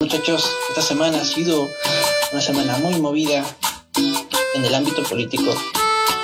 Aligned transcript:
Muchachos, 0.00 0.48
esta 0.68 0.80
semana 0.80 1.20
ha 1.20 1.24
sido 1.24 1.68
una 2.30 2.40
semana 2.40 2.78
muy 2.78 3.00
movida 3.00 3.44
en 4.54 4.64
el 4.64 4.72
ámbito 4.72 5.02
político. 5.02 5.52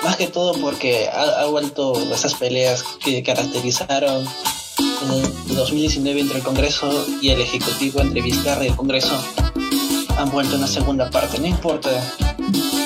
Más 0.04 0.16
que 0.16 0.28
todo 0.28 0.52
porque 0.60 1.08
ha, 1.08 1.44
vuelto 1.46 1.92
esas 2.14 2.34
peleas 2.34 2.84
que 3.04 3.24
caracterizaron 3.24 4.24
en 4.78 5.56
2019 5.56 6.20
entre 6.20 6.38
el 6.38 6.44
Congreso 6.44 7.04
y 7.20 7.30
el 7.30 7.40
Ejecutivo, 7.40 8.00
entre 8.00 8.22
Vizcarra 8.22 8.64
y 8.64 8.68
el 8.68 8.76
Congreso. 8.76 9.20
Han 10.18 10.30
vuelto 10.30 10.54
una 10.54 10.68
segunda 10.68 11.10
parte. 11.10 11.40
No 11.40 11.48
importa 11.48 11.90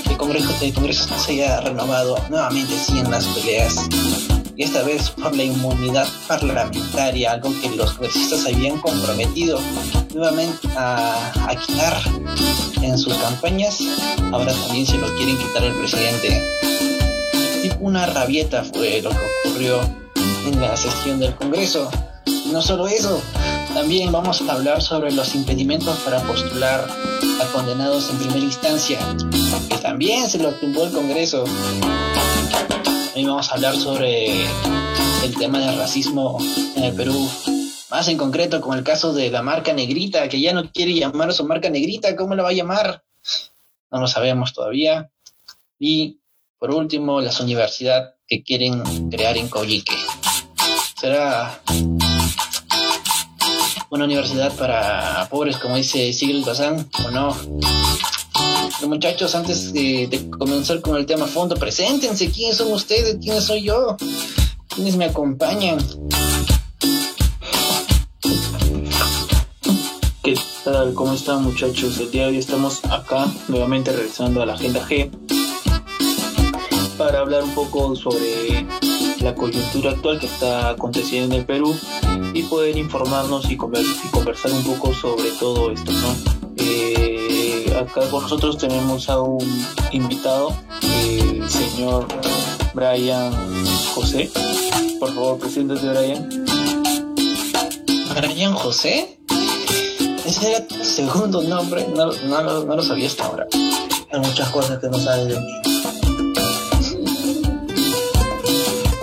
que 0.05 0.13
el 0.13 0.17
Congreso, 0.17 0.49
el 0.63 0.73
Congreso 0.73 1.07
se 1.19 1.33
haya 1.33 1.61
renovado, 1.61 2.17
nuevamente 2.31 2.79
siguen 2.79 3.11
las 3.11 3.27
peleas 3.27 3.77
y 4.59 4.65
esta 4.65 4.83
vez 4.83 5.11
por 5.11 5.37
la 5.37 5.45
inmunidad 5.45 6.09
parlamentaria, 6.27 7.31
algo 7.31 7.53
que 7.61 7.71
los 7.77 7.93
congresistas 7.93 8.45
habían 8.45 8.81
comprometido 8.81 9.61
nuevamente 10.15 10.69
a, 10.77 11.55
quitar 11.67 11.97
en 12.83 12.99
sus 12.99 13.15
campañas, 13.15 13.79
ahora 14.33 14.53
también 14.53 14.87
se 14.87 14.97
lo 14.99 15.13
quieren 15.15 15.37
quitar 15.39 15.65
el 15.65 15.75
presidente. 15.75 16.59
Tipo 17.63 17.77
una 17.81 18.07
rabieta 18.07 18.65
fue 18.65 19.03
lo 19.03 19.11
que 19.11 19.17
ocurrió 19.45 19.81
en 20.47 20.61
la 20.61 20.77
sesión 20.77 21.19
del 21.19 21.35
Congreso. 21.35 21.91
no 22.53 22.63
solo 22.63 22.87
eso, 22.87 23.21
también 23.75 24.11
vamos 24.11 24.43
a 24.43 24.53
hablar 24.53 24.83
sobre 24.83 25.13
los 25.13 25.35
impedimentos 25.35 25.97
para 25.99 26.21
postular 26.23 26.87
a 27.41 27.53
condenados 27.53 28.11
en 28.11 28.19
primera 28.19 28.41
instancia, 28.41 28.99
que 29.69 29.77
también 29.79 30.29
se 30.29 30.39
lo 30.39 30.53
tumbó 30.53 30.85
el 30.85 30.93
Congreso. 30.93 31.45
Hoy 33.15 33.25
vamos 33.25 33.51
a 33.51 33.55
hablar 33.55 33.77
sobre 33.77 34.45
el 35.25 35.37
tema 35.39 35.59
del 35.59 35.77
racismo 35.77 36.39
en 36.77 36.85
el 36.85 36.95
Perú. 36.95 37.29
Más 37.91 38.09
en 38.09 38.19
concreto 38.19 38.61
con 38.61 38.77
el 38.77 38.85
caso 38.85 39.13
de 39.13 39.31
la 39.31 39.43
marca 39.43 39.73
negrita, 39.73 40.29
que 40.29 40.41
ya 40.41 40.53
no 40.53 40.71
quiere 40.71 40.95
llamar 40.95 41.31
a 41.31 41.33
su 41.33 41.45
marca 41.45 41.71
negrita. 41.71 42.15
¿Cómo 42.17 42.35
la 42.35 42.43
va 42.43 42.51
a 42.51 42.53
llamar? 42.53 43.03
No 43.91 44.01
lo 44.01 44.07
sabemos 44.07 44.53
todavía. 44.53 45.11
Y 45.79 46.19
por 46.59 46.75
último, 46.75 47.21
las 47.21 47.41
universidades 47.41 48.15
que 48.27 48.43
quieren 48.43 48.83
crear 49.11 49.37
en 49.37 49.49
Coyique. 49.49 49.97
¿Será 51.01 51.61
una 53.91 54.05
universidad 54.05 54.53
para 54.57 55.27
pobres, 55.31 55.57
como 55.57 55.77
dice 55.77 56.13
Sigel 56.13 56.45
Bazán, 56.45 56.91
o 57.07 57.11
no? 57.11 57.37
muchachos, 58.87 59.35
antes 59.35 59.73
de, 59.73 60.31
comenzar 60.39 60.81
con 60.81 60.97
el 60.97 61.07
tema 61.07 61.27
fondo, 61.27 61.57
preséntense. 61.57 62.31
¿Quiénes 62.31 62.57
son 62.57 62.73
ustedes? 62.73 63.19
¿Quiénes 63.21 63.45
soy 63.45 63.63
yo? 63.63 63.97
¿Quiénes 64.69 64.97
me 64.97 65.07
acompañan? 65.07 65.79
¿Cómo 70.69 71.15
están 71.15 71.45
muchachos? 71.45 71.99
El 71.99 72.11
día 72.11 72.25
de 72.25 72.29
hoy 72.29 72.37
estamos 72.37 72.85
acá 72.85 73.27
nuevamente 73.49 73.91
regresando 73.91 74.43
a 74.43 74.47
la 74.47 74.53
Agenda 74.53 74.87
G 74.87 75.11
para 76.99 77.21
hablar 77.21 77.43
un 77.43 77.55
poco 77.55 77.97
sobre 77.97 78.67
la 79.21 79.35
coyuntura 79.35 79.93
actual 79.93 80.21
que 80.21 80.27
está 80.27 80.69
aconteciendo 80.69 81.35
en 81.35 81.41
el 81.41 81.47
Perú 81.47 81.75
y 82.35 82.43
poder 82.43 82.77
informarnos 82.77 83.51
y, 83.51 83.57
conversar 83.57 84.53
un 84.53 84.63
poco 84.63 84.93
sobre 84.93 85.31
todo 85.41 85.71
esto, 85.71 85.91
¿no? 85.91 86.15
Eh, 86.59 87.75
acá 87.81 88.03
con 88.11 88.25
nosotros 88.25 88.59
tenemos 88.59 89.09
a 89.09 89.23
un 89.23 89.67
invitado, 89.93 90.55
el 90.83 91.49
señor 91.49 92.07
Brian 92.75 93.33
José. 93.95 94.31
Por 95.01 95.15
favor, 95.15 95.39
preséntate, 95.39 95.89
Brian. 95.89 96.29
¿Brian 98.21 98.53
José? 98.53 99.18
Ese 100.29 100.51
era 100.51 100.67
tu 100.67 100.85
segundo 100.85 101.41
nombre, 101.41 101.87
no, 101.89 102.13
lo 102.13 102.83
sabía 102.83 103.07
hasta 103.07 103.25
ahora. 103.25 103.47
Hay 104.13 104.21
muchas 104.21 104.51
cosas 104.51 104.79
que 104.79 104.87
no 104.87 104.99
sabes 104.99 105.29
de 105.29 105.41
mí. 105.41 105.63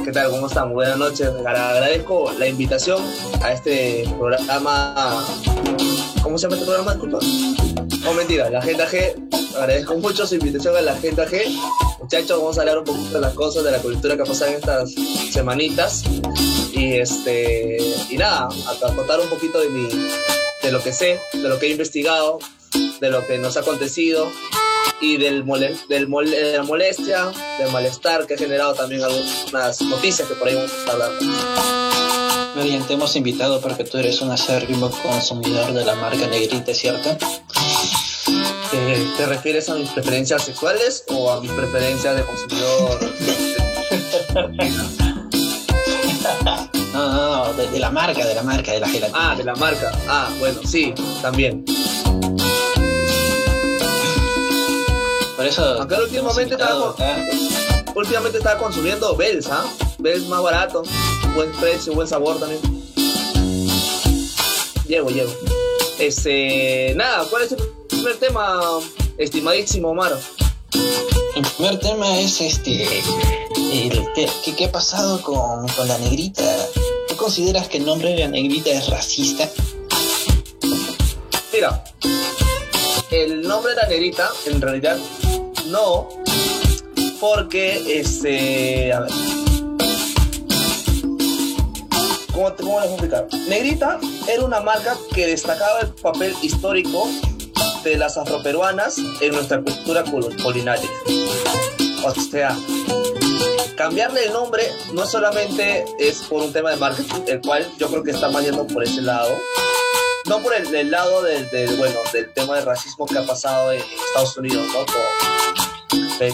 ¿Qué 0.04 0.12
tal? 0.12 0.30
¿Cómo 0.30 0.46
están? 0.46 0.72
Buenas 0.72 1.00
noches. 1.00 1.30
Agradezco 1.30 2.32
la 2.38 2.48
invitación 2.48 3.02
a 3.42 3.54
este 3.54 4.08
programa. 4.20 5.26
¿Cómo 6.22 6.38
se 6.38 6.44
llama 6.44 6.58
este 6.58 6.68
programa? 6.68 6.94
Disculpa. 6.94 7.18
No, 8.04 8.14
mentira, 8.14 8.52
la 8.52 8.60
Agenda 8.60 8.88
G. 8.88 9.16
Agradezco 9.56 9.96
mucho 9.96 10.28
su 10.28 10.36
invitación 10.36 10.78
a 10.78 10.82
la 10.82 10.92
Agenda 10.92 11.26
G. 11.26 11.42
Muchachos, 12.02 12.38
vamos 12.38 12.60
a 12.60 12.62
hablar 12.62 12.78
un 12.78 12.86
poquito 12.86 13.16
de 13.16 13.22
las 13.22 13.34
cosas, 13.34 13.64
de 13.64 13.72
la 13.72 13.80
cultura 13.80 14.16
que 14.16 14.22
ha 14.22 14.26
pasado 14.26 14.52
en 14.52 14.58
estas 14.58 14.94
semanitas. 15.32 16.04
Y 16.72 16.94
este 16.94 17.78
y 18.12 18.16
nada, 18.16 18.48
a 18.48 18.94
contar 18.94 19.20
un 19.20 19.30
poquito 19.30 19.60
de 19.60 19.70
mi 19.70 19.90
de 20.66 20.72
lo 20.72 20.82
que 20.82 20.94
sé, 20.94 21.20
de 21.32 21.48
lo 21.48 21.60
que 21.60 21.68
he 21.68 21.70
investigado, 21.70 22.40
de 23.00 23.10
lo 23.12 23.28
que 23.28 23.38
nos 23.38 23.56
ha 23.56 23.60
acontecido 23.60 24.32
y 25.00 25.18
del, 25.18 25.46
del 25.46 25.78
de 25.88 26.54
la 26.58 26.64
molestia, 26.64 27.32
del 27.60 27.72
malestar 27.72 28.26
que 28.26 28.34
ha 28.34 28.38
generado 28.38 28.74
también 28.74 29.04
algunas 29.04 29.80
noticias 29.84 30.28
que 30.28 30.34
por 30.34 30.48
ahí 30.48 30.56
vamos 30.56 30.72
a 30.88 30.92
hablando. 30.92 31.20
Bien, 32.64 32.82
te 32.88 32.94
hemos 32.94 33.16
invitado 33.16 33.62
porque 33.62 33.84
tú 33.84 34.00
eres 34.00 34.22
un 34.22 34.32
acérrimo 34.32 34.90
consumidor 34.90 35.72
de 35.72 35.86
la 35.86 35.94
marca 35.94 36.26
Negrita, 36.26 36.74
¿cierto? 36.74 37.16
¿Te, 38.72 39.26
refieres 39.28 39.70
a 39.70 39.76
mis 39.76 39.90
preferencias 39.90 40.46
sexuales 40.46 41.04
o 41.10 41.30
a 41.32 41.42
mis 41.42 41.52
preferencias 41.52 42.16
de 42.16 42.24
consumidor? 42.24 43.00
de, 47.56 47.80
la 47.80 47.90
marca, 47.90 48.26
de 48.26 48.36
la 48.36 48.44
marca, 48.44 48.72
de 48.72 48.80
la 48.80 48.88
gelatina. 48.88 49.18
Ah, 49.32 49.36
de 49.36 49.44
la 49.44 49.56
marca. 49.56 49.92
Ah, 50.08 50.30
bueno, 50.40 50.60
sí, 50.66 50.94
también. 51.22 51.64
Por 55.36 55.46
eso. 55.46 55.64
Aunque 55.80 55.96
últimamente 55.96 56.56
estaba, 56.56 56.96
últimamente 57.96 58.38
estaba 58.38 58.60
consumiendo 58.60 59.16
Bells, 59.16 59.48
¿ah? 59.48 59.66
Bells 60.00 60.28
más 60.28 60.42
barato, 60.42 60.84
buen 61.34 61.52
precio, 61.54 61.94
buen 61.94 62.08
sabor 62.08 62.40
también. 62.40 62.62
Llego, 64.88 65.10
llego. 65.10 65.32
Este, 66.00 66.94
nada, 66.96 67.26
¿cuál 67.30 67.44
es 67.44 67.54
el 67.54 67.60
primer 67.90 68.18
tema, 68.18 68.60
estimadísimo 69.18 69.90
Omar? 69.90 70.18
El 71.36 71.44
primer 71.58 71.80
tema 71.80 72.20
es 72.20 72.42
este, 72.42 72.88
¿qué, 74.16 74.66
ha 74.66 74.72
pasado 74.72 75.22
con, 75.22 75.68
con 75.70 75.88
la 75.88 75.98
negrita? 75.98 76.44
¿Tú 77.26 77.30
consideras 77.30 77.68
que 77.68 77.78
el 77.78 77.86
nombre 77.88 78.10
de 78.10 78.20
la 78.20 78.28
negrita 78.28 78.70
es 78.70 78.88
racista? 78.88 79.50
Mira, 81.52 81.84
el 83.10 83.42
nombre 83.42 83.74
de 83.74 83.82
la 83.82 83.88
negrita, 83.88 84.30
en 84.46 84.62
realidad, 84.62 84.96
no, 85.66 86.08
porque, 87.20 88.00
este, 88.00 88.94
a 88.94 89.00
ver, 89.00 89.10
¿Cómo, 92.32 92.56
¿Cómo 92.58 92.80
les 92.82 92.92
explicar? 92.92 93.28
Negrita 93.50 94.00
era 94.32 94.46
una 94.46 94.62
marca 94.62 94.96
que 95.16 95.26
destacaba 95.26 95.80
el 95.80 95.88
papel 95.96 96.36
histórico 96.44 97.10
de 97.84 97.98
las 97.98 98.18
afroperuanas 98.18 99.00
en 99.00 99.32
nuestra 99.32 99.64
cultura 99.64 100.04
culinaria. 100.04 100.90
O 102.06 102.14
sea, 102.14 102.56
cambiarle 103.76 104.26
el 104.26 104.34
nombre 104.34 104.64
no 104.94 105.06
solamente 105.06 105.86
es 106.00 106.20
por 106.24 106.42
un 106.42 106.54
tema 106.54 106.72
de 106.72 106.78
marketing, 106.78 107.22
el 107.28 107.42
cual 107.42 107.70
yo 107.78 107.88
creo 107.90 108.04
que 108.04 108.12
está 108.12 108.30
yendo 108.42 108.66
por 108.68 108.84
ese 108.84 109.02
lado, 109.02 109.38
no 110.28 110.42
por 110.42 110.54
el, 110.54 110.92
lado 110.92 111.22
del, 111.24 111.48
bueno, 111.78 112.00
del 112.14 112.34
tema 112.34 112.56
del 112.56 112.66
racismo 112.66 113.06
que 113.06 113.18
ha 113.18 113.26
pasado 113.26 113.72
en 113.72 113.82
Estados 114.08 114.38
Unidos, 114.38 114.66
¿no? 114.68 114.86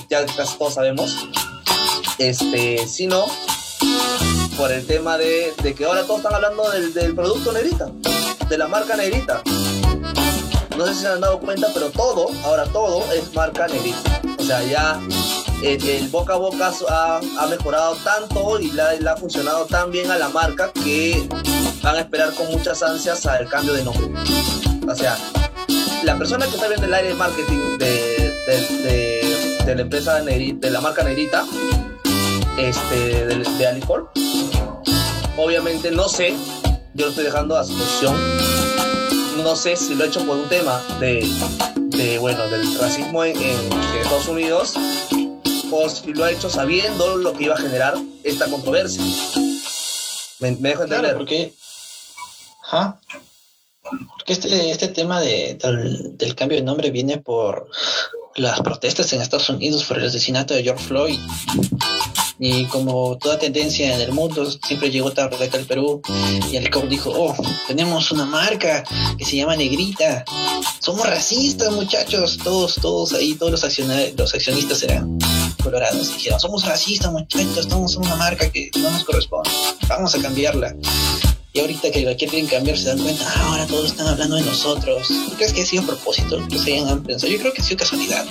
ya 0.09 0.25
casi 0.25 0.57
todos 0.57 0.75
sabemos, 0.75 1.15
este, 2.17 2.87
sino 2.87 3.25
por 4.57 4.71
el 4.71 4.85
tema 4.85 5.17
de, 5.17 5.53
que 5.75 5.85
ahora 5.85 6.03
todos 6.03 6.17
están 6.19 6.35
hablando 6.35 6.69
del, 6.69 7.15
producto 7.15 7.51
negrita, 7.51 7.89
de 8.47 8.57
la 8.57 8.67
marca 8.67 8.95
negrita. 8.95 9.41
No 10.77 10.85
sé 10.85 10.93
si 10.93 11.01
se 11.01 11.07
han 11.07 11.21
dado 11.21 11.39
cuenta, 11.39 11.67
pero 11.73 11.89
todo, 11.89 12.29
ahora 12.45 12.65
todo 12.65 13.03
es 13.11 13.33
marca 13.33 13.67
negrita. 13.67 14.21
O 14.37 14.43
sea, 14.43 14.63
ya 14.63 14.99
el, 15.63 16.07
boca 16.09 16.33
a 16.33 16.37
boca 16.37 16.71
ha, 16.89 17.47
mejorado 17.47 17.95
tanto 18.03 18.59
y 18.59 18.71
le, 18.71 18.81
ha 18.81 19.15
funcionado 19.15 19.65
tan 19.65 19.91
bien 19.91 20.09
a 20.11 20.17
la 20.17 20.29
marca 20.29 20.71
que 20.73 21.27
van 21.83 21.95
a 21.95 21.99
esperar 21.99 22.33
con 22.33 22.47
muchas 22.51 22.81
ansias 22.83 23.25
al 23.25 23.47
cambio 23.47 23.73
de 23.73 23.83
nombre. 23.83 24.07
O 24.87 24.95
sea, 24.95 25.17
la 26.03 26.17
persona 26.17 26.45
que 26.47 26.55
está 26.55 26.67
viendo 26.67 26.85
el 26.85 26.93
área 26.93 27.09
de 27.09 27.15
marketing 27.15 27.77
de, 27.77 28.33
de, 29.65 29.75
la 29.75 29.81
empresa 29.83 30.19
de 30.21 30.69
la 30.69 30.81
marca 30.81 31.03
Negrita, 31.03 31.45
este, 32.57 33.25
de, 33.25 33.35
de 33.35 34.05
Obviamente 35.37 35.91
no 35.91 36.09
sé, 36.09 36.35
yo 36.93 37.05
lo 37.05 37.09
estoy 37.09 37.25
dejando 37.25 37.57
a 37.57 37.63
su 37.63 37.77
posición. 37.77 38.15
No 39.43 39.55
sé 39.55 39.75
si 39.75 39.95
lo 39.95 40.03
he 40.03 40.07
hecho 40.07 40.25
por 40.25 40.37
un 40.37 40.49
tema 40.49 40.81
de, 40.99 41.25
bueno, 42.19 42.47
del 42.49 42.77
racismo 42.77 43.23
en, 43.23 43.35
Estados 44.01 44.27
Unidos 44.27 44.73
o 45.71 45.89
si 45.89 46.13
lo 46.13 46.25
ha 46.25 46.31
hecho 46.31 46.49
sabiendo 46.49 47.15
lo 47.17 47.33
que 47.33 47.45
iba 47.45 47.55
a 47.55 47.57
generar 47.57 47.95
esta 48.23 48.47
controversia. 48.47 49.03
¿Me, 50.39 50.51
dejo 50.51 50.83
entender? 50.83 50.99
Claro, 50.99 51.17
porque... 51.17 51.53
¿Ah? 52.71 52.99
Porque 53.81 54.33
este, 54.33 54.71
este 54.71 54.87
tema 54.89 55.19
de, 55.19 55.57
del, 55.61 56.17
del 56.17 56.35
cambio 56.35 56.57
de 56.57 56.63
nombre 56.63 56.91
viene 56.91 57.17
por 57.17 57.69
las 58.35 58.61
protestas 58.61 59.11
en 59.13 59.21
Estados 59.21 59.49
Unidos 59.49 59.83
por 59.83 59.97
el 59.97 60.07
asesinato 60.07 60.53
de 60.53 60.63
George 60.63 60.85
Floyd. 60.85 61.19
Y 62.43 62.65
como 62.65 63.19
toda 63.19 63.37
tendencia 63.37 63.93
en 63.93 64.01
el 64.01 64.13
mundo, 64.13 64.49
siempre 64.65 64.89
llegó 64.89 65.11
tarde 65.11 65.45
acá 65.45 65.59
al 65.59 65.65
Perú. 65.65 66.01
Y 66.51 66.57
Alicor 66.57 66.89
dijo, 66.89 67.11
oh, 67.15 67.35
tenemos 67.67 68.11
una 68.11 68.25
marca 68.25 68.83
que 69.15 69.23
se 69.23 69.35
llama 69.35 69.55
Negrita. 69.55 70.25
Somos 70.79 71.07
racistas, 71.07 71.71
muchachos. 71.71 72.39
Todos, 72.43 72.77
todos 72.81 73.13
ahí, 73.13 73.35
todos 73.35 73.51
los, 73.51 73.61
los 74.17 74.33
accionistas 74.33 74.81
eran 74.81 75.19
colorados. 75.63 76.09
Y 76.09 76.13
dijeron, 76.13 76.39
somos 76.39 76.65
racistas, 76.65 77.11
muchachos. 77.11 77.67
Somos 77.69 77.95
una 77.95 78.15
marca 78.15 78.49
que 78.49 78.71
no 78.75 78.89
nos 78.89 79.03
corresponde. 79.03 79.51
Vamos 79.87 80.15
a 80.15 80.19
cambiarla. 80.19 80.75
Y 81.53 81.59
ahorita 81.59 81.91
que 81.91 82.01
la 82.01 82.15
quieren 82.15 82.47
cambiar 82.47 82.75
se 82.75 82.85
dan 82.85 82.97
cuenta, 82.97 83.23
ah, 83.27 83.49
ahora 83.49 83.67
todos 83.67 83.91
están 83.91 84.07
hablando 84.07 84.37
de 84.37 84.41
nosotros. 84.41 85.07
¿Tú 85.09 85.35
crees 85.35 85.53
que 85.53 85.61
ha 85.61 85.65
sido 85.67 85.85
propósito? 85.85 86.39
Que 86.47 86.57
se 86.57 86.79
hayan 86.79 87.03
pensado? 87.03 87.31
Yo 87.31 87.37
creo 87.37 87.53
que 87.53 87.61
ha 87.61 87.65
sido 87.65 87.77
casualidad. 87.77 88.25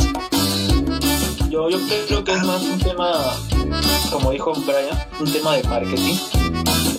Yo, 1.50 1.68
yo 1.68 1.78
creo 2.06 2.22
que 2.22 2.32
es 2.32 2.42
más 2.44 2.62
un 2.62 2.78
tema, 2.78 3.10
como 4.12 4.30
dijo 4.30 4.52
Brian, 4.52 4.96
un 5.18 5.32
tema 5.32 5.56
de 5.56 5.64
marketing. 5.64 6.14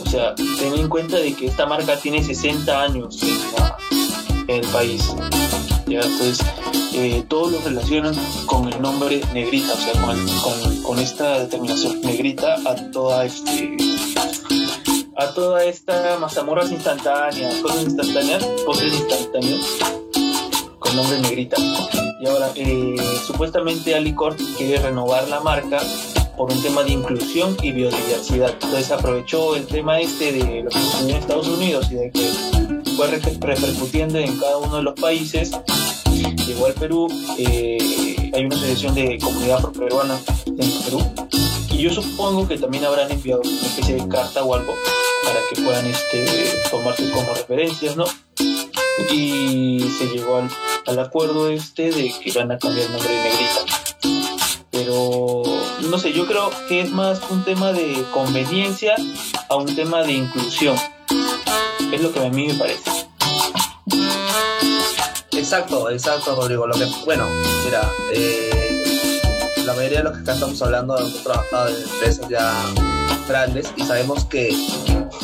O 0.05 0.09
sea, 0.09 0.35
ten 0.35 0.73
en 0.73 0.89
cuenta 0.89 1.15
de 1.15 1.33
que 1.33 1.45
esta 1.47 1.65
marca 1.65 1.95
tiene 1.95 2.21
60 2.21 2.83
años 2.83 3.17
en, 3.23 4.49
el 4.49 4.67
país. 4.67 5.15
Entonces, 5.87 6.39
eh, 6.93 7.23
todos 7.29 7.53
lo 7.53 7.61
relacionan 7.61 8.13
con 8.45 8.67
el 8.67 8.81
nombre 8.81 9.21
negrita, 9.33 9.71
o 9.71 9.77
sea, 9.77 9.93
con, 10.01 10.81
con, 10.83 10.99
esta 10.99 11.39
determinación 11.39 12.01
negrita 12.01 12.55
a 12.65 12.75
toda 12.91 13.25
este 13.25 13.77
a 15.15 15.33
toda 15.33 15.63
esta 15.63 16.17
mazamorras 16.19 16.71
instantáneas, 16.71 17.55
cosas 17.59 17.83
instantáneas, 17.83 18.45
poses 18.65 18.93
instantáneos, 18.93 19.77
con 20.77 20.95
nombre 20.97 21.21
negrita. 21.21 21.55
Y 22.21 22.27
ahora, 22.27 22.51
eh, 22.55 22.95
supuestamente 23.25 23.95
Alicor 23.95 24.35
quiere 24.55 24.77
renovar 24.77 25.27
la 25.27 25.39
marca 25.39 25.81
por 26.37 26.53
un 26.53 26.61
tema 26.61 26.83
de 26.83 26.91
inclusión 26.91 27.57
y 27.63 27.71
biodiversidad. 27.71 28.51
Entonces 28.51 28.91
aprovechó 28.91 29.55
el 29.55 29.65
tema 29.65 29.99
este 29.99 30.31
de 30.31 30.61
lo 30.61 30.69
que 30.69 30.79
sucedió 30.79 31.15
en 31.15 31.21
Estados 31.21 31.47
Unidos 31.47 31.91
y 31.91 31.95
de 31.95 32.11
que 32.11 32.29
fue 32.95 33.07
repercutiendo 33.07 34.19
en 34.19 34.37
cada 34.37 34.59
uno 34.59 34.77
de 34.77 34.83
los 34.83 34.93
países. 34.93 35.51
Llegó 36.45 36.67
al 36.67 36.73
Perú, 36.73 37.07
eh, 37.39 38.31
hay 38.35 38.45
una 38.45 38.55
asociación 38.55 38.93
de 38.93 39.17
comunidad 39.17 39.71
peruana 39.71 40.19
en 40.45 40.83
Perú. 40.83 41.01
Y 41.71 41.77
yo 41.79 41.89
supongo 41.89 42.47
que 42.47 42.59
también 42.59 42.85
habrán 42.85 43.09
enviado 43.11 43.41
una 43.41 43.67
especie 43.67 43.95
de 43.95 44.07
carta 44.07 44.43
o 44.43 44.53
algo 44.53 44.73
para 45.23 45.39
que 45.49 45.59
puedan 45.59 45.87
este, 45.87 46.25
tomarse 46.69 47.09
como 47.09 47.33
referencias, 47.33 47.97
¿no? 47.97 48.05
Y 49.11 49.79
se 49.97 50.07
llegó 50.07 50.37
al, 50.37 50.49
al 50.85 50.99
acuerdo 50.99 51.49
este 51.49 51.91
de 51.91 52.13
que 52.23 52.31
van 52.33 52.51
a 52.51 52.57
cambiar 52.57 52.87
el 52.87 52.93
nombre 52.93 53.13
de 53.13 53.23
Negrita. 53.23 53.65
Pero 54.71 55.43
no 55.89 55.97
sé, 55.99 56.13
yo 56.13 56.25
creo 56.25 56.51
que 56.67 56.81
es 56.81 56.91
más 56.91 57.19
un 57.29 57.43
tema 57.43 57.73
de 57.73 58.05
conveniencia 58.13 58.95
a 59.49 59.55
un 59.55 59.75
tema 59.75 60.03
de 60.03 60.13
inclusión. 60.13 60.77
Es 61.91 62.01
lo 62.01 62.13
que 62.13 62.25
a 62.25 62.29
mí 62.29 62.47
me 62.47 62.53
parece. 62.53 62.89
Exacto, 65.31 65.89
exacto, 65.89 66.35
Rodrigo. 66.35 66.67
Lo 66.67 66.75
que, 66.75 66.85
bueno, 67.03 67.27
mira, 67.65 67.89
eh, 68.13 69.19
la 69.65 69.73
mayoría 69.73 69.97
de 69.99 70.03
los 70.05 70.13
que 70.13 70.19
acá 70.21 70.33
estamos 70.33 70.61
hablando 70.61 70.97
hemos 70.97 71.23
trabajado 71.23 71.69
en 71.69 71.83
empresas 71.83 72.29
ya 72.29 72.53
grandes 73.27 73.73
y 73.75 73.83
sabemos 73.83 74.25
que, 74.25 74.55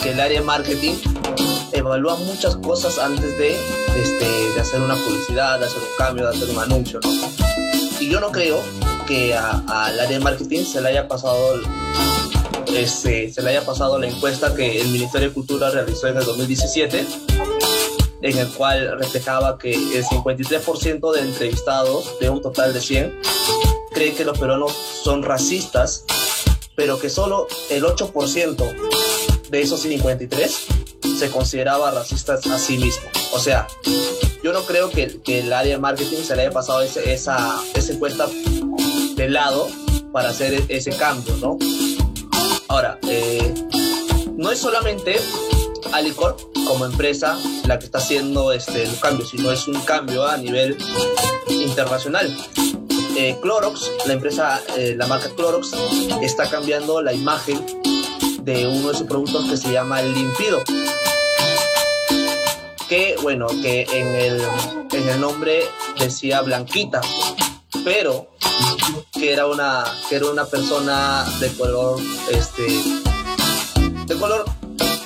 que 0.01 0.11
el 0.11 0.19
área 0.19 0.39
de 0.39 0.45
marketing 0.45 0.95
evalúa 1.77 2.15
muchas 2.15 2.55
cosas 2.57 2.97
antes 2.97 3.37
de, 3.37 3.55
este, 4.01 4.25
de 4.25 4.59
hacer 4.59 4.81
una 4.81 4.95
publicidad, 4.95 5.59
de 5.59 5.65
hacer 5.65 5.79
un 5.79 5.97
cambio, 5.97 6.29
de 6.29 6.35
hacer 6.35 6.49
un 6.49 6.59
anuncio. 6.59 6.99
Y 7.99 8.09
yo 8.09 8.19
no 8.19 8.31
creo 8.31 8.61
que 9.07 9.33
al 9.33 9.99
área 9.99 10.07
de 10.07 10.19
marketing 10.19 10.63
se 10.65 10.81
le 10.81 10.89
haya 10.89 11.07
pasado 11.07 11.55
este, 12.75 13.31
se 13.31 13.41
le 13.41 13.51
haya 13.51 13.65
pasado 13.65 13.97
la 13.97 14.07
encuesta 14.07 14.53
que 14.53 14.81
el 14.81 14.89
Ministerio 14.89 15.29
de 15.29 15.33
Cultura 15.33 15.69
realizó 15.69 16.07
en 16.07 16.17
el 16.17 16.25
2017 16.25 17.07
en 18.21 18.37
el 18.37 18.47
cual 18.49 18.99
reflejaba 18.99 19.57
que 19.57 19.73
el 19.73 20.03
53% 20.03 21.13
de 21.13 21.21
entrevistados 21.21 22.19
de 22.19 22.29
un 22.29 22.41
total 22.41 22.73
de 22.73 22.81
100 22.81 23.19
cree 23.91 24.13
que 24.13 24.25
los 24.25 24.37
peruanos 24.37 24.73
son 25.03 25.23
racistas 25.23 26.03
pero 26.75 26.99
que 26.99 27.09
solo 27.09 27.47
el 27.69 27.83
8% 27.83 29.49
de 29.49 29.61
esos 29.61 29.81
53 29.81 30.67
se 31.17 31.31
consideraba 31.31 31.91
racistas 31.91 32.45
a 32.47 32.59
sí 32.59 32.77
mismo. 32.77 33.09
O 33.33 33.39
sea, 33.39 33.67
yo 34.43 34.53
no 34.53 34.63
creo 34.63 34.89
que, 34.89 35.19
el 35.25 35.51
área 35.51 35.75
de 35.75 35.81
marketing 35.81 36.23
se 36.23 36.35
le 36.35 36.43
haya 36.43 36.51
pasado 36.51 36.81
ese, 36.81 37.11
esa, 37.11 37.59
esa 37.73 37.93
encuesta 37.93 38.27
de 39.15 39.29
lado 39.29 39.67
para 40.11 40.29
hacer 40.29 40.63
ese 40.69 40.91
cambio, 40.95 41.35
¿no? 41.37 41.57
Ahora, 42.67 42.99
eh, 43.07 43.53
no 44.35 44.51
es 44.51 44.59
solamente 44.59 45.19
Alicor 45.91 46.37
como 46.67 46.85
empresa 46.85 47.37
la 47.65 47.79
que 47.79 47.85
está 47.85 47.97
haciendo 47.97 48.51
este, 48.51 48.83
el 48.83 48.99
cambio, 48.99 49.25
sino 49.25 49.51
es 49.51 49.67
un 49.67 49.79
cambio 49.81 50.25
a 50.25 50.37
nivel 50.37 50.77
internacional. 51.49 52.35
Eh, 53.17 53.35
Clorox, 53.41 53.91
la 54.05 54.13
empresa, 54.13 54.61
eh, 54.77 54.93
la 54.95 55.07
marca 55.07 55.29
Clorox, 55.35 55.71
está 56.21 56.47
cambiando 56.49 57.01
la 57.01 57.13
imagen 57.13 57.65
de 58.47 58.65
uno 58.65 58.91
de 58.91 58.97
sus 58.97 59.07
productos 59.07 59.45
que 59.49 59.57
se 59.57 59.73
llama 59.73 59.99
el 59.99 60.13
Limpido. 60.13 60.63
Que, 62.87 63.17
bueno, 63.21 63.47
que 63.47 63.85
en 63.91 64.15
el, 64.15 64.41
en 64.93 65.09
el 65.09 65.19
nombre 65.19 65.65
decía 65.99 66.41
Blanquita, 66.41 67.01
pero 67.83 68.29
que 69.11 69.33
era 69.33 69.47
una, 69.47 69.83
que 70.07 70.15
era 70.15 70.27
una 70.27 70.45
persona 70.45 71.25
de 71.41 71.51
color, 71.57 71.99
este, 72.31 72.67
de 74.05 74.15
color 74.15 74.45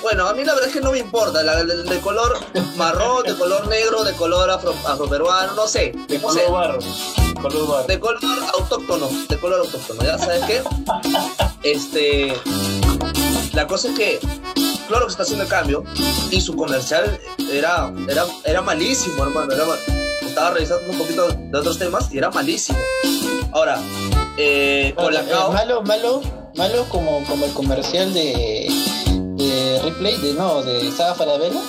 bueno, 0.02 0.28
a 0.28 0.34
mí 0.34 0.44
la 0.44 0.54
verdad 0.54 0.68
es 0.68 0.74
que 0.74 0.80
no 0.80 0.90
me 0.92 0.98
importa, 0.98 1.42
la, 1.42 1.64
de, 1.64 1.84
de, 1.84 2.00
color 2.00 2.38
marrón, 2.76 3.24
de 3.24 3.34
color 3.36 3.66
negro, 3.68 4.02
de 4.02 4.12
color 4.14 4.50
afro, 4.50 4.74
afroperuano, 4.86 5.54
no 5.54 5.68
sé. 5.68 5.92
De 6.08 6.18
no 6.18 6.28
color 6.28 6.44
sé. 6.44 6.50
barro. 6.50 6.78
Color 7.40 7.68
barro. 7.68 7.86
De 7.86 8.00
color 8.00 8.18
autóctono, 8.58 9.08
de 9.28 9.38
color 9.38 9.60
autóctono, 9.60 10.02
¿ya 10.02 10.18
sabes 10.18 10.44
qué? 10.44 10.62
Este, 11.62 12.34
la 13.52 13.66
cosa 13.66 13.88
es 13.88 13.98
que 13.98 14.20
Clorox 14.88 15.12
está 15.12 15.22
haciendo 15.22 15.44
el 15.44 15.50
cambio 15.50 15.84
y 16.30 16.40
su 16.40 16.54
comercial 16.54 17.18
era, 17.52 17.92
era, 18.08 18.24
era 18.44 18.62
malísimo, 18.62 19.22
hermano. 19.24 19.52
Era, 19.52 19.64
estaba 20.22 20.50
revisando 20.50 20.90
un 20.90 20.98
poquito 20.98 21.28
de 21.28 21.58
otros 21.58 21.78
temas 21.78 22.12
y 22.12 22.18
era 22.18 22.30
malísimo. 22.30 22.78
Ahora, 23.52 23.78
eh, 24.38 24.92
Bueno, 24.94 25.10
Colacao, 25.10 25.50
eh, 25.50 25.54
malo, 25.54 25.82
malo, 25.82 26.22
malo 26.56 26.84
como, 26.88 27.22
como 27.24 27.44
el 27.44 27.52
comercial 27.52 28.12
de, 28.14 28.66
de 29.36 29.80
Replay, 29.84 30.16
de 30.18 30.34
no, 30.34 30.62
de 30.62 30.90
Saga 30.92 31.14
Falabella. 31.14 31.60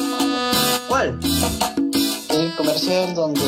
¿cuál? 0.87 1.19
El 2.29 2.55
comercial 2.55 3.13
donde 3.15 3.41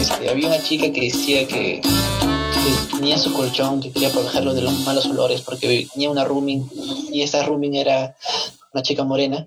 este, 0.00 0.30
había 0.30 0.48
una 0.48 0.62
chica 0.62 0.92
que 0.92 1.00
decía 1.00 1.46
que, 1.46 1.80
que 2.62 2.96
tenía 2.96 3.18
su 3.18 3.32
colchón, 3.32 3.80
que 3.80 3.90
quería 3.92 4.10
protegerlo 4.10 4.54
de 4.54 4.62
los 4.62 4.72
malos 4.80 5.06
olores 5.06 5.40
porque 5.42 5.88
tenía 5.92 6.10
una 6.10 6.24
rooming 6.24 6.68
y 7.12 7.22
esa 7.22 7.42
rooming 7.44 7.74
era 7.74 8.16
una 8.72 8.82
chica 8.82 9.04
morena. 9.04 9.46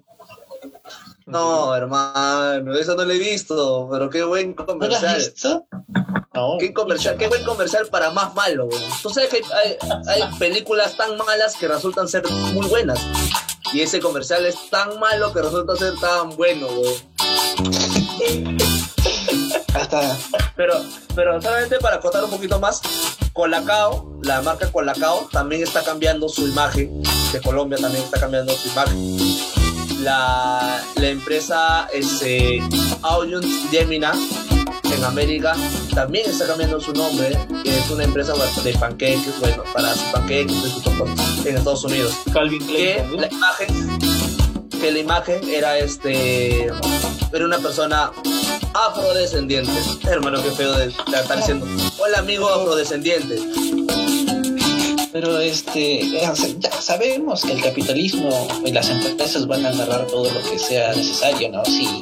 No, 1.25 1.73
hermano, 1.73 2.73
eso 2.77 2.95
no 2.95 3.05
lo 3.05 3.13
he 3.13 3.17
visto, 3.17 3.87
pero 3.91 4.09
qué 4.09 4.23
buen 4.23 4.55
¿No 4.57 4.65
lo 4.65 4.73
has 4.73 4.99
comercial. 4.99 5.15
visto? 5.17 5.65
No. 6.33 6.57
Qué 6.59 6.73
comercial, 6.73 7.15
qué 7.17 7.27
buen 7.27 7.43
comercial 7.45 7.87
para 7.87 8.11
más 8.11 8.33
malo, 8.35 8.65
güey. 8.67 8.79
Tú 9.01 9.09
sabes 9.09 9.29
que 9.29 9.37
hay, 9.37 9.77
hay- 10.07 10.21
hay 10.21 10.35
películas 10.37 10.97
tan 10.97 11.15
malas 11.17 11.55
que 11.55 11.67
resultan 11.67 12.07
ser 12.09 12.23
muy 12.53 12.67
buenas. 12.67 12.99
Y 13.71 13.81
ese 13.81 13.99
comercial 14.01 14.45
es 14.45 14.55
tan 14.69 14.99
malo 14.99 15.31
que 15.33 15.41
resulta 15.41 15.75
ser 15.77 15.93
tan 15.99 16.35
bueno, 16.35 16.67
güey. 16.67 16.93
Hasta 19.73 20.17
Pero, 20.55 20.73
pero 21.15 21.41
solamente 21.41 21.79
para 21.79 21.99
contar 21.99 22.23
un 22.23 22.29
poquito 22.29 22.59
más, 22.59 22.81
Colacao, 23.33 24.19
la 24.23 24.41
marca 24.41 24.71
Colacao 24.71 25.27
también 25.31 25.63
está 25.63 25.83
cambiando 25.83 26.29
su 26.29 26.47
imagen. 26.47 27.01
De 27.31 27.41
Colombia 27.41 27.77
también 27.79 28.03
está 28.03 28.19
cambiando 28.19 28.53
su 28.53 28.69
imagen. 28.69 29.17
La, 30.03 30.83
la 30.95 31.07
empresa 31.07 31.87
este, 31.93 32.61
Audience 33.01 33.69
Gemina 33.71 34.13
en 34.83 35.03
América 35.03 35.55
también 35.93 36.29
está 36.29 36.45
cambiando 36.45 36.79
su 36.79 36.93
nombre. 36.93 37.37
que 37.63 37.77
Es 37.77 37.89
una 37.89 38.03
empresa 38.03 38.33
de 38.63 38.73
pancakes, 38.73 39.39
bueno, 39.39 39.63
para 39.73 39.91
hacer 39.91 40.11
pancakes 40.11 40.53
en 41.45 41.57
Estados 41.57 41.83
Unidos 41.83 42.13
Calvin 42.31 42.65
que 42.65 42.95
Klein. 42.95 43.11
¿no? 43.11 43.21
la 43.21 43.27
imagen 43.27 43.99
que 44.83 44.91
la 44.91 44.99
imagen 44.99 45.49
era 45.49 45.77
este 45.77 46.69
era 47.33 47.45
una 47.45 47.57
persona 47.59 48.11
afrodescendiente 48.73 49.71
hermano 50.09 50.41
qué 50.41 50.51
feo 50.51 50.73
de, 50.73 50.87
de 50.87 50.89
estar 50.89 51.37
diciendo 51.37 51.65
hola 51.99 52.19
amigo 52.19 52.47
afrodescendiente 52.47 53.39
Pero 55.13 55.39
este, 55.39 56.09
ya 56.09 56.33
sabemos 56.81 57.43
que 57.43 57.51
el 57.51 57.61
capitalismo 57.61 58.47
y 58.65 58.71
las 58.71 58.89
empresas 58.89 59.45
van 59.45 59.63
a 59.63 59.69
agarrar 59.69 60.07
todo 60.07 60.23
lo 60.23 60.41
que 60.41 60.57
sea 60.57 60.91
necesario, 60.95 61.51
¿no? 61.51 61.63
Si, 61.65 62.01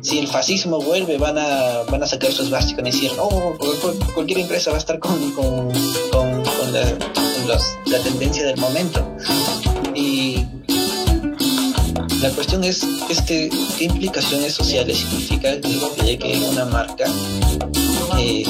si 0.00 0.18
el 0.20 0.26
fascismo 0.26 0.80
vuelve, 0.80 1.18
van 1.18 1.36
a, 1.36 1.82
van 1.90 2.02
a 2.02 2.06
sacar 2.06 2.32
su 2.32 2.44
esvástica 2.44 2.80
y 2.80 2.84
decir, 2.86 3.12
oh, 3.18 3.54
cualquier 4.14 4.38
empresa 4.38 4.70
va 4.70 4.76
a 4.76 4.78
estar 4.78 4.98
con, 4.98 5.30
con, 5.32 5.70
con, 6.10 6.72
la, 6.72 7.58
la 7.84 7.98
tendencia 8.02 8.46
del 8.46 8.56
momento. 8.56 9.06
La 12.26 12.32
cuestión 12.32 12.64
es, 12.64 12.82
es 13.08 13.22
que, 13.22 13.48
qué 13.78 13.84
implicaciones 13.84 14.52
sociales 14.52 14.98
significa 14.98 15.60
que, 15.60 16.18
que 16.18 16.38
una 16.50 16.64
marca 16.64 17.04
eh, 18.18 18.42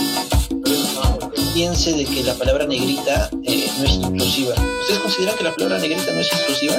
piense 1.53 1.93
de 1.93 2.07
que 2.07 2.25
la 2.25 2.33
palabra 2.37 2.67
negrita 2.67 3.29
eh, 3.43 3.71
no 3.79 3.85
es 3.85 3.93
inclusiva. 3.97 4.55
¿Ustedes 4.81 5.01
consideran 5.01 5.37
que 5.37 5.45
la 5.45 5.55
palabra 5.55 5.79
negrita 5.79 6.11
no 6.11 6.21
es 6.21 6.33
inclusiva? 6.33 6.77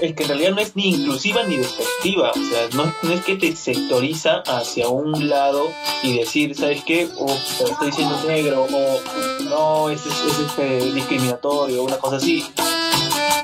Es 0.00 0.14
que 0.14 0.22
en 0.24 0.28
realidad 0.28 0.50
no 0.50 0.60
es 0.62 0.74
ni 0.74 0.94
inclusiva 0.96 1.44
ni 1.44 1.58
despectiva, 1.58 2.32
o 2.32 2.34
sea, 2.34 2.68
no, 2.74 3.14
es 3.14 3.20
que 3.24 3.36
te 3.36 3.54
sectoriza 3.54 4.42
hacia 4.48 4.88
un 4.88 5.28
lado 5.28 5.70
y 6.02 6.18
decir, 6.18 6.56
¿sabes 6.56 6.82
qué? 6.84 7.08
O 7.18 7.26
te 7.26 7.70
estoy 7.70 7.86
diciendo 7.86 8.20
negro, 8.26 8.64
o 8.64 9.44
no, 9.44 9.90
es, 9.90 10.00
es, 10.04 10.38
este, 10.44 10.92
discriminatorio, 10.92 11.84
una 11.84 11.98
cosa 11.98 12.16
así. 12.16 12.44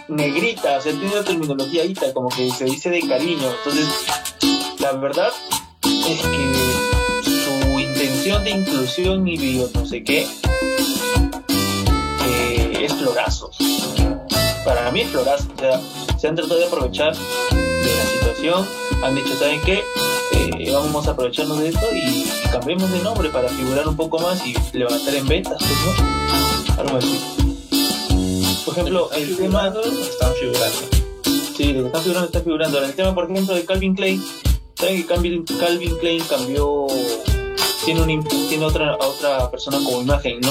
Negrita, 0.08 0.78
o 0.78 0.80
sea, 0.80 0.92
tiene 0.92 1.12
una 1.12 1.24
terminología 1.24 1.82
ahí, 1.82 1.94
como 2.12 2.28
que 2.28 2.50
se 2.50 2.64
dice 2.64 2.90
de 2.90 3.06
cariño, 3.06 3.48
entonces, 3.58 3.88
la 4.78 4.92
verdad 4.92 5.30
es 5.84 6.20
que 6.20 7.22
su 7.24 7.80
intención 7.80 8.44
de 8.44 8.50
inclusión 8.50 9.26
y 9.26 9.36
bio 9.36 9.70
no 9.74 9.86
sé 9.86 10.02
qué 10.04 10.26
es 12.84 12.92
florazo. 12.94 13.50
Para 14.64 14.90
mí 14.90 15.02
es 15.02 15.10
florazo. 15.10 15.48
O 15.54 15.58
sea, 15.58 15.80
se 16.18 16.28
han 16.28 16.34
tratado 16.34 16.58
de 16.58 16.66
aprovechar 16.66 17.14
de 17.14 17.96
la 17.96 18.04
situación. 18.06 18.66
Han 19.02 19.14
dicho, 19.14 19.34
¿saben 19.36 19.60
qué? 19.62 19.82
Eh, 20.34 20.70
vamos 20.72 21.06
a 21.06 21.12
aprovecharnos 21.12 21.58
de 21.58 21.68
esto 21.68 21.86
y, 21.94 22.26
cambiemos 22.50 22.90
de 22.90 23.00
nombre 23.00 23.30
para 23.30 23.48
figurar 23.48 23.88
un 23.88 23.96
poco 23.96 24.18
más 24.18 24.44
y 24.46 24.54
levantar 24.76 25.14
en 25.14 25.26
ventas, 25.26 25.56
pues, 25.58 26.76
¿no? 26.76 26.82
Algo 26.82 26.96
así. 26.98 27.51
Por 28.64 28.74
ejemplo, 28.74 29.10
el 29.12 29.36
tema... 29.36 29.68
Están 29.68 30.32
figurando. 30.34 30.78
Sí, 31.56 31.72
lo 31.72 31.80
que 31.80 31.86
están 31.86 32.02
figurando 32.02 32.26
está 32.26 32.40
figurando. 32.40 32.78
Ahora, 32.78 32.88
el 32.88 32.94
tema, 32.94 33.14
por 33.14 33.30
ejemplo, 33.30 33.54
de 33.54 33.64
Calvin 33.64 33.94
Klein. 33.94 34.24
¿Saben 34.74 35.02
que 35.02 35.06
Calvin, 35.06 35.44
Calvin 35.44 35.96
Klein 35.98 36.22
cambió... 36.24 36.86
Tiene, 37.84 38.00
un, 38.02 38.24
tiene 38.48 38.64
otra, 38.64 38.96
otra 38.96 39.50
persona 39.50 39.78
como 39.78 40.02
imagen, 40.02 40.40
¿no? 40.40 40.50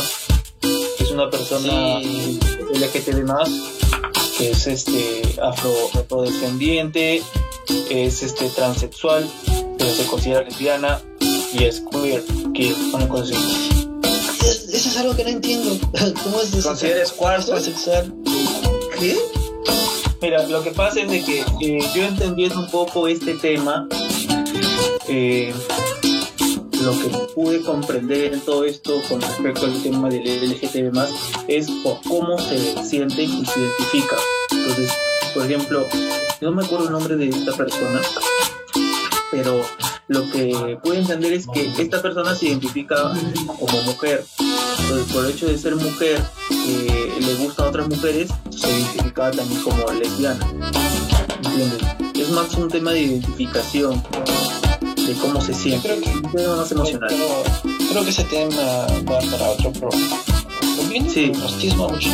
una 1.14 1.30
persona 1.30 2.00
sí. 2.02 2.40
LGTB 2.74 3.26
más, 3.26 3.50
que 4.38 4.52
es 4.52 4.68
este 4.68 5.22
afro 5.42 5.72
afrodescendiente, 5.94 7.22
es 7.90 8.24
este 8.24 8.50
transexual, 8.50 9.30
pero 9.78 9.92
se 9.92 10.06
considera 10.06 10.42
lesbiana 10.42 11.02
y 11.20 11.64
es 11.64 11.84
queer, 11.92 12.24
que 12.54 12.74
una 12.94 13.08
cosa 13.08 13.34
así. 13.36 13.71
Eso 14.82 14.90
es 14.90 14.98
algo 14.98 15.16
que 15.16 15.24
no 15.24 15.30
entiendo. 15.30 15.78
¿Cómo 16.24 16.42
es? 16.42 16.66
¿Consideres 16.66 17.12
cuarto? 17.12 17.52
Transexual. 17.52 18.12
¿Qué? 18.98 19.16
Mira, 20.24 20.42
lo 20.48 20.64
que 20.64 20.72
pasa 20.72 21.02
es 21.02 21.12
de 21.12 21.24
que 21.24 21.42
eh, 21.62 21.88
yo 21.94 22.04
entendiendo 22.04 22.62
un 22.62 22.72
poco 22.72 23.08
este 23.08 23.36
tema, 23.36 23.88
eh, 25.08 25.54
lo 26.84 27.00
que 27.00 27.10
pude 27.36 27.62
comprender 27.62 28.34
en 28.34 28.42
todo 28.42 28.66
esto 28.66 29.00
con 29.08 29.22
respecto 29.22 29.68
al 29.68 29.84
tema 29.84 30.10
del 30.10 30.50
LGTB 30.50 30.98
es 31.48 31.70
por 31.84 32.02
cómo 32.02 32.40
se 32.40 32.84
siente 32.84 33.22
y 33.22 33.46
se 33.46 33.60
identifica. 33.60 34.16
Entonces, 34.50 34.92
por 35.36 35.46
ejemplo, 35.46 35.88
no 36.42 36.52
me 36.54 36.66
acuerdo 36.66 36.86
el 36.86 36.92
nombre 36.92 37.18
de 37.18 37.30
esta 37.30 37.56
persona, 37.56 38.02
pero 39.30 39.64
lo 40.08 40.30
que 40.32 40.78
pude 40.84 41.00
entender 41.00 41.34
es 41.34 41.46
que 41.48 41.72
esta 41.78 42.02
persona 42.02 42.34
se 42.34 42.48
identifica 42.48 43.14
como 43.46 43.82
mujer. 43.84 44.26
Entonces, 44.80 45.14
por 45.14 45.26
el 45.26 45.32
hecho 45.32 45.48
de 45.48 45.58
ser 45.58 45.76
mujer, 45.76 46.22
eh, 46.52 47.18
le 47.20 47.36
gustan 47.36 47.68
otras 47.68 47.88
mujeres, 47.88 48.30
se 48.50 48.70
identifica 48.70 49.32
también 49.32 49.62
como 49.64 49.92
lesbiana. 49.92 50.48
¿Entiendes? 51.44 51.82
Es 52.16 52.30
más 52.32 52.54
un 52.56 52.70
tema 52.70 52.92
de 52.92 53.02
identificación 53.02 54.02
de 54.96 55.14
cómo 55.22 55.42
se 55.42 55.54
siente. 55.54 55.88
Creo 55.88 56.02
que, 56.32 56.48
más 56.48 56.72
emocional. 56.72 57.10
creo 57.90 58.04
que 58.04 58.10
ese 58.10 58.24
tema 58.26 58.88
va 59.10 59.20
para 59.20 59.50
otro 59.50 59.72
programa. 59.74 60.22
Sí. 61.08 61.32
Racismo, 61.34 61.90
muchos, 61.90 62.12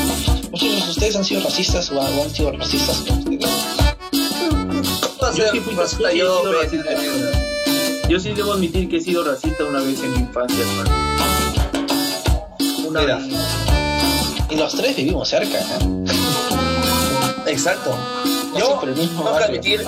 muchos 0.52 0.86
de 0.86 0.92
ustedes 0.92 1.16
han 1.16 1.26
sido 1.26 1.42
racistas 1.42 1.92
o 1.92 2.02
han, 2.02 2.30
sido 2.30 2.52
racistas. 2.52 3.04
Yo, 8.10 8.20
sí 8.20 8.34
debo 8.34 8.54
admitir 8.54 8.88
que 8.90 8.98
he 8.98 9.02
sido 9.02 9.24
racista 9.24 9.66
una 9.66 9.82
vez 9.82 10.02
en 10.02 10.12
mi 10.14 10.20
infancia, 10.20 10.64
Una 12.88 13.02
vez. 13.02 13.18
Y 14.50 14.56
los 14.56 14.76
tres 14.76 14.96
vivimos 14.96 15.28
cerca, 15.28 15.60
Exacto. 17.46 17.98
Yo 18.58 18.80
tengo 18.80 19.38
que 19.38 19.44
admitir 19.44 19.86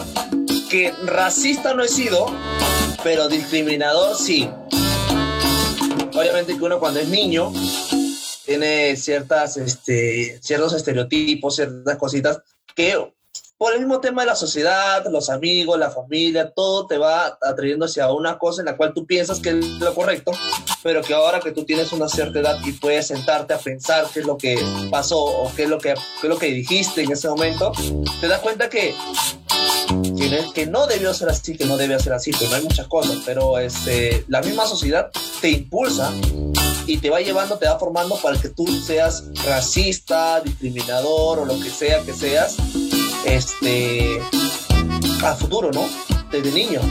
que 0.69 0.93
racista 1.05 1.73
no 1.73 1.83
he 1.83 1.87
sido, 1.87 2.25
pero 3.03 3.29
discriminador 3.29 4.17
sí. 4.17 4.49
Obviamente 6.13 6.57
que 6.57 6.63
uno 6.63 6.79
cuando 6.79 6.99
es 6.99 7.07
niño 7.07 7.53
tiene 8.45 8.95
ciertas, 8.97 9.57
este, 9.57 10.39
ciertos 10.41 10.73
estereotipos, 10.73 11.55
ciertas 11.55 11.97
cositas 11.97 12.41
que 12.75 13.13
por 13.59 13.73
el 13.73 13.79
mismo 13.79 13.99
tema 13.99 14.21
de 14.21 14.27
la 14.27 14.37
sociedad, 14.37 15.05
los 15.11 15.29
amigos, 15.29 15.77
la 15.77 15.91
familia, 15.91 16.49
todo 16.49 16.87
te 16.87 16.97
va 16.97 17.37
atrayendo 17.41 17.85
hacia 17.85 18.09
una 18.09 18.37
cosa 18.37 18.61
en 18.61 18.67
la 18.67 18.77
cual 18.77 18.93
tú 18.93 19.05
piensas 19.05 19.41
que 19.41 19.49
es 19.49 19.65
lo 19.65 19.93
correcto, 19.93 20.31
pero 20.81 21.01
que 21.01 21.13
ahora 21.13 21.41
que 21.41 21.51
tú 21.51 21.65
tienes 21.65 21.91
una 21.91 22.07
cierta 22.07 22.39
edad 22.39 22.57
y 22.65 22.71
puedes 22.71 23.07
sentarte 23.07 23.53
a 23.53 23.57
pensar 23.57 24.05
qué 24.13 24.21
es 24.21 24.25
lo 24.25 24.37
que 24.37 24.57
pasó 24.89 25.19
o 25.19 25.51
qué 25.53 25.63
es 25.63 25.69
lo 25.69 25.77
que, 25.77 25.93
qué 25.93 26.27
es 26.27 26.29
lo 26.29 26.37
que 26.37 26.47
dijiste 26.47 27.03
en 27.03 27.11
ese 27.11 27.27
momento, 27.27 27.73
te 28.21 28.29
das 28.29 28.39
cuenta 28.39 28.69
que 28.69 28.95
que, 30.53 30.65
no 30.67 30.87
debió 30.87 31.13
ser 31.13 31.27
así, 31.27 31.57
que 31.57 31.65
no 31.65 31.75
debe 31.75 31.99
ser 31.99 32.13
así, 32.13 32.31
pues 32.31 32.49
no 32.49 32.55
hay 32.55 32.63
muchas 32.63 32.87
cosas, 32.87 33.17
pero 33.25 33.57
este, 33.59 34.23
la 34.29 34.41
misma 34.41 34.67
sociedad 34.67 35.09
te 35.41 35.49
impulsa 35.49 36.13
y 36.85 36.97
te 36.97 37.09
va 37.09 37.19
llevando, 37.19 37.57
te 37.57 37.67
va 37.67 37.77
formando 37.77 38.15
para 38.21 38.39
que 38.39 38.49
tú 38.49 38.65
seas 38.67 39.25
racista, 39.45 40.39
discriminador 40.41 41.39
o 41.39 41.45
lo 41.45 41.59
que 41.59 41.69
sea 41.69 42.01
que 42.03 42.13
seas, 42.13 42.55
este, 43.25 44.21
a 45.23 45.35
futuro, 45.35 45.71
¿no? 45.71 45.87
Desde 46.31 46.51
niño. 46.51 46.81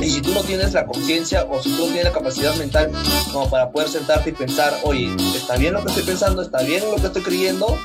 Y 0.00 0.10
si 0.10 0.22
tú 0.22 0.32
no 0.32 0.42
tienes 0.42 0.72
la 0.74 0.86
conciencia 0.86 1.44
o 1.50 1.62
si 1.62 1.70
tú 1.70 1.78
no 1.78 1.84
tienes 1.86 2.04
la 2.04 2.12
capacidad 2.12 2.54
mental 2.56 2.92
como 3.32 3.50
para 3.50 3.70
poder 3.70 3.88
sentarte 3.88 4.30
y 4.30 4.32
pensar, 4.32 4.78
oye, 4.84 5.14
está 5.34 5.56
bien 5.56 5.74
lo 5.74 5.82
que 5.82 5.88
estoy 5.88 6.04
pensando, 6.04 6.42
está 6.42 6.62
bien 6.62 6.84
lo 6.90 6.96
que 6.96 7.06
estoy 7.06 7.22
creyendo, 7.22 7.76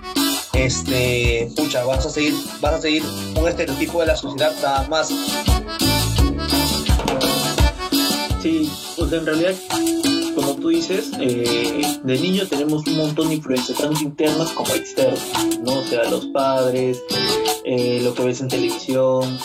este, 0.53 1.51
pucha, 1.55 1.83
vas 1.83 2.05
a 2.05 2.09
seguir, 2.09 2.35
vas 2.61 2.73
a 2.73 2.81
seguir 2.81 3.03
un 3.35 3.47
estereotipo 3.47 3.99
de 4.01 4.05
la 4.07 4.15
sociedad 4.15 4.53
nada 4.61 4.87
más. 4.87 5.09
Sí, 8.41 8.71
pues 8.97 9.11
en 9.13 9.25
realidad, 9.25 9.53
tú 10.63 10.69
dices, 10.69 11.11
eh, 11.19 11.99
de 12.03 12.19
niño 12.19 12.47
tenemos 12.47 12.87
un 12.87 12.95
montón 12.95 13.27
de 13.27 13.35
influencias, 13.35 13.77
tanto 13.77 14.01
internas 14.01 14.49
como 14.51 14.73
externas, 14.73 15.21
¿no? 15.61 15.83
Sea, 15.83 16.09
los 16.09 16.27
padres, 16.27 17.03
eh, 17.65 17.99
lo 18.01 18.13
que 18.13 18.23
ves 18.23 18.39
en 18.39 18.47
televisión 18.47 19.37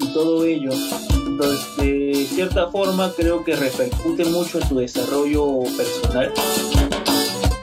y 0.00 0.06
todo 0.14 0.46
ello. 0.46 0.70
Entonces, 1.26 1.76
de 1.76 2.26
cierta 2.26 2.70
forma, 2.70 3.12
creo 3.14 3.44
que 3.44 3.54
repercute 3.54 4.24
mucho 4.24 4.60
en 4.60 4.68
tu 4.68 4.78
desarrollo 4.78 5.60
personal 5.76 6.32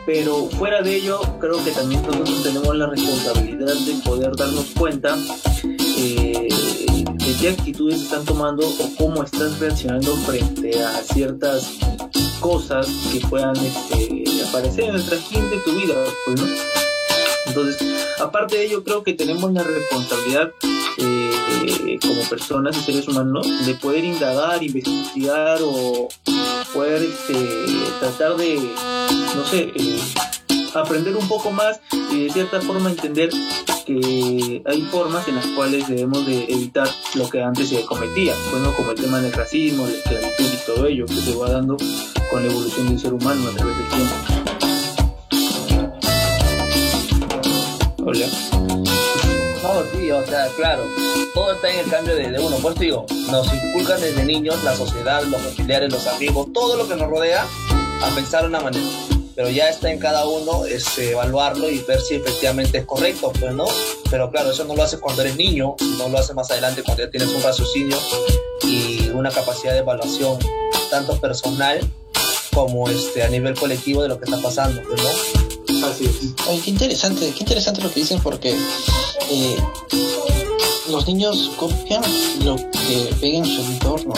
pero 0.06 0.48
fuera 0.58 0.82
de 0.82 0.96
ello 0.96 1.22
creo 1.40 1.64
que 1.64 1.70
también 1.70 2.02
nosotros 2.02 2.42
tenemos 2.42 2.76
la 2.76 2.88
responsabilidad 2.88 3.76
de 3.76 3.94
poder 4.04 4.36
darnos 4.36 4.66
cuenta 4.76 5.16
eh, 5.64 6.48
de 6.50 7.36
qué 7.40 7.50
actitudes 7.50 8.02
están 8.02 8.26
tomando 8.26 8.68
o 8.68 8.96
cómo 8.98 9.24
estás 9.24 9.60
reaccionando 9.60 10.16
frente 10.16 10.84
a 10.84 10.94
ciertas 11.04 11.78
cosas 12.40 12.88
que 13.12 13.20
puedan 13.28 13.56
este, 13.56 14.24
aparecer 14.48 14.86
en 14.86 14.96
el 14.96 15.06
transcurso 15.06 15.50
de 15.50 15.58
tu 15.58 15.72
vida, 15.72 15.96
pues, 16.26 16.42
Entonces, 17.46 18.08
aparte 18.20 18.58
de 18.58 18.66
ello, 18.66 18.84
creo 18.84 19.04
que 19.04 19.14
tenemos 19.14 19.52
la 19.52 19.64
responsabilidad 19.64 20.52
eh, 20.98 22.00
como 22.02 22.22
personas 22.30 22.78
y 22.78 22.82
seres 22.82 23.08
humanos 23.08 23.48
de 23.66 23.74
poder 23.76 24.04
indagar, 24.04 24.64
investigar 24.64 25.60
o 25.62 26.10
poder 26.74 27.04
este, 27.04 27.66
tratar 28.00 28.38
de, 28.38 28.56
no 29.36 29.46
sé, 29.46 29.72
eh, 29.76 30.00
aprender 30.76 31.16
un 31.16 31.28
poco 31.28 31.52
más 31.52 31.80
y 32.12 32.26
de 32.26 32.30
cierta 32.32 32.62
forma 32.62 32.90
entender 32.90 33.30
que 33.86 34.62
hay 34.66 34.82
formas 34.84 35.28
en 35.28 35.36
las 35.36 35.46
cuales 35.48 35.88
debemos 35.88 36.26
de 36.26 36.44
evitar 36.44 36.88
lo 37.16 37.30
que 37.30 37.42
antes 37.42 37.70
se 37.70 37.86
cometía, 37.86 38.34
bueno, 38.52 38.74
como 38.76 38.92
el 38.92 39.02
tema 39.02 39.20
del 39.20 39.34
racismo, 39.34 39.86
la 39.86 39.94
esclavitud 39.94 40.46
y 40.46 40.66
todo 40.66 40.86
ello 40.88 41.06
que 41.06 41.16
se 41.16 41.36
va 41.36 41.50
dando 41.50 41.78
con 42.30 42.46
la 42.46 42.52
evolución 42.52 42.90
del 42.90 43.00
ser 43.00 43.14
humano 43.14 43.50
a 43.50 43.56
través 43.56 43.78
del 43.78 43.88
tiempo. 43.88 44.16
Hola. 48.06 48.28
No, 49.62 49.84
sí, 49.94 50.10
o 50.10 50.26
sea, 50.26 50.48
claro, 50.56 50.84
todo 51.34 51.54
está 51.54 51.72
en 51.72 51.80
el 51.80 51.92
cambio 51.92 52.16
de, 52.16 52.40
uno. 52.40 52.58
Pues 52.62 52.76
te 52.76 52.86
digo, 52.86 53.06
nos 53.30 53.48
inculcan 53.54 54.02
desde 54.02 54.26
niños 54.26 54.64
la 54.64 54.76
sociedad, 54.76 55.24
los 55.24 55.42
familiares, 55.42 55.92
los 55.92 56.08
amigos, 56.08 56.48
todo 56.54 56.76
lo 56.76 56.88
que 56.88 56.96
nos 56.96 57.08
rodea 57.08 57.46
a 58.02 58.16
pensar 58.16 58.42
de 58.44 58.48
una 58.48 58.62
manera. 58.62 58.88
Pero 59.40 59.52
ya 59.52 59.70
está 59.70 59.90
en 59.90 60.00
cada 60.00 60.26
uno 60.26 60.66
este, 60.66 61.12
evaluarlo 61.12 61.70
y 61.70 61.78
ver 61.80 62.02
si 62.02 62.16
efectivamente 62.16 62.80
es 62.80 62.86
correcto, 62.86 63.32
pues, 63.40 63.54
¿no? 63.54 63.68
Pero 64.12 64.30
claro, 64.30 64.52
eso 64.52 64.66
no 64.66 64.76
lo 64.76 64.84
haces 64.84 65.00
cuando 65.00 65.22
eres 65.22 65.38
niño, 65.38 65.78
no 65.98 66.10
lo 66.10 66.18
haces 66.18 66.36
más 66.36 66.52
adelante 66.52 66.84
cuando 66.84 67.06
ya 67.06 67.10
tienes 67.10 67.30
un 67.30 67.42
raciocinio 67.42 67.98
y 68.64 69.08
una 69.14 69.32
capacidad 69.32 69.72
de 69.72 69.80
evaluación 69.80 70.38
tanto 70.92 71.18
personal 71.22 71.80
como 72.54 72.90
este, 72.90 73.24
a 73.24 73.30
nivel 73.30 73.58
colectivo 73.58 74.04
de 74.04 74.10
lo 74.10 74.20
que 74.20 74.26
está 74.26 74.42
pasando, 74.42 74.82
pues, 74.82 75.02
¿no? 75.02 75.88
Así 75.88 76.04
es. 76.04 76.34
Ay, 76.50 76.60
qué 76.60 76.72
interesante, 76.72 77.32
qué 77.32 77.40
interesante 77.40 77.82
lo 77.82 77.94
que 77.94 78.02
dicen 78.02 78.20
porque 78.22 78.54
eh, 79.32 79.58
los 80.90 81.08
niños 81.08 81.52
copian 81.56 82.04
lo 82.44 82.58
que 82.58 83.16
ven 83.22 83.36
en 83.36 83.46
su 83.46 83.62
entorno. 83.62 84.14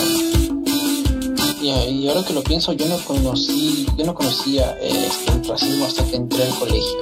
Y, 1.62 1.70
y 1.70 2.08
ahora 2.10 2.24
que 2.26 2.34
lo 2.34 2.44
pienso, 2.44 2.74
yo 2.74 2.88
no 2.88 2.98
conocí, 3.06 3.86
yo 3.98 4.06
no 4.06 4.14
conocía 4.16 4.78
eh, 4.82 5.08
este, 5.08 5.32
el 5.32 5.46
racismo 5.48 5.86
hasta 5.86 6.04
que 6.06 6.16
entré 6.16 6.44
al 6.44 6.56
colegio. 6.56 6.98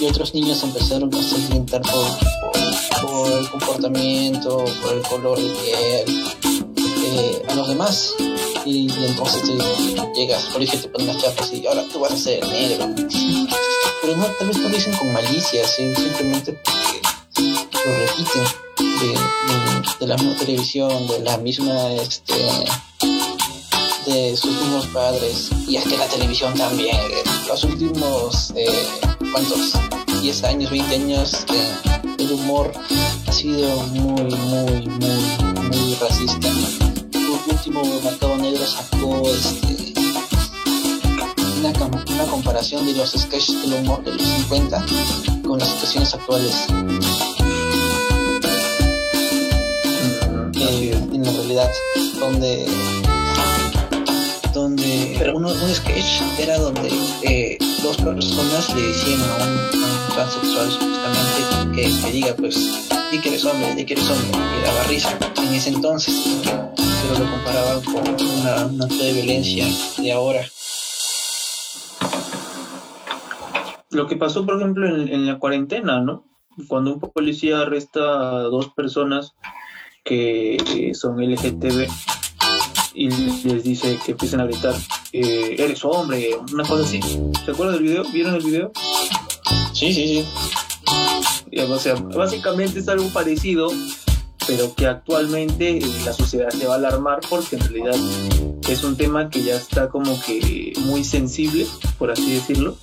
Y 0.00 0.06
otros 0.06 0.32
niños 0.34 0.62
empezaron 0.62 1.14
a 1.14 1.22
segmentar 1.22 1.82
por, 1.82 3.28
el 3.38 3.50
comportamiento, 3.50 4.64
por 4.82 4.94
el 4.94 5.02
color 5.02 5.38
de 5.38 6.04
eh, 6.06 7.42
los 7.54 7.68
demás. 7.68 8.14
Y, 8.64 8.90
y 8.92 9.04
entonces 9.06 9.42
tú 9.42 9.58
llegas 10.14 10.46
al 10.46 10.52
colegio 10.54 10.78
y 10.78 10.82
te 10.82 10.88
ponen 10.88 11.06
las 11.08 11.18
chapas 11.18 11.52
y 11.52 11.66
ahora 11.66 11.84
tú 11.92 12.00
vas 12.00 12.12
a 12.12 12.16
ser 12.16 12.46
negro. 12.48 12.86
Pero 14.02 14.16
no, 14.16 14.24
tal 14.38 14.48
vez 14.48 14.56
no 14.56 14.68
lo 14.70 14.74
dicen 14.74 14.94
con 14.96 15.12
malicia, 15.12 15.66
simplemente 15.68 16.58
porque 16.64 17.02
lo 17.84 17.98
repiten 17.98 18.44
de, 18.78 19.06
de- 19.08 19.20
de 20.00 20.06
la 20.06 20.16
misma 20.16 20.36
televisión, 20.38 21.06
de 21.08 21.20
la 21.20 21.36
misma, 21.38 21.92
este, 21.94 22.34
de 24.06 24.36
sus 24.36 24.52
mismos 24.52 24.86
padres. 24.88 25.50
Y 25.66 25.76
es 25.76 25.84
que 25.84 25.96
la 25.96 26.06
televisión 26.06 26.54
también, 26.54 26.96
eh, 26.96 27.22
los 27.48 27.64
últimos, 27.64 28.52
eh, 28.56 28.86
¿cuántos? 29.32 29.72
10 30.22 30.44
años, 30.44 30.70
20 30.70 30.94
años, 30.94 31.46
eh, 31.52 31.72
el 32.18 32.32
humor 32.32 32.72
ha 33.26 33.32
sido 33.32 33.76
muy, 33.88 34.22
muy, 34.22 34.86
muy, 34.86 35.68
muy 35.70 35.94
racista. 35.94 36.48
El 36.48 37.52
último 37.52 37.82
Mercado 38.02 38.36
Negro 38.36 38.66
sacó 38.66 39.22
este, 39.28 39.94
una, 41.58 41.72
una 42.14 42.24
comparación 42.30 42.86
de 42.86 42.92
los 42.92 43.12
sketches 43.12 43.62
del 43.62 43.80
humor 43.80 44.04
de 44.04 44.12
los 44.12 44.22
50 44.22 44.86
con 45.46 45.58
las 45.58 45.68
situaciones 45.68 46.14
actuales. 46.14 46.66
eh, 50.70 50.92
en 51.12 51.24
la 51.24 51.32
realidad, 51.32 51.70
donde 52.18 52.66
Pero- 55.20 55.36
uno, 55.36 55.48
un 55.52 55.74
sketch 55.74 56.22
era 56.38 56.56
donde 56.56 56.88
eh, 57.22 57.58
dos 57.82 57.98
personas 57.98 58.74
le 58.74 58.80
decían 58.80 59.20
a 59.20 59.36
un, 59.36 60.14
transexual 60.14 60.70
supuestamente 60.70 61.76
que, 61.76 62.02
que 62.02 62.10
diga 62.10 62.34
pues 62.34 62.88
di 63.12 63.20
que 63.20 63.28
eres 63.28 63.44
hombre, 63.44 63.74
di 63.74 63.84
que 63.84 63.92
eres 63.92 64.08
hombre 64.08 64.40
y 64.58 64.64
daba 64.64 64.82
risa 64.84 65.18
en 65.36 65.54
ese 65.54 65.68
entonces 65.68 66.14
pero 66.74 67.22
lo 67.22 67.30
comparaban 67.30 67.84
con 67.84 68.08
una, 68.08 68.64
una 68.64 68.86
de 68.86 69.12
violencia 69.12 69.66
de 69.98 70.10
ahora 70.12 70.40
Lo 73.90 74.06
que 74.06 74.16
pasó, 74.16 74.46
por 74.46 74.56
ejemplo, 74.56 74.88
en, 74.88 75.08
en 75.08 75.26
la 75.26 75.40
cuarentena, 75.40 76.00
¿no? 76.00 76.24
Cuando 76.68 76.94
un 76.94 77.00
policía 77.00 77.60
arresta 77.60 78.00
a 78.00 78.42
dos 78.42 78.68
personas 78.68 79.34
que 80.04 80.56
eh, 80.56 80.94
son 80.94 81.20
LGTB 81.20 81.88
y 82.94 83.08
les 83.08 83.62
dice 83.62 83.98
que 84.04 84.12
empiecen 84.12 84.40
a 84.40 84.44
gritar, 84.44 84.74
eh, 85.12 85.56
eres 85.58 85.84
hombre, 85.84 86.30
una 86.52 86.64
cosa 86.64 86.84
así. 86.84 87.00
¿Se 87.44 87.50
acuerdan 87.50 87.76
del 87.76 87.84
video? 87.84 88.04
¿Vieron 88.12 88.34
el 88.34 88.42
video? 88.42 88.72
sí 89.72 89.94
sí 89.94 90.24
sí 91.50 91.60
O 91.60 91.78
sea, 91.78 91.94
básicamente 91.94 92.80
es 92.80 92.88
algo 92.88 93.08
parecido, 93.08 93.70
pero 94.46 94.74
que 94.74 94.86
actualmente 94.86 95.78
eh, 95.78 95.82
la 96.04 96.12
sociedad 96.12 96.50
se 96.50 96.66
va 96.66 96.74
a 96.74 96.76
alarmar 96.76 97.20
porque 97.28 97.56
en 97.56 97.62
realidad 97.62 97.94
es 98.68 98.84
un 98.84 98.96
tema 98.96 99.30
que 99.30 99.42
ya 99.42 99.56
está 99.56 99.88
como 99.88 100.20
que 100.22 100.72
muy 100.80 101.04
sensible, 101.04 101.66
por 101.98 102.10
así 102.10 102.30
decirlo, 102.30 102.76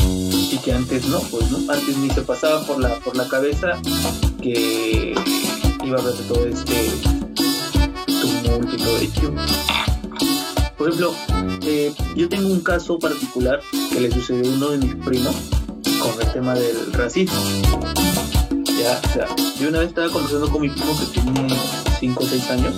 y 0.00 0.58
que 0.58 0.72
antes 0.72 1.06
no, 1.06 1.18
pues 1.20 1.50
no, 1.50 1.58
antes 1.72 1.96
ni 1.96 2.10
se 2.10 2.22
pasaba 2.22 2.64
por 2.66 2.80
la 2.80 2.94
por 3.00 3.16
la 3.16 3.28
cabeza 3.28 3.80
que 4.40 5.14
iba 5.84 5.98
a 5.98 6.00
haber 6.00 6.14
todo 6.28 6.46
este 6.46 7.23
Por 10.76 10.88
ejemplo, 10.88 11.14
eh, 11.62 11.92
yo 12.14 12.28
tengo 12.28 12.48
un 12.48 12.60
caso 12.60 12.98
particular 12.98 13.60
que 13.90 14.00
le 14.00 14.10
sucedió 14.10 14.50
a 14.50 14.54
uno 14.54 14.70
de 14.70 14.78
mis 14.78 14.94
primos 14.96 15.34
con 15.98 16.20
el 16.20 16.32
tema 16.32 16.54
del 16.54 16.92
racismo. 16.92 17.34
Ya, 18.78 19.00
o 19.02 19.12
sea, 19.12 19.26
yo 19.58 19.68
una 19.68 19.78
vez 19.78 19.88
estaba 19.88 20.10
conversando 20.10 20.50
con 20.50 20.60
mi 20.60 20.68
primo 20.68 20.94
que 20.98 21.20
tiene 21.20 21.56
5 22.00 22.22
o 22.22 22.26
6 22.26 22.50
años 22.50 22.74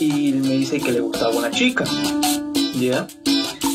y 0.00 0.32
me 0.32 0.56
dice 0.56 0.80
que 0.80 0.92
le 0.92 1.00
gustaba 1.00 1.34
una 1.36 1.50
chica, 1.50 1.84
¿ya? 2.80 3.06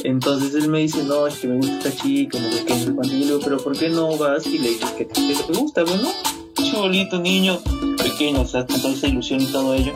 Entonces 0.04 0.56
él 0.56 0.70
me 0.70 0.80
dice, 0.80 1.04
no, 1.04 1.28
es 1.28 1.36
que 1.36 1.48
me 1.48 1.58
gusta 1.58 1.90
esta 1.90 2.04
chica. 2.04 2.40
Y 2.40 2.42
yo 2.42 3.04
le 3.04 3.16
digo, 3.18 3.40
pero 3.44 3.58
¿por 3.58 3.78
qué 3.78 3.90
no 3.90 4.18
vas 4.18 4.48
y 4.48 4.58
le 4.58 4.70
dices 4.70 4.90
que 4.92 5.06
te, 5.06 5.28
que 5.28 5.36
te 5.36 5.54
gusta, 5.54 5.84
bueno? 5.84 6.10
Cholito, 6.56 7.20
niño, 7.20 7.60
pequeño, 7.98 8.42
o 8.42 8.48
sea, 8.48 8.66
con 8.66 8.82
toda 8.82 8.94
esa 8.94 9.08
ilusión 9.08 9.42
y 9.42 9.46
todo 9.46 9.76
ello. 9.76 9.94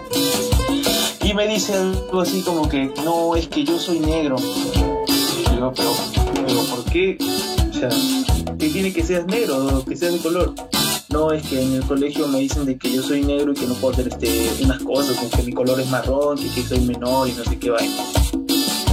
Y 1.35 1.37
me 1.37 1.49
dice 1.49 1.73
algo 1.73 2.21
así 2.21 2.41
como 2.43 2.69
que, 2.69 2.89
no, 3.03 3.35
es 3.35 3.49
que 3.49 3.65
yo 3.65 3.77
soy 3.77 3.99
negro. 3.99 4.37
Y 4.37 5.49
pero, 5.49 5.73
pero 6.33 6.63
¿por 6.63 6.85
qué? 6.85 7.17
O 7.69 7.73
sea, 7.73 7.89
¿qué 8.57 8.69
tiene 8.69 8.93
que 8.93 9.03
seas 9.03 9.25
negro 9.25 9.57
o 9.57 9.83
que 9.83 9.97
seas 9.97 10.13
de 10.13 10.19
color? 10.19 10.53
No, 11.09 11.33
es 11.33 11.45
que 11.45 11.61
en 11.61 11.73
el 11.73 11.83
colegio 11.83 12.29
me 12.29 12.39
dicen 12.39 12.65
de 12.65 12.77
que 12.77 12.89
yo 12.89 13.03
soy 13.03 13.21
negro 13.21 13.51
y 13.51 13.55
que 13.55 13.65
no 13.65 13.73
puedo 13.73 13.93
hacer 13.95 14.07
este, 14.07 14.49
unas 14.63 14.81
cosas, 14.81 15.17
como 15.17 15.29
que 15.29 15.43
mi 15.43 15.51
color 15.51 15.77
es 15.81 15.89
marrón, 15.89 16.37
que, 16.37 16.47
que 16.51 16.63
soy 16.63 16.79
menor 16.79 17.27
y 17.27 17.33
no 17.33 17.43
sé 17.43 17.59
qué 17.59 17.69
vaina. 17.69 18.01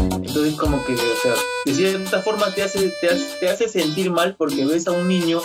Entonces 0.01 0.55
como 0.55 0.85
que, 0.85 0.95
o 0.95 1.23
sea, 1.23 1.35
de 1.65 1.75
cierta 1.75 2.23
forma 2.23 2.53
te 2.53 2.65
hace, 2.65 2.93
te 3.01 3.09
hace, 3.09 3.37
te 3.39 3.51
hace 3.51 3.69
sentir 3.69 4.11
mal 4.11 4.35
porque 4.35 4.65
ves 4.65 4.89
a 4.89 4.91
un 4.91 5.07
niño 5.07 5.41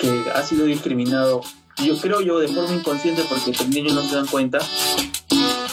que 0.00 0.24
ha 0.34 0.42
sido 0.42 0.64
discriminado, 0.64 1.42
yo 1.84 1.98
creo 1.98 2.22
yo 2.22 2.38
de 2.38 2.48
forma 2.48 2.74
inconsciente 2.74 3.22
porque 3.28 3.52
los 3.52 3.68
niños 3.68 3.92
no 3.92 4.02
se 4.02 4.14
dan 4.16 4.26
cuenta 4.26 4.60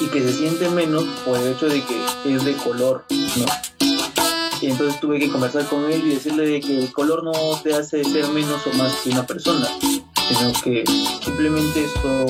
y 0.03 0.07
que 0.07 0.21
se 0.21 0.33
siente 0.33 0.69
menos 0.69 1.03
por 1.25 1.37
el 1.37 1.53
hecho 1.53 1.67
de 1.67 1.81
que 1.83 2.33
es 2.35 2.43
de 2.43 2.53
color, 2.53 3.05
¿no? 3.09 3.45
Y 4.61 4.67
entonces 4.67 4.99
tuve 5.01 5.19
que 5.19 5.29
conversar 5.29 5.65
con 5.67 5.91
él 5.91 6.01
y 6.05 6.09
decirle 6.15 6.45
de 6.47 6.59
que 6.61 6.79
el 6.83 6.91
color 6.93 7.23
no 7.23 7.31
te 7.63 7.73
hace 7.73 8.03
ser 8.03 8.27
menos 8.29 8.61
o 8.65 8.77
más 8.77 8.93
que 9.03 9.09
una 9.09 9.25
persona, 9.27 9.67
sino 9.81 10.53
que 10.63 10.83
simplemente 11.23 11.85
son 12.01 12.27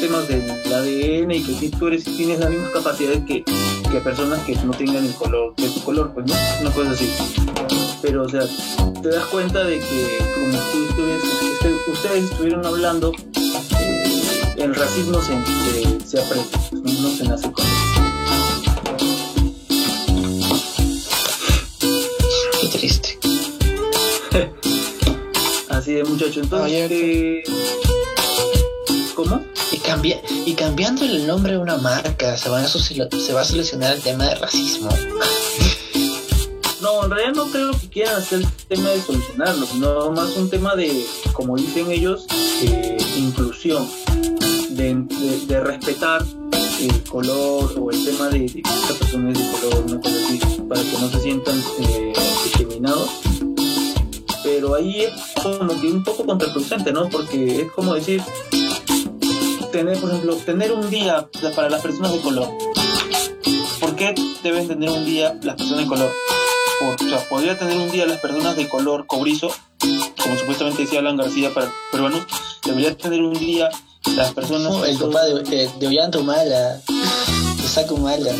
temas 0.00 0.28
del 0.28 0.48
ADN 0.72 1.32
y 1.32 1.42
que 1.42 1.54
si 1.54 1.70
tú 1.70 1.88
eres 1.88 2.04
tienes 2.04 2.38
las 2.38 2.50
mismas 2.50 2.70
capacidades 2.70 3.24
que, 3.26 3.42
que 3.42 4.00
personas 4.00 4.38
que 4.44 4.54
no 4.56 4.70
tengan 4.70 5.04
el 5.04 5.14
color 5.14 5.54
de 5.56 5.68
tu 5.68 5.80
color, 5.82 6.12
pues 6.14 6.26
no, 6.26 6.34
una 6.60 6.70
cosa 6.70 6.90
así. 6.92 7.12
Pero 8.02 8.22
o 8.22 8.28
sea, 8.28 8.42
te 9.02 9.08
das 9.08 9.24
cuenta 9.26 9.64
de 9.64 9.80
que 9.80 10.18
como 10.34 10.58
tú 10.70 10.86
estuvieras- 10.90 11.24
este- 11.54 11.90
ustedes 11.90 12.30
estuvieron 12.30 12.64
hablando, 12.64 13.12
el 14.58 14.74
racismo 14.74 15.20
se, 15.22 15.34
se, 15.44 16.06
se 16.06 16.20
aprende, 16.20 16.48
no 17.00 17.10
se 17.10 17.24
nace 17.24 17.52
con 17.52 17.64
él. 17.64 17.72
qué 22.60 22.68
triste 22.68 23.18
Así 25.68 25.94
de 25.94 26.04
muchacho, 26.04 26.40
entonces, 26.40 26.66
Oye, 26.66 27.40
eh, 27.40 27.42
¿cómo? 29.14 29.44
y 29.70 29.78
cambia 29.78 30.20
y 30.44 30.54
cambiando 30.54 31.04
el 31.04 31.26
nombre 31.26 31.52
de 31.52 31.58
una 31.58 31.76
marca 31.76 32.36
se, 32.36 32.48
van 32.48 32.64
a 32.64 32.68
se 32.68 33.32
va 33.32 33.40
a 33.42 33.44
solucionar 33.44 33.94
el 33.94 34.02
tema 34.02 34.28
de 34.28 34.34
racismo 34.36 34.88
No, 36.80 37.04
en 37.04 37.10
realidad 37.10 37.34
no 37.34 37.46
creo 37.50 37.72
que 37.72 37.88
quieran 37.88 38.16
hacer 38.16 38.40
el 38.40 38.48
tema 38.68 38.90
de 38.90 39.02
solucionarlo, 39.02 39.66
sino 39.66 40.12
más 40.12 40.36
un 40.36 40.48
tema 40.48 40.76
de, 40.76 41.04
como 41.32 41.56
dicen 41.56 41.90
ellos, 41.90 42.24
eh, 42.62 42.96
inclusión, 43.16 43.88
de, 44.78 45.60
respetar 45.60 46.24
el 46.80 47.02
color 47.04 47.74
o 47.80 47.90
el 47.90 48.04
tema 48.04 48.28
de, 48.28 48.46
que 48.46 48.60
esta 48.60 48.94
persona 48.94 49.32
es 49.32 49.38
de 49.38 49.58
color, 49.58 49.84
una 49.88 50.00
cosa 50.00 50.16
así, 50.24 50.62
para 50.68 50.80
que 50.80 50.98
no 51.00 51.08
se 51.10 51.20
sientan 51.20 51.62
eh, 51.80 52.12
discriminados. 52.44 53.10
Pero 54.44 54.76
ahí 54.76 55.00
es 55.00 55.12
como 55.42 55.80
que 55.80 55.88
un 55.88 56.04
poco 56.04 56.24
contraproducente, 56.24 56.92
¿no? 56.92 57.08
Porque 57.08 57.62
es 57.62 57.72
como 57.72 57.94
decir, 57.94 58.22
tener, 59.72 59.98
por 59.98 60.10
ejemplo, 60.10 60.36
tener 60.36 60.72
un 60.72 60.88
día 60.88 61.28
para 61.56 61.68
las 61.68 61.82
personas 61.82 62.12
de 62.12 62.20
color. 62.20 62.48
¿Por 63.80 63.96
qué 63.96 64.14
deben 64.44 64.68
tener 64.68 64.90
un 64.90 65.04
día 65.04 65.36
las 65.42 65.56
personas 65.56 65.84
de 65.84 65.86
color? 65.88 66.12
O 66.82 66.98
sea, 66.98 67.28
podría 67.28 67.58
tener 67.58 67.76
un 67.76 67.90
día 67.90 68.06
las 68.06 68.20
personas 68.20 68.56
de 68.56 68.68
color 68.68 69.06
cobrizo, 69.06 69.50
como 70.22 70.38
supuestamente 70.38 70.82
decía 70.82 71.00
Alan 71.00 71.16
García 71.16 71.52
para 71.52 71.72
peruanos, 71.90 72.24
debería 72.64 72.96
tener 72.96 73.22
un 73.22 73.34
día 73.34 73.68
las 74.16 74.32
personas... 74.32 74.72
el 74.88 74.98
papá 74.98 75.24
de, 75.24 75.68
de, 75.78 76.18
Humala, 76.18 76.80
de 76.86 77.68
Saco 77.68 77.94
Humala, 77.94 78.32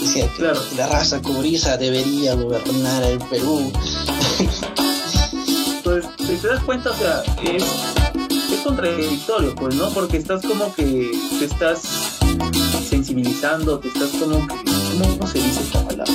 decía 0.00 0.28
que 0.28 0.36
Claro. 0.36 0.60
la 0.76 0.86
raza 0.88 1.20
cobriza 1.22 1.76
debería 1.76 2.34
gobernar 2.34 3.02
el 3.04 3.18
Perú. 3.18 3.72
Pues, 5.84 6.04
si 6.18 6.36
te 6.36 6.46
das 6.46 6.62
cuenta, 6.62 6.90
o 6.90 6.94
sea, 6.94 7.22
es, 7.42 7.64
es 8.52 8.60
contradictorio, 8.64 9.54
pues, 9.54 9.74
¿no? 9.74 9.90
Porque 9.90 10.16
estás 10.18 10.40
como 10.42 10.72
que 10.74 11.10
te 11.38 11.44
estás 11.44 11.82
sensibilizando, 12.88 13.78
te 13.80 13.88
estás 13.88 14.10
como 14.10 14.46
que, 14.46 14.54
¿cómo 14.64 15.26
se 15.26 15.38
dice 15.38 15.60
esta 15.60 15.84
palabra? 15.84 16.12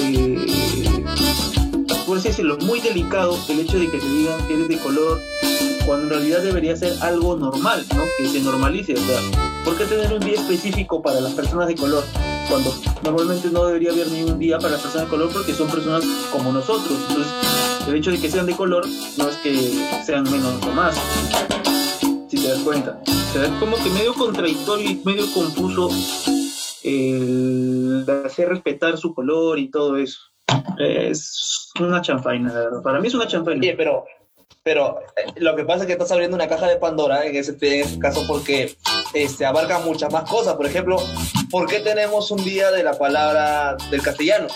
Eh, 0.00 0.46
por 2.06 2.20
decirlo, 2.20 2.58
muy 2.58 2.80
delicado 2.80 3.38
el 3.48 3.60
hecho 3.60 3.78
de 3.78 3.90
que 3.90 3.98
te 3.98 4.06
digan 4.06 4.46
que 4.46 4.54
eres 4.54 4.68
de 4.68 4.78
color, 4.78 5.20
cuando 5.86 6.04
en 6.04 6.10
realidad 6.10 6.42
debería 6.42 6.76
ser 6.76 6.94
algo 7.00 7.36
normal, 7.36 7.84
¿no? 7.94 8.04
Que 8.16 8.28
se 8.28 8.40
normalice, 8.40 8.94
o 8.94 8.96
sea, 8.96 9.20
¿por 9.64 9.76
qué 9.76 9.84
tener 9.84 10.12
un 10.12 10.20
día 10.20 10.34
específico 10.34 11.02
para 11.02 11.20
las 11.20 11.32
personas 11.32 11.68
de 11.68 11.74
color? 11.74 12.04
Cuando 12.48 12.74
normalmente 13.02 13.48
no 13.50 13.66
debería 13.66 13.92
haber 13.92 14.08
ni 14.08 14.22
un 14.22 14.38
día 14.38 14.58
para 14.58 14.72
las 14.72 14.82
personas 14.82 15.06
de 15.06 15.10
color 15.10 15.32
porque 15.32 15.54
son 15.54 15.70
personas 15.70 16.04
como 16.32 16.52
nosotros. 16.52 16.98
Entonces, 17.08 17.32
el 17.88 17.94
hecho 17.96 18.10
de 18.10 18.20
que 18.20 18.30
sean 18.30 18.46
de 18.46 18.54
color 18.54 18.86
no 19.16 19.28
es 19.28 19.36
que 19.36 20.02
sean 20.04 20.24
menos 20.24 20.54
o 20.64 20.70
más, 20.72 20.96
si 22.28 22.36
te 22.36 22.48
das 22.48 22.60
cuenta. 22.60 23.00
O 23.06 23.32
sea, 23.32 23.44
es 23.44 23.52
como 23.58 23.76
que 23.76 23.90
medio 23.90 24.14
contradictorio 24.14 24.90
y 24.90 25.00
medio 25.04 25.32
confuso 25.32 25.88
el 26.84 28.04
hacer 28.26 28.48
respetar 28.48 28.98
su 28.98 29.14
color 29.14 29.58
y 29.58 29.70
todo 29.70 29.96
eso. 29.96 30.18
Es 30.78 31.70
una 31.80 32.02
chanfaina, 32.02 32.52
la 32.52 32.60
verdad. 32.60 32.82
Para 32.82 33.00
mí 33.00 33.08
es 33.08 33.14
una 33.14 33.26
chanfaina. 33.26 33.60
Oye, 33.60 33.74
pero, 33.76 34.04
pero 34.62 35.00
eh, 35.16 35.32
lo 35.36 35.56
que 35.56 35.64
pasa 35.64 35.80
es 35.80 35.86
que 35.86 35.92
estás 35.92 36.12
abriendo 36.12 36.36
una 36.36 36.48
caja 36.48 36.68
de 36.68 36.76
Pandora 36.76 37.26
en 37.26 37.34
ese, 37.36 37.56
caso 37.98 38.24
porque 38.28 38.76
este, 39.12 39.44
abarca 39.44 39.80
muchas 39.80 40.12
más 40.12 40.28
cosas. 40.28 40.54
Por 40.54 40.66
ejemplo, 40.66 40.96
¿por 41.50 41.66
qué 41.68 41.80
tenemos 41.80 42.30
un 42.30 42.44
día 42.44 42.70
de 42.70 42.82
la 42.84 42.92
palabra 42.96 43.76
del 43.90 44.02
castellano? 44.02 44.46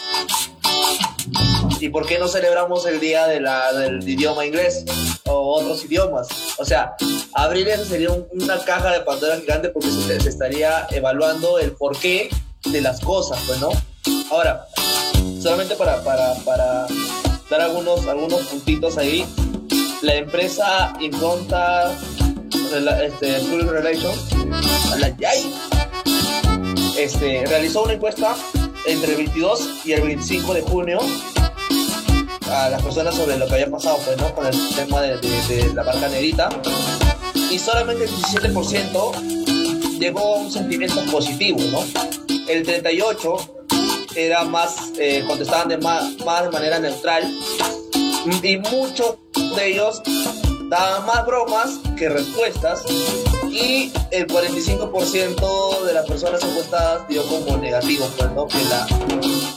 ¿Y 1.80 1.88
por 1.90 2.06
qué 2.06 2.18
no 2.18 2.28
celebramos 2.28 2.86
el 2.86 3.00
día 3.00 3.26
del 3.26 4.08
idioma 4.08 4.46
inglés 4.46 4.84
o 5.24 5.56
otros 5.56 5.84
idiomas? 5.84 6.28
O 6.58 6.64
sea, 6.64 6.94
abrir 7.34 7.68
eso 7.68 7.84
sería 7.84 8.10
un- 8.10 8.26
una 8.30 8.58
caja 8.64 8.92
de 8.92 9.00
Pandora 9.00 9.36
gigante 9.38 9.68
porque 9.68 9.90
se, 9.90 10.20
se 10.20 10.28
estaría 10.28 10.86
evaluando 10.90 11.58
el 11.58 11.72
porqué 11.72 12.30
de 12.64 12.80
las 12.80 13.00
cosas, 13.00 13.38
pues, 13.46 13.60
¿no? 13.60 13.70
Ahora, 14.30 14.66
solamente 15.42 15.74
para, 15.76 16.02
para, 16.02 16.34
para 16.44 16.86
dar 17.50 17.60
algunos, 17.60 18.06
algunos 18.06 18.40
puntitos 18.46 18.96
ahí, 18.96 19.26
la 20.02 20.14
empresa 20.14 20.92
Inconta 21.00 21.96
este, 23.02 23.40
Public 23.40 23.68
Relations, 23.68 24.32
la 24.98 25.16
YAI, 25.16 25.54
este, 26.98 27.44
realizó 27.46 27.84
una 27.84 27.94
encuesta 27.94 28.36
entre 28.86 29.12
el 29.12 29.16
22 29.16 29.68
y 29.84 29.92
el 29.92 30.02
25 30.02 30.54
de 30.54 30.62
junio 30.62 30.98
a 32.50 32.68
las 32.68 32.82
personas 32.82 33.14
sobre 33.14 33.36
lo 33.38 33.46
que 33.46 33.54
había 33.54 33.70
pasado 33.70 33.98
pues, 34.04 34.16
¿no? 34.18 34.34
con 34.34 34.46
el 34.46 34.74
tema 34.74 35.00
de, 35.00 35.72
la 35.74 35.82
marca 35.82 36.08
negrita 36.08 36.48
y 37.50 37.58
solamente 37.58 38.04
el 38.04 38.10
17% 38.10 39.98
llegó 39.98 40.36
a 40.36 40.38
un 40.38 40.52
sentimiento 40.52 41.02
positivo, 41.10 41.58
¿no? 41.72 41.80
El 42.48 42.62
38 42.64 43.36
era 44.14 44.44
más, 44.44 44.92
eh, 44.98 45.24
contestaban 45.26 45.68
de 45.68 45.78
más, 45.78 46.16
más 46.24 46.44
de 46.44 46.50
manera 46.50 46.78
neutral 46.78 47.24
y 48.42 48.56
muchos 48.58 49.18
de 49.56 49.68
ellos 49.68 50.02
daban 50.68 51.06
más 51.06 51.24
bromas 51.26 51.78
que 51.96 52.08
respuestas 52.08 52.84
y 53.50 53.92
el 54.10 54.26
45% 54.26 55.82
de 55.84 55.94
las 55.94 56.06
personas 56.06 56.42
encuestadas 56.42 57.06
dio 57.08 57.22
como 57.26 57.56
negativo, 57.56 58.06
pues, 58.16 58.52
que, 58.52 58.64
la, 58.68 58.86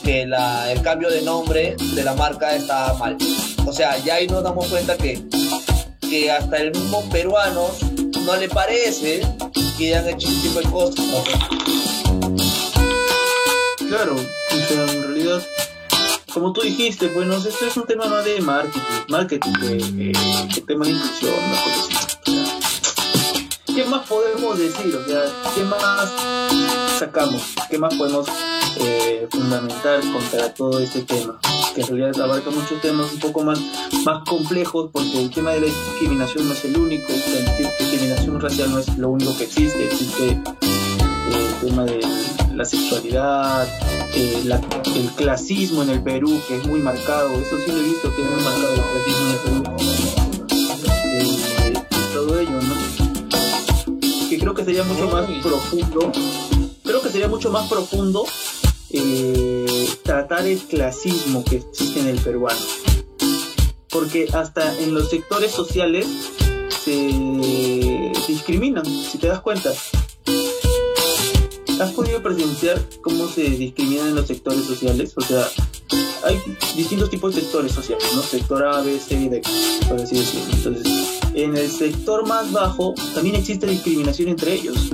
que 0.04 0.26
la, 0.26 0.72
el 0.72 0.82
cambio 0.82 1.10
de 1.10 1.22
nombre 1.22 1.76
de 1.94 2.04
la 2.04 2.14
marca 2.14 2.54
estaba 2.54 2.94
mal. 2.94 3.18
O 3.66 3.72
sea, 3.72 3.98
ya 3.98 4.14
ahí 4.16 4.28
nos 4.28 4.44
damos 4.44 4.68
cuenta 4.68 4.96
que, 4.96 5.20
que 6.00 6.30
hasta 6.30 6.58
el 6.58 6.70
mismo 6.70 7.02
peruano 7.10 7.68
no 8.24 8.36
le 8.36 8.48
parece 8.48 9.20
que 9.76 9.88
hayan 9.88 10.08
hecho 10.08 10.28
ese 10.28 10.40
tipo 10.42 10.60
de 10.60 10.70
cosas. 10.70 11.04
Claro, 13.88 14.14
o 14.14 14.68
sea, 14.68 14.84
en 14.84 15.02
realidad, 15.02 15.42
como 16.32 16.52
tú 16.52 16.62
dijiste, 16.62 17.08
bueno, 17.08 17.34
esto 17.36 17.66
es 17.66 17.76
un 17.76 17.86
tema 17.86 18.06
más 18.06 18.24
de 18.24 18.40
marketing, 18.40 18.80
marketing, 19.08 19.52
de, 19.60 19.76
eh, 19.76 20.12
de 20.54 20.60
tema 20.62 20.84
de 20.84 20.92
inclusión, 20.92 21.34
una 21.34 21.62
cosa 21.62 21.80
así. 21.80 21.94
O 21.96 22.32
sea, 22.32 23.74
¿Qué 23.74 23.84
más 23.84 24.06
podemos 24.06 24.58
decir? 24.58 24.94
O 24.94 25.04
sea, 25.04 25.22
¿qué 25.54 25.64
más 25.64 26.12
sacamos? 26.98 27.42
¿Qué 27.70 27.78
más 27.78 27.94
podemos 27.94 28.28
eh, 28.78 29.26
fundamentar 29.30 30.00
contra 30.00 30.52
todo 30.54 30.80
este 30.80 31.02
tema? 31.02 31.38
Que 31.74 31.82
en 31.82 31.86
realidad 31.86 32.20
abarca 32.20 32.50
muchos 32.50 32.80
temas 32.80 33.12
un 33.12 33.20
poco 33.20 33.42
más, 33.42 33.60
más 34.04 34.28
complejos, 34.28 34.90
porque 34.92 35.22
el 35.22 35.30
tema 35.30 35.52
de 35.52 35.60
la 35.60 35.66
discriminación 35.66 36.48
no 36.48 36.54
es 36.54 36.64
el 36.64 36.76
único, 36.76 37.12
la 37.12 37.56
discriminación 37.56 38.40
racial 38.40 38.70
no 38.70 38.78
es 38.78 38.98
lo 38.98 39.10
único 39.10 39.36
que 39.36 39.44
existe, 39.44 39.84
existe 39.84 40.30
eh, 40.60 40.79
el 41.32 41.68
tema 41.68 41.84
de 41.84 42.00
la 42.54 42.64
sexualidad, 42.64 43.66
eh, 44.14 44.42
la- 44.44 44.60
el 44.94 45.08
clasismo 45.16 45.82
en 45.82 45.90
el 45.90 46.02
Perú, 46.02 46.40
que 46.48 46.56
es 46.58 46.66
muy 46.66 46.80
marcado, 46.80 47.30
eso 47.34 47.56
sí 47.64 47.70
lo 47.72 47.78
he 47.78 47.82
visto 47.82 48.14
que 48.14 48.22
es 48.22 48.30
muy 48.30 48.42
marcado 48.42 48.74
el 48.74 48.82
clasismo 48.90 49.26
en 49.26 49.32
el 49.32 49.62
Perú. 49.62 49.76
Eh, 51.12 51.72
y 51.90 52.14
todo 52.14 52.38
ello, 52.38 52.60
¿no? 52.60 54.28
Que 54.28 54.38
creo 54.38 54.54
que 54.54 54.64
sería 54.64 54.84
mucho 54.84 55.08
más 55.08 55.26
profundo, 55.42 56.12
creo 56.84 57.02
que 57.02 57.08
sería 57.10 57.28
mucho 57.28 57.50
más 57.50 57.68
profundo 57.68 58.24
eh, 58.92 59.88
tratar 60.02 60.46
el 60.46 60.58
clasismo 60.58 61.44
que 61.44 61.56
existe 61.56 62.00
en 62.00 62.08
el 62.08 62.18
peruano. 62.18 62.58
Porque 63.88 64.28
hasta 64.32 64.76
en 64.78 64.94
los 64.94 65.10
sectores 65.10 65.50
sociales 65.52 66.06
se 66.84 66.92
discriminan, 68.28 68.84
si 68.84 69.18
te 69.18 69.26
das 69.28 69.40
cuenta. 69.40 69.70
¿Has 71.80 71.92
podido 71.92 72.22
presenciar 72.22 72.78
cómo 73.02 73.26
se 73.26 73.42
discriminan 73.42 74.08
en 74.08 74.14
los 74.16 74.26
sectores 74.26 74.64
sociales? 74.66 75.12
O 75.16 75.22
sea, 75.22 75.48
hay 76.24 76.38
distintos 76.76 77.08
tipos 77.10 77.34
de 77.34 77.40
sectores 77.40 77.72
sociales, 77.72 78.04
¿no? 78.14 78.22
Sector 78.22 78.66
A, 78.66 78.80
B, 78.82 78.98
C 79.00 79.14
y 79.14 79.28
D, 79.30 79.40
por 79.88 79.98
así 80.00 80.16
decirlo. 80.18 80.52
Entonces, 80.52 80.92
en 81.34 81.56
el 81.56 81.70
sector 81.70 82.26
más 82.26 82.52
bajo 82.52 82.94
también 83.14 83.36
existe 83.36 83.66
discriminación 83.66 84.28
entre 84.28 84.52
ellos. 84.54 84.76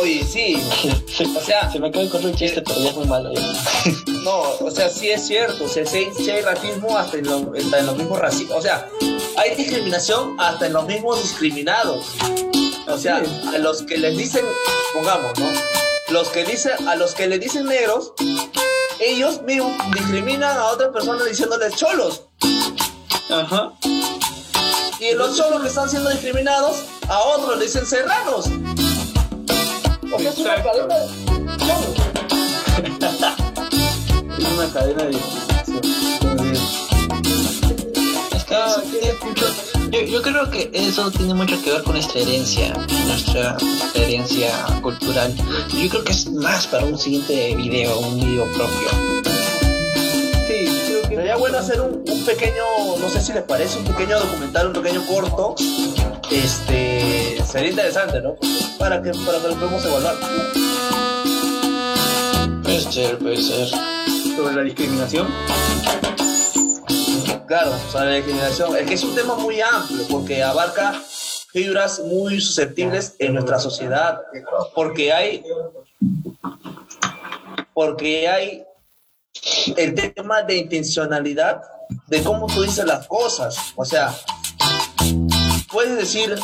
Oye, 0.00 0.24
sí, 0.24 0.56
o 1.36 1.40
sea, 1.44 1.70
se 1.70 1.78
me 1.80 1.88
acaba 1.88 2.04
de 2.04 2.10
correr 2.10 2.26
un 2.26 2.34
chiste, 2.36 2.62
pero 2.62 2.80
ya 2.80 2.90
es 2.90 2.96
muy 2.96 3.06
malo. 3.06 3.32
ya. 3.34 3.42
No, 4.22 4.42
o 4.60 4.70
sea, 4.70 4.88
sí 4.88 5.08
es 5.10 5.26
cierto, 5.26 5.64
o 5.64 5.68
sea, 5.68 5.84
sí, 5.84 5.96
hay- 5.98 6.12
sí 6.16 6.30
hay 6.30 6.42
racismo 6.42 6.96
hasta 6.96 7.18
en, 7.18 7.26
lo- 7.26 7.52
hasta 7.58 7.80
en 7.80 7.86
los 7.86 7.96
mismos 7.96 8.20
racistas, 8.20 8.56
o 8.56 8.62
sea, 8.62 8.88
hay 9.36 9.56
discriminación 9.56 10.36
hasta 10.38 10.68
en 10.68 10.74
los 10.74 10.86
mismos 10.86 11.20
discriminados. 11.20 12.06
O 12.92 12.98
sea, 12.98 13.16
a 13.16 13.58
los 13.58 13.82
que 13.84 13.96
les 13.96 14.18
dicen, 14.18 14.44
pongamos, 14.92 15.38
¿no? 15.38 15.46
Los 16.10 16.28
que 16.28 16.44
dicen, 16.44 16.72
a 16.86 16.94
los 16.94 17.14
que 17.14 17.26
le 17.26 17.38
dicen 17.38 17.64
negros, 17.64 18.12
ellos 19.00 19.40
mismos 19.42 19.72
discriminan 19.94 20.58
a 20.58 20.66
otras 20.66 20.90
personas 20.90 21.26
diciéndoles 21.26 21.74
cholos. 21.74 22.24
Ajá. 23.30 23.72
Y 25.00 25.14
los 25.14 25.38
cholos 25.38 25.62
que 25.62 25.68
están 25.68 25.88
siendo 25.88 26.10
discriminados, 26.10 26.84
a 27.08 27.18
otros 27.20 27.56
le 27.58 27.64
dicen 27.64 27.86
serranos. 27.86 28.46
O 30.12 30.18
sea, 30.18 30.30
es 30.30 30.38
una 30.38 30.62
cadena 30.62 30.94
de 30.98 31.06
cholos. 31.56 31.96
Es 34.38 34.48
una 34.48 34.72
cadena 34.72 35.04
de 35.04 35.10
discriminación. 35.10 35.80
Entonces, 36.20 36.60
Es 38.32 38.44
que 38.44 39.81
Yo, 39.92 40.00
yo 40.00 40.22
creo 40.22 40.48
que 40.48 40.70
eso 40.72 41.10
tiene 41.10 41.34
mucho 41.34 41.60
que 41.62 41.70
ver 41.70 41.82
con 41.82 41.92
nuestra 41.92 42.22
herencia, 42.22 42.72
nuestra 43.06 43.58
herencia 43.92 44.50
cultural. 44.80 45.34
Yo 45.68 45.90
creo 45.90 46.02
que 46.02 46.12
es 46.12 46.30
más 46.30 46.66
para 46.66 46.86
un 46.86 46.98
siguiente 46.98 47.54
video, 47.54 47.98
un 47.98 48.16
video 48.18 48.46
propio. 48.52 48.88
sí, 50.46 50.64
creo 50.86 51.02
que 51.02 51.16
Sería 51.16 51.36
bueno 51.36 51.58
hacer 51.58 51.78
un, 51.82 52.02
un 52.10 52.24
pequeño, 52.24 52.64
no 52.98 53.10
sé 53.10 53.20
si 53.20 53.34
les 53.34 53.42
parece, 53.42 53.80
un 53.80 53.84
pequeño 53.84 54.18
documental, 54.18 54.68
un 54.68 54.72
pequeño 54.72 55.06
corto. 55.06 55.54
Este 56.30 57.36
sería 57.46 57.70
interesante, 57.70 58.22
¿no? 58.22 58.36
Para 58.78 59.02
que, 59.02 59.10
para 59.10 59.40
que 59.40 59.48
lo 59.48 59.54
podamos 59.56 59.84
evaluar. 59.84 60.16
Puede 62.62 62.80
ser, 62.80 63.18
puede 63.18 63.42
ser. 63.42 63.68
sobre 64.36 64.54
la 64.54 64.62
discriminación. 64.62 65.28
Claro, 67.52 67.72
o 67.86 67.90
sea, 67.90 68.06
la 68.06 68.12
discriminación. 68.12 68.74
Es 68.78 68.86
que 68.86 68.94
es 68.94 69.04
un 69.04 69.14
tema 69.14 69.34
muy 69.34 69.60
amplio 69.60 70.06
porque 70.08 70.42
abarca 70.42 70.94
fibras 71.52 72.00
muy 72.00 72.40
susceptibles 72.40 73.14
en 73.18 73.34
nuestra 73.34 73.58
sociedad. 73.58 74.22
Porque 74.74 75.12
hay. 75.12 75.44
Porque 77.74 78.26
hay 78.26 78.64
el 79.76 79.94
tema 80.14 80.40
de 80.40 80.56
intencionalidad 80.56 81.60
de 82.06 82.22
cómo 82.22 82.46
tú 82.46 82.62
dices 82.62 82.86
las 82.86 83.06
cosas. 83.06 83.74
O 83.76 83.84
sea, 83.84 84.16
puedes 85.70 85.94
decir, 85.94 86.34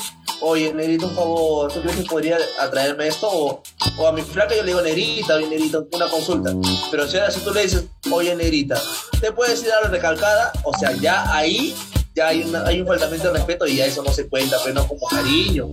oye, 0.40 0.72
Nerito, 0.72 1.06
un 1.06 1.14
favor, 1.14 1.72
¿tú 1.72 1.80
crees 1.80 1.96
que 1.96 2.02
podría 2.04 2.38
atraerme 2.58 3.08
esto? 3.08 3.28
O, 3.28 4.06
a 4.06 4.12
mi 4.12 4.22
flaca 4.22 4.54
yo 4.54 4.62
le 4.62 4.68
digo, 4.68 4.82
Nerita, 4.82 5.36
oye, 5.36 5.48
Nerita, 5.48 5.80
una 5.92 6.08
consulta. 6.08 6.52
Pero 6.90 7.06
si 7.08 7.16
ahora 7.16 7.30
si 7.30 7.40
tú 7.40 7.52
le 7.52 7.62
dices, 7.62 7.84
oye, 8.10 8.34
Nerita, 8.34 8.80
te 9.20 9.32
puedes 9.32 9.62
ir 9.62 9.72
a 9.72 9.82
la 9.82 9.88
recalcada, 9.88 10.52
o 10.64 10.76
sea, 10.78 10.92
ya 10.92 11.34
ahí 11.34 11.74
ya 12.18 12.28
hay, 12.28 12.52
hay 12.66 12.80
un 12.80 12.86
faltamiento 12.88 13.28
de 13.28 13.34
respeto 13.34 13.64
y 13.66 13.76
ya 13.76 13.86
eso 13.86 14.02
no 14.02 14.12
se 14.12 14.28
cuenta, 14.28 14.56
pero 14.64 14.74
no 14.74 14.88
como 14.88 15.06
cariño. 15.06 15.68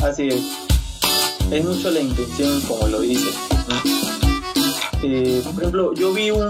Así 0.00 0.28
es. 0.28 0.42
Es 1.50 1.64
mucho 1.64 1.90
la 1.90 1.98
intención, 1.98 2.60
como 2.62 2.86
lo 2.86 3.00
dice. 3.00 3.30
Eh, 5.02 5.40
por 5.44 5.54
ejemplo, 5.54 5.94
yo 5.94 6.12
vi 6.12 6.30
un, 6.30 6.42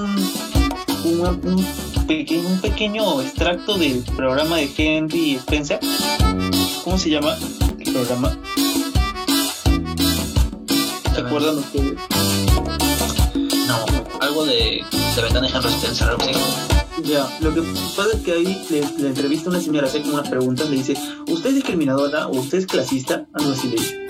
un, 1.04 1.20
un, 1.26 2.06
pequeño, 2.06 2.60
pequeño 2.60 3.22
extracto 3.22 3.78
del 3.78 4.02
programa 4.16 4.56
de 4.56 4.70
Henry 4.76 5.36
Spencer. 5.36 5.80
¿Cómo 6.88 6.96
se 6.96 7.10
llama 7.10 7.36
el 7.80 7.92
programa? 7.92 8.38
¿Se 11.14 11.20
acuerdan 11.20 11.58
ustedes? 11.58 11.98
No, 13.66 13.76
algo 14.20 14.46
de 14.46 14.80
la 15.14 15.22
ventana 15.22 15.60
de 15.60 15.68
Spencer, 15.68 16.08
algo 16.08 16.22
así. 16.22 16.32
Ya, 17.04 17.28
lo 17.40 17.52
que 17.52 17.60
pasa 17.94 18.08
es 18.14 18.22
que 18.22 18.32
ahí 18.32 18.66
le, 18.70 18.80
le 19.02 19.08
entrevista 19.08 19.50
a 19.50 19.52
una 19.52 19.60
señora, 19.60 19.86
hace 19.86 20.00
como 20.00 20.14
unas 20.14 20.30
preguntas, 20.30 20.70
le 20.70 20.76
dice, 20.76 20.94
¿usted 21.28 21.50
es 21.50 21.56
discriminadora 21.56 22.26
o 22.26 22.38
usted 22.38 22.56
es 22.56 22.66
clasista? 22.66 23.26
Algo 23.34 23.52
así 23.52 23.68
le 23.68 23.76
dice. 23.76 24.06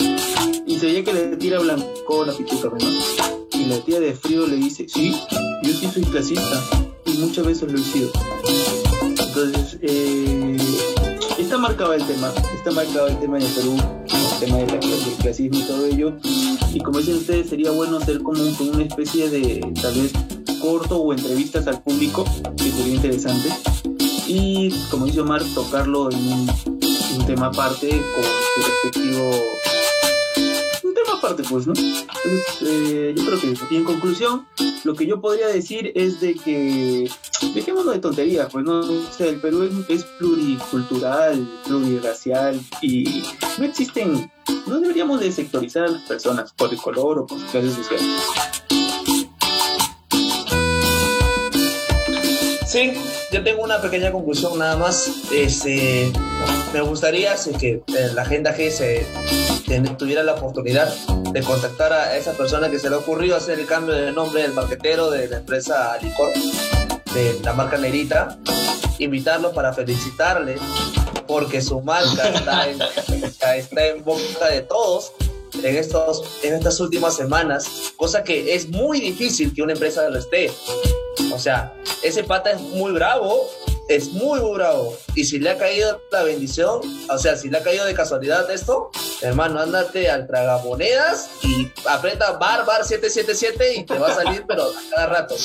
Y 0.64 0.78
se 0.78 0.86
veía 0.86 1.02
que 1.02 1.12
le 1.12 1.36
tira 1.36 1.58
blanco 1.58 2.24
la 2.24 2.32
pituca, 2.32 2.68
¿no? 2.68 3.58
Y 3.58 3.64
la 3.64 3.80
tía 3.80 3.98
de 3.98 4.14
frío 4.14 4.46
le 4.46 4.54
dice, 4.54 4.86
sí, 4.88 5.20
yo 5.64 5.72
sí 5.72 5.90
soy 5.92 6.04
clasista 6.04 6.62
y 7.06 7.14
muchas 7.14 7.44
veces 7.44 7.72
lo 7.72 7.76
he 7.76 7.82
sido. 7.82 8.12
Entonces, 9.00 9.78
eh, 9.82 10.37
está 11.48 11.56
marcado 11.56 11.94
el 11.94 12.06
tema, 12.06 12.30
está 12.54 12.70
marcado 12.72 13.06
el 13.08 13.18
tema 13.20 13.38
el 13.38 13.44
Perú, 13.46 13.76
el 14.04 14.38
tema 14.38 14.58
de 14.58 14.66
del 14.66 15.14
clasismo 15.18 15.58
y 15.58 15.62
todo 15.62 15.86
ello. 15.86 16.12
Y 16.74 16.78
como 16.80 16.98
dicen 16.98 17.16
ustedes, 17.16 17.48
sería 17.48 17.70
bueno 17.70 17.96
hacer 17.96 18.22
como 18.22 18.42
un- 18.42 18.54
una 18.74 18.84
especie 18.84 19.30
de, 19.30 19.60
tal 19.80 19.94
vez, 19.94 20.12
corto 20.60 20.98
o 20.98 21.10
entrevistas 21.14 21.66
al 21.66 21.80
público, 21.82 22.24
que 22.54 22.70
sería 22.70 22.94
interesante. 22.96 23.48
Y 24.26 24.70
como 24.90 25.06
dice 25.06 25.22
Omar, 25.22 25.42
tocarlo 25.54 26.10
en 26.10 26.18
un 27.16 27.26
tema 27.26 27.46
aparte 27.46 27.88
con 27.88 28.24
su 28.24 28.70
respectivo. 28.70 29.30
Pues, 31.36 31.66
eh. 32.62 33.14
Y 33.70 33.76
en 33.76 33.84
conclusión, 33.84 34.46
lo 34.84 34.94
que 34.94 35.06
yo 35.06 35.20
podría 35.20 35.48
decir 35.48 35.92
es 35.94 36.20
de 36.20 36.34
que 36.34 37.10
dejémonos 37.54 37.94
de 37.94 38.00
tonterías, 38.00 38.48
pues, 38.50 38.64
¿no? 38.64 38.80
O 38.80 39.12
sea, 39.12 39.26
el 39.26 39.40
Perú 39.40 39.68
es, 39.88 40.04
pluricultural, 40.18 41.48
plurirracial 41.64 42.60
y 42.82 43.24
no 43.58 43.64
existen. 43.64 44.30
No 44.66 44.80
deberíamos 44.80 45.20
de 45.20 45.30
sectorizar 45.30 45.84
a 45.84 45.88
las 45.88 46.02
personas 46.02 46.52
por 46.52 46.70
el 46.72 46.78
color 46.78 47.18
o 47.18 47.26
por 47.26 47.38
su 47.38 47.46
clase 47.46 47.70
social. 47.70 48.00
Sí, 52.66 52.92
yo 53.32 53.42
tengo 53.42 53.62
una 53.62 53.80
pequeña 53.80 54.12
conclusión 54.12 54.58
nada 54.58 54.76
más. 54.76 55.10
Este, 55.32 56.12
me 56.72 56.80
gustaría 56.82 57.36
si 57.36 57.50
es 57.50 57.56
que 57.56 57.70
eh, 57.86 58.10
la 58.14 58.22
agenda 58.22 58.54
G 58.56 58.70
se 58.70 59.06
tuviera 59.98 60.22
la 60.22 60.32
oportunidad 60.32 60.88
de 61.32 61.42
contactar 61.42 61.92
a 61.92 62.16
esa 62.16 62.32
persona 62.32 62.70
que 62.70 62.78
se 62.78 62.88
le 62.88 62.96
ha 62.96 62.98
ocurrido 62.98 63.36
hacer 63.36 63.58
el 63.58 63.66
cambio 63.66 63.94
de 63.94 64.12
nombre 64.12 64.40
del 64.42 64.54
marquetero 64.54 65.10
de 65.10 65.28
la 65.28 65.38
empresa 65.38 65.98
Licor, 66.00 66.30
de 67.12 67.38
la 67.44 67.52
marca 67.52 67.76
Nerita, 67.76 68.38
invitarlo 68.98 69.52
para 69.52 69.74
felicitarle 69.74 70.56
porque 71.26 71.60
su 71.60 71.82
marca 71.82 72.28
está 72.34 72.68
en, 72.70 72.80
está 73.58 73.86
en 73.86 74.02
boca 74.04 74.48
de 74.50 74.62
todos 74.62 75.12
en, 75.62 75.76
estos, 75.76 76.22
en 76.42 76.54
estas 76.54 76.80
últimas 76.80 77.14
semanas, 77.14 77.92
cosa 77.96 78.24
que 78.24 78.54
es 78.54 78.68
muy 78.68 79.00
difícil 79.00 79.52
que 79.54 79.60
una 79.62 79.74
empresa 79.74 80.08
lo 80.08 80.18
esté. 80.18 80.50
O 81.32 81.38
sea, 81.38 81.74
ese 82.02 82.24
pata 82.24 82.52
es 82.52 82.60
muy 82.60 82.92
bravo, 82.92 83.50
es 83.88 84.12
muy, 84.12 84.40
muy 84.40 84.52
bravo. 84.52 84.96
Y 85.14 85.24
si 85.24 85.38
le 85.38 85.50
ha 85.50 85.58
caído 85.58 86.00
la 86.12 86.22
bendición, 86.22 86.80
o 87.10 87.18
sea, 87.18 87.36
si 87.36 87.48
le 87.48 87.58
ha 87.58 87.62
caído 87.62 87.84
de 87.84 87.94
casualidad 87.94 88.50
esto, 88.50 88.90
hermano, 89.22 89.60
ándate 89.60 90.10
al 90.10 90.26
tragamonedas 90.26 91.30
y 91.42 91.70
aprieta 91.86 92.32
bar, 92.32 92.64
bar 92.66 92.84
777 92.84 93.76
y 93.76 93.84
te 93.84 93.98
va 93.98 94.08
a 94.08 94.14
salir, 94.14 94.44
pero 94.46 94.64
a 94.64 94.90
cada 94.90 95.06
rato. 95.06 95.34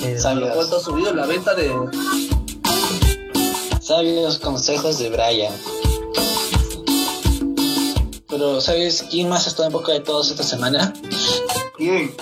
Eh, 0.00 0.16
Sabios. 0.16 0.54
¿Cuánto 0.54 0.76
ha 0.76 0.80
subido 0.80 1.12
la 1.12 1.26
venta 1.26 1.54
de, 1.54 1.70
Sabios 3.88 4.38
consejos 4.38 4.98
de 4.98 5.08
Brian. 5.08 5.52
Pero, 8.28 8.60
¿sabes 8.60 9.02
quién 9.10 9.30
más 9.30 9.46
está 9.46 9.64
en 9.64 9.72
boca 9.72 9.92
de 9.92 10.00
todos 10.00 10.30
esta 10.30 10.42
semana? 10.42 10.92
¿Quién? 11.76 12.14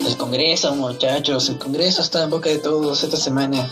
El 0.00 0.16
Congreso, 0.18 0.74
muchachos. 0.74 1.48
El 1.48 1.58
Congreso 1.58 2.02
está 2.02 2.24
en 2.24 2.30
boca 2.30 2.50
de 2.50 2.58
todos 2.58 3.02
esta 3.02 3.16
semana. 3.16 3.70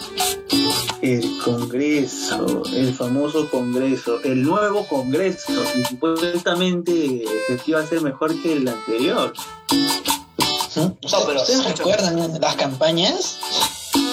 El 1.03 1.39
Congreso, 1.45 2.63
el 2.75 2.95
famoso 2.95 3.51
Congreso, 3.51 4.23
el 4.25 4.43
nuevo 4.43 4.87
Congreso, 4.89 5.53
y 5.77 5.85
supuestamente 5.85 7.25
el 7.51 7.61
que 7.61 7.71
iba 7.73 7.81
a 7.81 7.87
ser 7.87 8.01
mejor 8.01 8.41
que 8.41 8.55
el 8.55 8.67
anterior. 8.67 9.35
¿Mm? 9.71 10.81
¿Ustedes, 11.05 11.25
pero- 11.27 11.41
ustedes 11.43 11.65
recuerdan 11.79 12.41
las 12.41 12.57
campañas? 12.57 13.39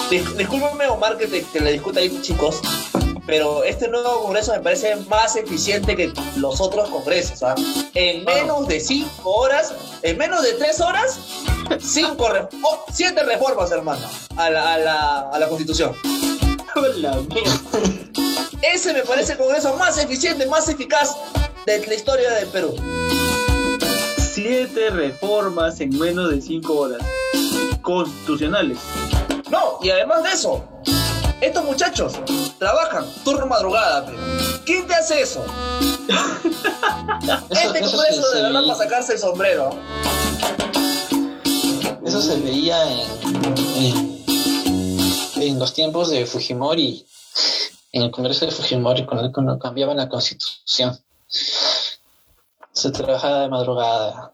Dis- 0.09 0.35
Discúlpenme, 0.35 0.87
Omar, 0.87 1.17
que, 1.17 1.27
te- 1.27 1.43
que 1.43 1.61
le 1.61 1.71
discuta 1.71 2.01
ahí, 2.01 2.19
chicos, 2.21 2.59
pero 3.31 3.63
este 3.63 3.87
nuevo 3.87 4.23
congreso 4.23 4.51
me 4.51 4.59
parece 4.59 4.93
más 5.07 5.37
eficiente 5.37 5.95
que 5.95 6.11
los 6.35 6.59
otros 6.59 6.89
congresos. 6.89 7.41
¿ah? 7.43 7.55
En 7.93 8.25
menos 8.25 8.67
de 8.67 8.77
cinco 8.81 9.31
horas, 9.31 9.73
en 10.01 10.17
menos 10.17 10.43
de 10.43 10.51
tres 10.55 10.81
horas, 10.81 11.17
cinco 11.79 12.27
re- 12.27 12.49
oh, 12.61 12.85
siete 12.91 13.23
reformas, 13.23 13.71
hermano, 13.71 14.05
a 14.35 14.49
la, 14.49 14.73
a 14.73 14.77
la, 14.77 15.19
a 15.29 15.39
la 15.39 15.47
constitución. 15.47 15.95
Ese 18.61 18.93
me 18.93 19.03
parece 19.03 19.31
el 19.31 19.37
congreso 19.37 19.77
más 19.77 19.97
eficiente, 19.97 20.45
más 20.47 20.67
eficaz 20.67 21.15
de 21.65 21.87
la 21.87 21.93
historia 21.93 22.31
del 22.31 22.49
Perú. 22.49 22.75
Siete 24.33 24.89
reformas 24.89 25.79
en 25.79 25.97
menos 25.97 26.31
de 26.31 26.41
cinco 26.41 26.79
horas. 26.79 27.01
Constitucionales. 27.81 28.77
No, 29.49 29.79
y 29.81 29.89
además 29.89 30.23
de 30.23 30.29
eso, 30.31 30.65
estos 31.41 31.65
muchachos 31.65 32.13
trabajan 32.59 33.05
turno 33.23 33.47
madrugada. 33.47 34.05
pe. 34.05 34.13
¿Quién 34.65 34.87
te 34.87 34.93
hace 34.93 35.21
eso? 35.21 35.43
Este 37.49 37.79
eso 37.79 37.97
congreso 37.97 38.31
de 38.31 38.41
verdad 38.43 38.61
para 38.65 38.75
sacarse 38.75 39.13
el 39.13 39.19
sombrero. 39.19 39.69
eso 42.05 42.21
se 42.21 42.39
veía 42.39 42.77
en, 42.91 43.07
en, 43.75 44.23
en 45.41 45.59
los 45.59 45.73
tiempos 45.73 46.09
de 46.09 46.25
Fujimori, 46.25 47.05
en 47.91 48.03
el 48.03 48.11
Congreso 48.11 48.45
de 48.45 48.51
Fujimori, 48.51 49.05
cuando, 49.05 49.31
cuando 49.31 49.59
cambiaban 49.59 49.97
la 49.97 50.09
constitución. 50.09 50.99
Se 51.27 52.91
trabajaba 52.91 53.41
de 53.41 53.49
madrugada. 53.49 54.33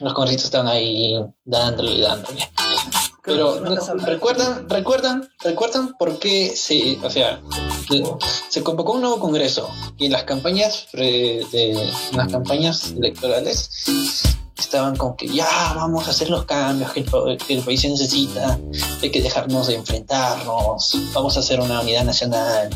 Los 0.00 0.14
congresistas 0.14 0.46
estaban 0.46 0.68
ahí 0.68 1.18
dándole 1.44 1.92
y 1.92 2.00
dándole. 2.00 2.48
Pero 3.28 3.62
recuerdan, 4.06 4.68
recuerdan, 4.68 5.28
recuerdan 5.40 5.94
por 5.98 6.18
qué 6.18 6.56
se, 6.56 6.98
o 7.02 7.10
sea, 7.10 7.40
se 8.48 8.62
convocó 8.62 8.94
un 8.94 9.02
nuevo 9.02 9.20
congreso 9.20 9.70
y 9.98 10.06
en 10.06 10.12
las 10.12 10.24
campañas 10.24 10.88
de, 10.92 11.40
en 11.52 12.16
las 12.16 12.32
campañas 12.32 12.92
electorales 12.92 13.70
estaban 14.58 14.96
con 14.96 15.16
que 15.16 15.28
ya 15.28 15.74
vamos 15.76 16.08
a 16.08 16.10
hacer 16.10 16.30
los 16.30 16.44
cambios 16.44 16.92
que 16.92 17.00
el, 17.00 17.38
que 17.38 17.54
el 17.54 17.62
país 17.62 17.84
necesita, 17.84 18.58
hay 19.00 19.10
que 19.10 19.22
dejarnos 19.22 19.66
de 19.66 19.74
enfrentarnos, 19.76 20.92
vamos 21.12 21.36
a 21.36 21.40
hacer 21.40 21.60
una 21.60 21.80
unidad 21.80 22.04
nacional 22.04 22.70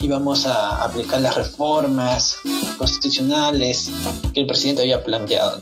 y 0.00 0.08
vamos 0.08 0.46
a 0.46 0.84
aplicar 0.84 1.20
las 1.20 1.34
reformas 1.34 2.38
constitucionales 2.76 3.90
que 4.34 4.40
el 4.40 4.46
presidente 4.46 4.82
había 4.82 5.02
planteado. 5.02 5.60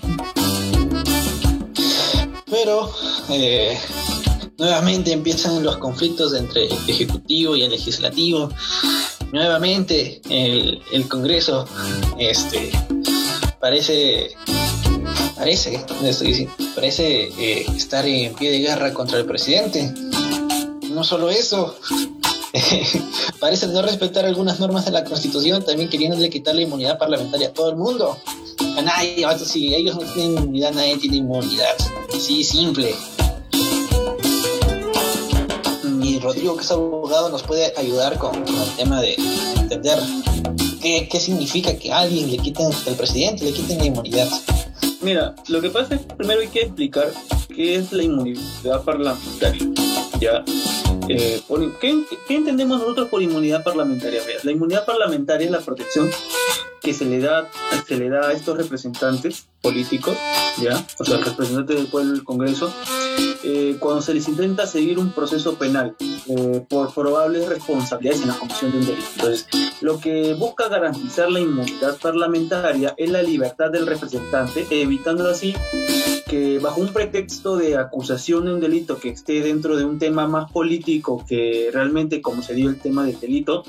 Pero 2.50 2.90
eh, 3.30 3.78
nuevamente 4.58 5.12
empiezan 5.12 5.62
los 5.62 5.78
conflictos 5.78 6.34
entre 6.34 6.66
el 6.66 6.88
ejecutivo 6.88 7.56
y 7.56 7.62
el 7.62 7.70
legislativo. 7.70 8.50
Nuevamente 9.32 10.20
el, 10.28 10.80
el 10.92 11.08
Congreso 11.08 11.66
este, 12.18 12.70
parece 13.60 14.36
parece 15.36 15.84
parece 16.74 17.32
eh, 17.38 17.66
estar 17.76 18.06
en 18.06 18.34
pie 18.34 18.50
de 18.50 18.58
guerra 18.60 18.94
contra 18.94 19.18
el 19.18 19.26
presidente. 19.26 19.92
No 20.90 21.02
solo 21.02 21.28
eso, 21.28 21.76
parece 23.40 23.66
no 23.66 23.82
respetar 23.82 24.24
algunas 24.24 24.60
normas 24.60 24.84
de 24.84 24.92
la 24.92 25.04
Constitución, 25.04 25.64
también 25.64 25.88
queriéndole 25.88 26.30
quitar 26.30 26.54
la 26.54 26.62
inmunidad 26.62 26.98
parlamentaria 26.98 27.48
a 27.48 27.52
todo 27.52 27.70
el 27.70 27.76
mundo. 27.76 28.16
A 28.76 28.82
nadie, 28.82 29.26
si 29.44 29.74
ellos 29.74 29.96
no 29.96 30.02
tienen 30.12 30.38
inmunidad, 30.38 30.72
nadie 30.72 30.96
tiene 30.98 31.16
inmunidad. 31.16 31.74
Sí, 32.18 32.44
simple. 32.44 32.94
Y 36.14 36.20
Rodrigo, 36.20 36.56
que 36.56 36.62
es 36.62 36.70
abogado, 36.70 37.28
nos 37.28 37.42
puede 37.42 37.72
ayudar 37.76 38.18
con, 38.18 38.36
el 38.36 38.76
tema 38.76 39.00
de 39.00 39.16
entender 39.56 39.98
qué, 40.80 41.08
qué 41.10 41.18
significa 41.20 41.76
que 41.76 41.92
a 41.92 42.00
alguien 42.00 42.30
le 42.30 42.38
quiten, 42.38 42.70
el 42.86 42.94
presidente 42.94 43.44
le 43.44 43.52
quiten 43.52 43.78
la 43.78 43.86
inmunidad. 43.86 44.28
Mira, 45.00 45.34
lo 45.48 45.60
que 45.60 45.70
pasa 45.70 45.96
es 45.96 46.02
que 46.02 46.14
primero 46.14 46.40
hay 46.40 46.48
que 46.48 46.62
explicar 46.62 47.12
qué 47.48 47.76
es 47.76 47.92
la 47.92 48.04
inmunidad 48.04 48.82
parlamentaria. 48.84 49.66
¿ya? 50.20 50.44
Eh, 51.08 51.42
¿qué, 51.80 52.04
qué 52.28 52.36
entendemos 52.36 52.78
nosotros 52.78 53.08
por 53.08 53.20
inmunidad 53.20 53.64
parlamentaria? 53.64 54.22
La 54.44 54.52
inmunidad 54.52 54.86
parlamentaria 54.86 55.46
es 55.46 55.50
la 55.50 55.60
protección 55.60 56.10
que 56.80 56.92
se 56.92 57.06
le 57.06 57.18
da, 57.18 57.50
se 57.88 57.96
le 57.96 58.08
da 58.08 58.28
a 58.28 58.32
estos 58.32 58.56
representantes 58.56 59.48
políticos, 59.62 60.16
¿ya? 60.60 60.84
O 60.98 61.04
sea, 61.04 61.16
representantes 61.16 61.76
del 61.76 61.86
pueblo 61.86 62.12
del 62.12 62.24
Congreso, 62.24 62.72
eh, 63.44 63.76
cuando 63.78 64.00
se 64.00 64.14
les 64.14 64.26
intenta 64.26 64.66
seguir 64.66 64.98
un 64.98 65.12
proceso 65.12 65.56
penal 65.56 65.94
eh, 66.00 66.64
por 66.68 66.94
probables 66.94 67.46
responsabilidades 67.46 68.22
en 68.22 68.28
la 68.28 68.38
comisión 68.38 68.72
de 68.72 68.78
un 68.78 68.86
delito. 68.86 69.08
Entonces, 69.16 69.46
lo 69.82 70.00
que 70.00 70.32
busca 70.34 70.68
garantizar 70.68 71.30
la 71.30 71.40
inmunidad 71.40 71.98
parlamentaria 71.98 72.94
es 72.96 73.10
la 73.10 73.22
libertad 73.22 73.70
del 73.70 73.86
representante, 73.86 74.66
evitando 74.70 75.28
así 75.28 75.54
que 76.26 76.58
bajo 76.58 76.80
un 76.80 76.92
pretexto 76.92 77.56
de 77.56 77.76
acusación 77.76 78.46
de 78.46 78.54
un 78.54 78.60
delito 78.60 78.98
que 78.98 79.10
esté 79.10 79.42
dentro 79.42 79.76
de 79.76 79.84
un 79.84 79.98
tema 79.98 80.26
más 80.26 80.50
político 80.50 81.24
que 81.28 81.68
realmente 81.72 82.22
como 82.22 82.42
se 82.42 82.54
dio 82.54 82.70
el 82.70 82.80
tema 82.80 83.04
del 83.04 83.20
delito, 83.20 83.62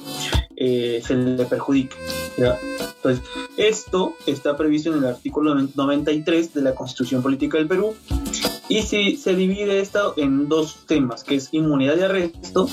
eh, 0.55 1.01
se 1.05 1.15
le 1.15 1.45
perjudique. 1.45 1.97
Entonces, 2.37 3.23
esto 3.57 4.15
está 4.25 4.55
previsto 4.55 4.91
en 4.91 4.99
el 4.99 5.05
artículo 5.05 5.53
93 5.53 6.53
de 6.53 6.61
la 6.61 6.73
Constitución 6.73 7.21
Política 7.21 7.57
del 7.57 7.67
Perú 7.67 7.93
y 8.67 8.81
si 8.81 9.17
se 9.17 9.35
divide 9.35 9.79
esto 9.79 10.13
en 10.17 10.49
dos 10.49 10.85
temas, 10.87 11.23
que 11.23 11.35
es 11.35 11.49
inmunidad 11.53 11.95
de 11.95 12.05
arresto, 12.05 12.67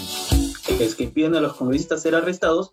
que 0.66 0.84
es 0.84 0.94
que 0.94 1.04
impiden 1.04 1.34
a 1.34 1.40
los 1.40 1.54
congresistas 1.54 2.02
ser 2.02 2.14
arrestados, 2.14 2.72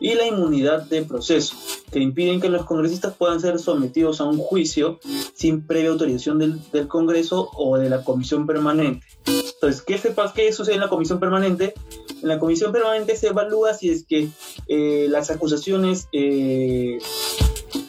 y 0.00 0.14
la 0.14 0.26
inmunidad 0.26 0.82
de 0.82 1.02
proceso, 1.02 1.56
que 1.90 1.98
impiden 1.98 2.40
que 2.40 2.48
los 2.48 2.66
congresistas 2.66 3.14
puedan 3.14 3.40
ser 3.40 3.58
sometidos 3.58 4.20
a 4.20 4.24
un 4.24 4.38
juicio 4.38 4.98
sin 5.34 5.66
previa 5.66 5.90
autorización 5.90 6.38
del, 6.38 6.60
del 6.72 6.88
Congreso 6.88 7.50
o 7.54 7.78
de 7.78 7.88
la 7.88 8.04
Comisión 8.04 8.46
Permanente. 8.46 9.06
Entonces, 9.24 9.82
¿qué, 9.82 9.96
sepas 9.96 10.32
qué 10.32 10.52
sucede 10.52 10.74
en 10.74 10.82
la 10.82 10.90
Comisión 10.90 11.20
Permanente? 11.20 11.74
En 12.20 12.28
la 12.28 12.38
Comisión 12.38 12.70
Permanente 12.70 13.16
se 13.16 13.28
evalúa 13.28 13.72
si 13.72 13.88
es 13.88 14.04
que 14.04 14.28
eh, 14.66 15.06
las 15.08 15.30
acusaciones 15.30 16.08
eh, 16.12 16.98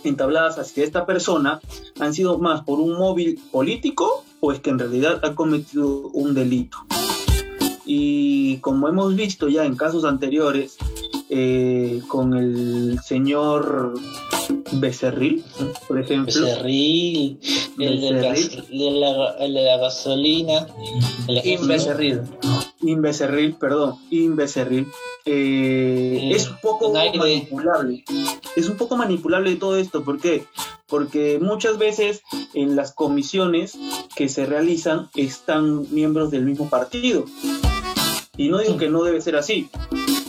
entabladas 0.06 0.58
hacia 0.58 0.86
esta 0.86 1.06
persona 1.06 1.60
han 2.00 2.14
sido 2.14 2.38
más 2.38 2.62
por 2.64 2.80
un 2.80 2.94
móvil 2.94 3.40
político 3.52 4.24
o 4.46 4.52
es 4.52 4.60
que 4.60 4.70
en 4.70 4.78
realidad 4.78 5.22
ha 5.24 5.34
cometido 5.34 6.08
un 6.10 6.36
delito. 6.36 6.78
Y 7.84 8.58
como 8.58 8.88
hemos 8.88 9.16
visto 9.16 9.48
ya 9.50 9.66
en 9.66 9.76
casos 9.76 10.06
anteriores, 10.06 10.78
eh, 11.30 12.02
con 12.08 12.36
el 12.36 13.00
señor 13.04 13.96
Becerril, 14.74 15.44
por 15.88 16.00
ejemplo, 16.00 16.34
Becerril, 16.46 17.40
el, 17.80 18.00
Becerril. 18.00 18.68
de 18.70 18.92
la, 18.92 19.30
el 19.40 19.54
de 19.56 19.62
la 19.64 19.78
gasolina, 19.78 20.68
el. 21.28 21.42
Inbecerril. 21.44 22.22
Inbecerril, 22.86 23.56
perdón, 23.56 23.96
Inbecerril, 24.10 24.88
eh, 25.26 26.32
es 26.34 26.50
un 26.50 26.58
poco 26.62 26.94
manipulable. 26.94 28.04
Es 28.56 28.70
un 28.70 28.78
poco 28.78 28.96
manipulable 28.96 29.56
todo 29.56 29.78
esto, 29.78 30.04
¿por 30.04 30.20
qué? 30.20 30.46
Porque 30.88 31.40
muchas 31.42 31.78
veces 31.78 32.22
en 32.54 32.76
las 32.76 32.94
comisiones 32.94 33.78
que 34.16 34.30
se 34.30 34.46
realizan 34.46 35.10
están 35.16 35.92
miembros 35.92 36.32
del 36.32 36.46
mismo 36.46 36.70
partido. 36.70 37.26
Y 38.38 38.50
no 38.50 38.60
digo 38.60 38.78
que 38.78 38.90
no 38.90 39.04
debe 39.04 39.22
ser 39.22 39.36
así, 39.36 39.70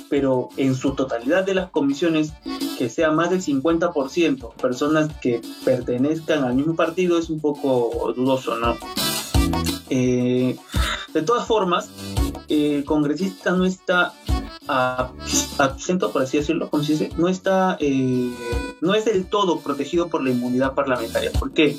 pero 0.08 0.48
en 0.56 0.74
su 0.74 0.94
totalidad 0.94 1.44
de 1.44 1.54
las 1.54 1.70
comisiones, 1.70 2.32
que 2.78 2.88
sea 2.88 3.10
más 3.10 3.30
del 3.30 3.42
50% 3.42 4.54
personas 4.54 5.10
que 5.20 5.40
pertenezcan 5.64 6.44
al 6.44 6.54
mismo 6.54 6.74
partido 6.74 7.18
es 7.18 7.30
un 7.30 7.40
poco 7.40 8.12
dudoso, 8.14 8.56
¿no? 8.56 8.76
Eh, 9.90 10.56
de 11.12 11.22
todas 11.22 11.46
formas, 11.46 11.90
el 12.48 12.84
congresista 12.84 13.52
no 13.52 13.64
está 13.64 14.14
absento, 14.68 16.12
por 16.12 16.22
así 16.22 16.38
decirlo, 16.38 16.70
como 16.70 16.82
se 16.82 16.92
dice, 16.92 17.10
no 17.16 17.28
está, 17.28 17.76
eh, 17.80 18.32
no 18.80 18.94
es 18.94 19.04
del 19.04 19.26
todo 19.26 19.60
protegido 19.60 20.08
por 20.08 20.22
la 20.22 20.30
inmunidad 20.30 20.74
parlamentaria. 20.74 21.30
¿Por 21.32 21.52
qué? 21.52 21.76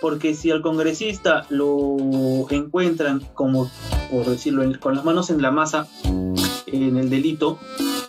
Porque 0.00 0.34
si 0.34 0.50
al 0.50 0.62
congresista 0.62 1.46
lo 1.50 2.46
encuentran 2.50 3.20
como, 3.34 3.70
por 4.10 4.26
decirlo, 4.26 4.62
con 4.80 4.94
las 4.94 5.04
manos 5.04 5.30
en 5.30 5.42
la 5.42 5.50
masa 5.50 5.88
en 6.66 6.96
el 6.96 7.10
delito, 7.10 7.58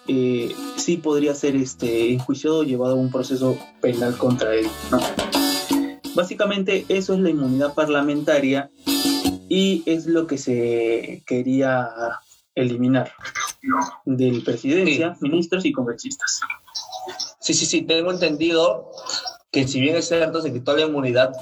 eh, 0.08 0.56
sí 0.78 0.98
podría 0.98 1.36
ser 1.36 1.56
este, 1.56 2.14
enjuiciado 2.14 2.60
o 2.60 2.64
llevado 2.64 2.94
a 2.94 2.98
un 2.98 3.12
proceso 3.12 3.58
penal 3.82 4.18
contra 4.18 4.54
él. 4.56 4.68
Básicamente 6.16 6.86
eso 6.90 7.14
es 7.14 7.20
la 7.20 7.30
inmunidad 7.30 7.74
parlamentaria 7.74 8.70
y 9.54 9.84
es 9.86 10.06
lo 10.06 10.28
que 10.28 10.38
se 10.38 11.24
quería 11.28 11.90
eliminar 12.56 13.12
del 14.06 14.46
presidencia, 14.46 15.18
ministros 15.20 15.66
y 15.66 15.74
congresistas. 15.74 16.40
Sí, 17.42 17.54
sí, 17.54 17.66
sí, 17.66 17.82
tengo 17.82 18.12
entendido 18.12 18.92
que 19.52 19.68
si 19.68 19.82
bien 19.82 19.98
es 19.98 20.08
cierto, 20.08 20.42
se 20.42 20.54
quitó 20.54 20.74
la 20.74 20.84
inmunidad 20.84 21.34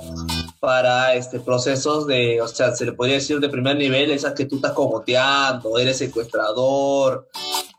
para 0.59 1.13
este 1.13 1.39
procesos 1.39 2.07
de, 2.07 2.41
o 2.41 2.47
sea, 2.47 2.75
se 2.75 2.85
le 2.85 2.93
podría 2.93 3.17
decir 3.17 3.39
de 3.39 3.47
primer 3.47 3.77
nivel, 3.77 4.09
esas 4.09 4.33
que 4.33 4.45
tú 4.45 4.55
estás 4.55 4.71
cogoteando, 4.71 5.77
eres 5.77 5.99
secuestrador, 5.99 7.29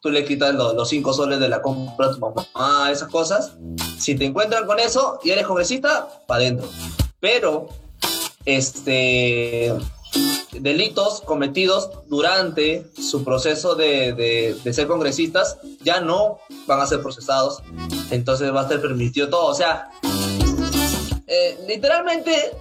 tú 0.00 0.10
le 0.10 0.24
quitas 0.24 0.54
los, 0.54 0.74
los 0.74 0.88
cinco 0.88 1.12
soles 1.12 1.40
de 1.40 1.48
la 1.48 1.60
compra 1.60 2.06
a 2.06 2.12
tu 2.12 2.20
mamá, 2.20 2.88
esas 2.92 3.08
cosas. 3.08 3.56
Si 3.98 4.14
te 4.14 4.26
encuentran 4.26 4.64
con 4.64 4.78
eso 4.78 5.18
y 5.24 5.30
eres 5.30 5.44
congresista, 5.44 6.08
para 6.28 6.42
adentro. 6.42 6.68
Pero, 7.18 7.68
este, 8.44 9.74
delitos 10.60 11.20
cometidos 11.22 11.90
durante 12.08 12.86
su 13.00 13.24
proceso 13.24 13.74
de, 13.74 14.12
de- 14.12 14.56
de 14.62 14.72
ser 14.72 14.86
congresistas 14.86 15.56
ya 15.82 16.00
no 16.00 16.38
van 16.66 16.80
a 16.80 16.86
ser 16.86 17.00
procesados. 17.02 17.62
Entonces 18.10 18.54
va 18.54 18.60
a 18.60 18.62
estar 18.64 18.80
permitido 18.80 19.28
todo. 19.28 19.46
O 19.46 19.54
sea, 19.54 19.88
eh, 21.26 21.58
literalmente, 21.68 22.52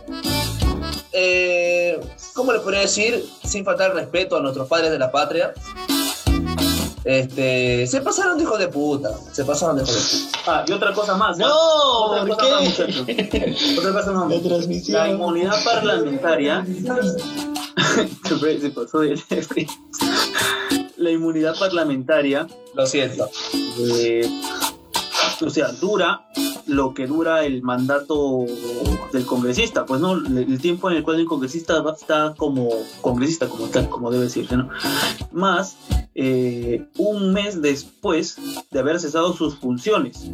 eh, 1.11 1.99
¿cómo 2.33 2.53
le 2.53 2.59
podría 2.59 2.81
decir? 2.81 3.25
Sin 3.43 3.65
faltar 3.65 3.93
respeto 3.93 4.37
a 4.37 4.41
nuestros 4.41 4.67
padres 4.67 4.91
de 4.91 4.99
la 4.99 5.11
patria. 5.11 5.53
Este, 7.05 7.87
se 7.87 8.01
pasaron 8.01 8.37
de 8.37 8.43
hijos 8.43 8.59
de 8.59 8.67
puta. 8.67 9.11
Se 9.31 9.43
pasaron 9.43 9.77
de 9.77 9.83
hijos 9.83 9.95
de 9.95 10.27
puta. 10.27 10.39
Ah, 10.45 10.65
y 10.67 10.71
otra 10.73 10.93
cosa 10.93 11.15
más. 11.15 11.37
No, 11.37 11.47
Otra 12.05 12.25
¿por 12.25 12.29
cosa 12.37 12.49
más, 12.49 12.61
qué? 12.61 12.69
muchachos. 12.69 13.77
Otra 13.79 13.93
cosa 13.93 14.11
más. 14.11 14.29
La 14.35 14.41
transmisión. 14.49 14.97
La 14.97 15.09
inmunidad 15.09 15.63
parlamentaria. 15.63 16.65
Se 18.59 18.69
pasó 18.71 18.99
de 18.99 19.19
La 20.97 21.11
inmunidad 21.11 21.57
parlamentaria 21.57 22.47
Lo 22.75 22.85
siento. 22.85 23.29
eh, 23.53 24.29
o 25.41 25.49
sea, 25.49 25.71
dura 25.71 26.25
lo 26.67 26.93
que 26.93 27.07
dura 27.07 27.45
el 27.45 27.61
mandato 27.63 28.45
del 29.11 29.25
congresista, 29.25 29.85
pues 29.85 29.99
no, 30.01 30.13
el 30.13 30.59
tiempo 30.61 30.91
en 30.91 30.97
el 30.97 31.03
cual 31.03 31.19
el 31.19 31.25
congresista 31.25 31.81
va- 31.81 31.93
está 31.93 32.35
como 32.37 32.69
congresista, 33.01 33.47
como 33.47 33.67
tal, 33.69 33.89
como 33.89 34.11
debe 34.11 34.25
decirse, 34.25 34.55
¿no? 34.55 34.69
Más 35.31 35.77
eh, 36.15 36.85
un 36.97 37.33
mes 37.33 37.61
después 37.61 38.37
de 38.71 38.79
haber 38.79 38.99
cesado 38.99 39.33
sus 39.33 39.55
funciones, 39.55 40.29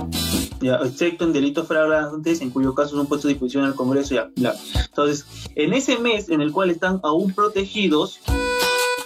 excepto 0.83 1.25
en 1.25 1.33
delitos 1.33 1.67
flagrantes, 1.67 2.41
en 2.41 2.49
cuyo 2.49 2.73
caso 2.73 2.95
son 2.95 3.07
puestos 3.07 3.25
a 3.25 3.29
disposición 3.29 3.65
al 3.65 3.75
Congreso, 3.75 4.15
ya. 4.35 4.55
Entonces, 4.85 5.25
en 5.55 5.73
ese 5.73 5.97
mes 5.99 6.29
en 6.29 6.41
el 6.41 6.51
cual 6.51 6.69
están 6.71 6.99
aún 7.03 7.33
protegidos, 7.33 8.19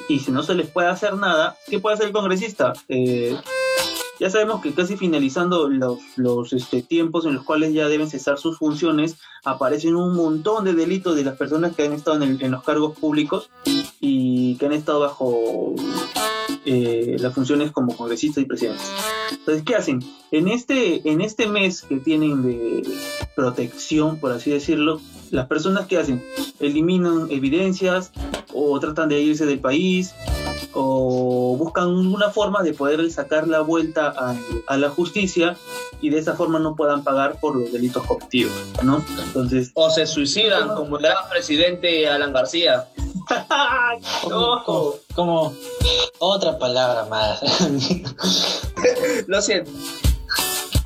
y 0.08 0.20
si 0.20 0.32
no 0.32 0.42
se 0.44 0.56
les 0.56 0.68
puede 0.68 0.88
hacer 0.88 1.16
nada, 1.16 1.56
¿qué 1.68 1.80
puede 1.80 1.96
hacer 1.96 2.08
el 2.08 2.14
congresista? 2.14 2.74
Eh, 2.88 3.36
ya 4.20 4.30
sabemos 4.30 4.62
que 4.62 4.74
casi 4.74 4.98
finalizando 4.98 5.70
los, 5.70 6.00
los 6.18 6.52
este, 6.52 6.82
tiempos 6.82 7.26
en 7.26 7.36
los 7.36 7.44
cuales 7.46 7.74
ya 7.74 7.88
deben 7.88 8.10
cesar 8.10 8.38
sus 8.38 8.58
funciones, 8.58 9.16
aparecen 9.46 9.96
un 9.96 10.16
montón 10.16 10.66
de 10.66 10.74
delitos 10.74 11.16
de 11.16 11.24
las 11.24 11.38
personas 11.38 11.76
que 11.76 11.84
han 11.86 11.94
estado 11.94 12.18
en, 12.18 12.24
el- 12.24 12.42
en 12.44 12.52
los 12.52 12.64
cargos 12.64 12.98
públicos 12.98 13.50
y 14.02 14.56
que 14.58 14.66
han 14.66 14.74
estado 14.74 15.00
bajo 15.02 15.76
eh, 16.72 17.18
las 17.20 17.34
funciones 17.34 17.72
como 17.72 17.98
congresistas 17.98 18.44
y 18.44 18.46
presidentes. 18.46 18.92
Entonces, 19.32 19.64
¿qué 19.66 19.76
hacen? 19.76 20.04
En 20.30 20.48
este, 20.48 21.10
en 21.10 21.22
este 21.22 21.48
mes 21.48 21.82
que 21.82 21.98
tienen 21.98 22.44
de 22.44 22.84
protección, 23.36 24.20
por 24.20 24.32
así 24.32 24.52
decirlo, 24.52 25.02
las 25.32 25.48
personas 25.48 25.88
que 25.88 25.98
hacen 25.98 26.24
eliminan 26.60 27.26
evidencias 27.32 28.12
o 28.54 28.80
tratan 28.80 29.10
de 29.10 29.20
irse 29.20 29.48
del 29.48 29.58
país 29.58 30.14
o 30.74 31.56
buscan 31.58 31.88
una 31.90 32.30
forma 32.30 32.62
de 32.64 32.74
poder 32.74 33.10
sacar 33.12 33.48
la 33.48 33.62
vuelta 33.62 34.14
a, 34.16 34.36
a 34.68 34.78
la 34.78 34.90
justicia 34.90 35.58
y 36.02 36.10
de 36.10 36.20
esa 36.20 36.36
forma 36.36 36.60
no 36.60 36.76
puedan 36.76 37.04
pagar 37.04 37.40
por 37.40 37.56
los 37.56 37.72
delitos 37.72 38.06
cometidos, 38.06 38.54
¿no? 38.84 39.04
Entonces, 39.26 39.72
O 39.74 39.90
se 39.90 40.06
suicidan 40.06 40.70
como 40.76 40.98
el 40.98 41.04
gran 41.04 41.30
presidente 41.30 42.08
Alan 42.08 42.32
García. 42.34 42.88
¿Cómo, 44.24 44.64
cómo, 44.66 44.94
cómo- 45.16 45.54
Otra 46.20 46.58
palabra 46.58 47.06
más. 47.06 47.42
Lo 49.28 49.42
siento. 49.42 49.72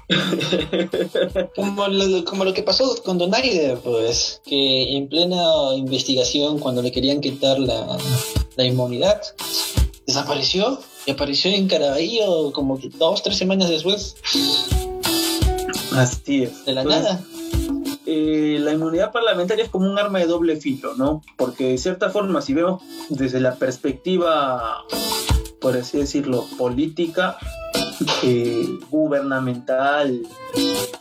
como, 1.55 1.87
lo, 1.87 2.25
como 2.25 2.45
lo 2.45 2.53
que 2.53 2.61
pasó 2.63 3.01
con 3.03 3.17
Donaire, 3.17 3.77
pues, 3.77 4.41
que 4.45 4.95
en 4.97 5.07
plena 5.07 5.43
investigación, 5.75 6.59
cuando 6.59 6.81
le 6.81 6.91
querían 6.91 7.21
quitar 7.21 7.57
la, 7.59 7.97
la 8.55 8.63
inmunidad, 8.65 9.21
desapareció 10.05 10.79
y 11.05 11.11
apareció 11.11 11.51
en 11.51 11.67
Caraballo 11.67 12.51
como 12.53 12.79
que 12.79 12.89
dos, 12.89 13.23
tres 13.23 13.37
semanas 13.37 13.69
después. 13.69 14.15
Así 15.93 16.43
es. 16.43 16.65
De 16.65 16.73
la 16.73 16.83
nada. 16.83 17.21
eh, 18.05 18.57
la 18.59 18.73
inmunidad 18.73 19.11
parlamentaria 19.11 19.65
es 19.65 19.69
como 19.69 19.89
un 19.89 19.97
arma 19.97 20.19
de 20.19 20.25
doble 20.25 20.55
filo, 20.57 20.95
¿no? 20.95 21.21
Porque 21.37 21.69
de 21.69 21.77
cierta 21.77 22.09
forma, 22.09 22.41
si 22.41 22.53
vemos 22.53 22.81
desde 23.09 23.39
la 23.39 23.55
perspectiva, 23.55 24.83
por 25.61 25.77
así 25.77 25.99
decirlo, 25.99 26.45
política, 26.57 27.37
eh, 28.23 28.67
gubernamental, 28.89 30.21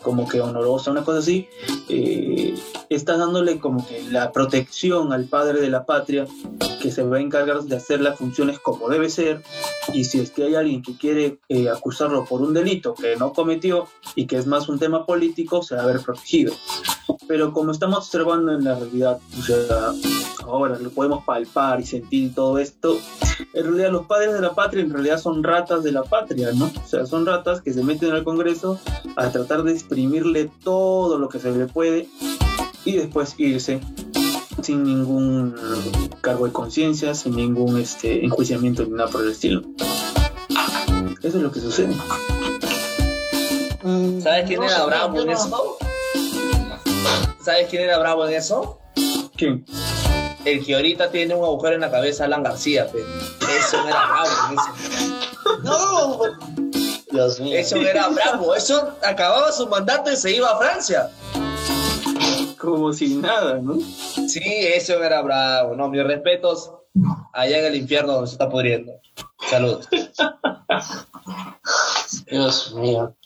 como 0.02 0.28
que 0.28 0.40
honorosa, 0.40 0.90
una 0.90 1.04
cosa 1.04 1.18
así, 1.18 1.48
eh, 1.88 2.54
está 2.94 3.16
dándole 3.16 3.58
como 3.58 3.86
que 3.86 4.02
la 4.10 4.32
protección 4.32 5.12
al 5.12 5.24
padre 5.24 5.60
de 5.60 5.70
la 5.70 5.84
patria 5.86 6.26
que 6.80 6.90
se 6.90 7.02
va 7.02 7.18
a 7.18 7.20
encargar 7.20 7.62
de 7.62 7.76
hacer 7.76 8.00
las 8.00 8.18
funciones 8.18 8.58
como 8.58 8.88
debe 8.88 9.08
ser 9.08 9.42
y 9.92 10.04
si 10.04 10.20
es 10.20 10.30
que 10.30 10.44
hay 10.44 10.54
alguien 10.56 10.82
que 10.82 10.96
quiere 10.96 11.38
eh, 11.48 11.68
acusarlo 11.68 12.24
por 12.24 12.42
un 12.42 12.52
delito 12.52 12.94
que 12.94 13.16
no 13.16 13.32
cometió 13.32 13.86
y 14.16 14.26
que 14.26 14.36
es 14.36 14.46
más 14.46 14.68
un 14.68 14.78
tema 14.78 15.06
político, 15.06 15.62
se 15.62 15.76
va 15.76 15.82
a 15.82 15.86
ver 15.86 16.00
protegido. 16.00 16.52
Pero 17.28 17.52
como 17.52 17.72
estamos 17.72 17.98
observando 17.98 18.52
en 18.52 18.64
la 18.64 18.74
realidad, 18.74 19.18
o 19.38 19.42
sea, 19.42 19.92
ahora 20.44 20.78
lo 20.78 20.90
podemos 20.90 21.24
palpar 21.24 21.80
y 21.80 21.84
sentir 21.84 22.34
todo 22.34 22.58
esto, 22.58 22.98
en 23.54 23.64
realidad 23.64 23.92
los 23.92 24.06
padres 24.06 24.32
de 24.32 24.40
la 24.40 24.54
patria 24.54 24.82
en 24.82 24.92
realidad 24.92 25.18
son 25.18 25.42
ratas 25.42 25.82
de 25.82 25.92
la 25.92 26.02
patria, 26.02 26.50
¿no? 26.52 26.66
O 26.66 26.88
sea, 26.88 27.06
son 27.06 27.26
ratas 27.26 27.60
que 27.60 27.72
se 27.72 27.82
meten 27.82 28.12
al 28.12 28.24
Congreso 28.24 28.78
a 29.16 29.30
tratar 29.30 29.62
de 29.62 29.72
exprimirle 29.72 30.50
todo 30.62 31.18
lo 31.18 31.28
que 31.28 31.38
se 31.38 31.52
le 31.52 31.66
puede 31.66 32.08
y 32.84 32.96
después 32.96 33.34
irse 33.38 33.80
sin 34.62 34.84
ningún 34.84 35.54
cargo 36.20 36.46
de 36.46 36.52
conciencia, 36.52 37.14
sin 37.14 37.36
ningún 37.36 37.78
este, 37.80 38.24
enjuiciamiento 38.24 38.84
ni 38.84 38.90
nada 38.90 39.08
por 39.10 39.22
el 39.22 39.30
estilo. 39.32 39.62
Eso 41.22 41.36
es 41.38 41.42
lo 41.42 41.50
que 41.52 41.60
sucede. 41.60 41.96
Mm, 43.82 44.20
¿Sabes 44.20 44.44
quién 44.46 44.60
no 44.60 44.66
era 44.66 44.84
bravo 44.84 45.14
yo 45.16 45.20
en 45.22 45.26
no- 45.28 45.32
eso? 45.32 45.76
¿Sabes 47.44 47.66
quién 47.70 47.82
era 47.82 47.98
bravo 47.98 48.26
en 48.28 48.34
eso? 48.34 48.78
¿Quién? 49.36 49.64
El 50.44 50.64
que 50.64 50.74
ahorita 50.74 51.10
tiene 51.10 51.34
un 51.34 51.44
agujero 51.44 51.74
en 51.76 51.80
la 51.80 51.90
cabeza, 51.90 52.24
Alan 52.24 52.42
García, 52.42 52.86
pe. 52.90 52.98
Eso 53.58 53.76
era 53.86 54.06
bravo 54.06 54.28
en 54.50 54.58
eso. 54.58 55.58
No, 55.64 56.18
Dios 57.10 57.40
mío. 57.40 57.56
Eso 57.58 57.76
era 57.76 58.08
bravo. 58.08 58.54
Eso 58.54 58.92
acababa 59.04 59.50
su 59.52 59.66
mandato 59.68 60.10
y 60.12 60.16
se 60.16 60.32
iba 60.34 60.50
a 60.50 60.58
Francia. 60.58 61.10
Como 62.62 62.92
si 62.92 63.16
nada, 63.16 63.58
¿no? 63.58 63.76
Sí, 64.28 64.40
eso 64.44 65.02
era 65.02 65.20
bravo. 65.20 65.74
No, 65.74 65.88
mis 65.88 66.04
respetos 66.04 66.70
allá 67.32 67.58
en 67.58 67.64
el 67.64 67.74
infierno 67.74 68.12
donde 68.12 68.28
se 68.28 68.34
está 68.34 68.48
pudriendo. 68.48 68.92
Saludos. 69.50 69.88
Dios 72.30 72.72
mío. 72.74 73.16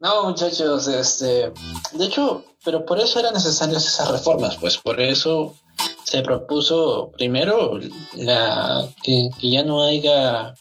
No, 0.00 0.24
muchachos, 0.24 0.88
este, 0.88 1.52
de 1.92 2.04
hecho, 2.04 2.44
pero 2.64 2.84
por 2.84 2.98
eso 2.98 3.20
eran 3.20 3.32
necesarias 3.32 3.86
esas 3.86 4.10
reformas, 4.10 4.56
pues 4.56 4.76
por 4.76 5.00
eso 5.00 5.54
se 6.04 6.22
propuso 6.22 7.12
primero 7.16 7.78
la 8.14 8.88
que, 9.02 9.30
que 9.40 9.50
ya 9.50 9.62
no 9.62 9.84
haya 9.84 10.54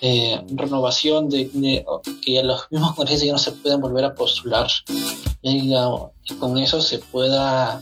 eh, 0.00 0.40
renovación 0.54 1.28
de, 1.28 1.50
de- 1.52 1.84
que 2.24 2.42
los 2.42 2.62
mismos 2.70 2.94
congresistas 2.94 3.26
ya 3.26 3.32
no 3.32 3.38
se 3.38 3.52
puedan 3.52 3.80
volver 3.80 4.04
a 4.04 4.14
postular 4.14 4.68
y, 5.42 5.72
con 6.38 6.58
eso 6.58 6.80
se 6.82 6.98
pueda 6.98 7.80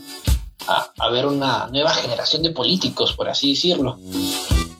haber 0.99 1.25
una 1.27 1.67
nueva 1.67 1.91
generación 1.91 2.41
de 2.43 2.51
políticos, 2.51 3.13
por 3.13 3.29
así 3.29 3.51
decirlo. 3.51 3.97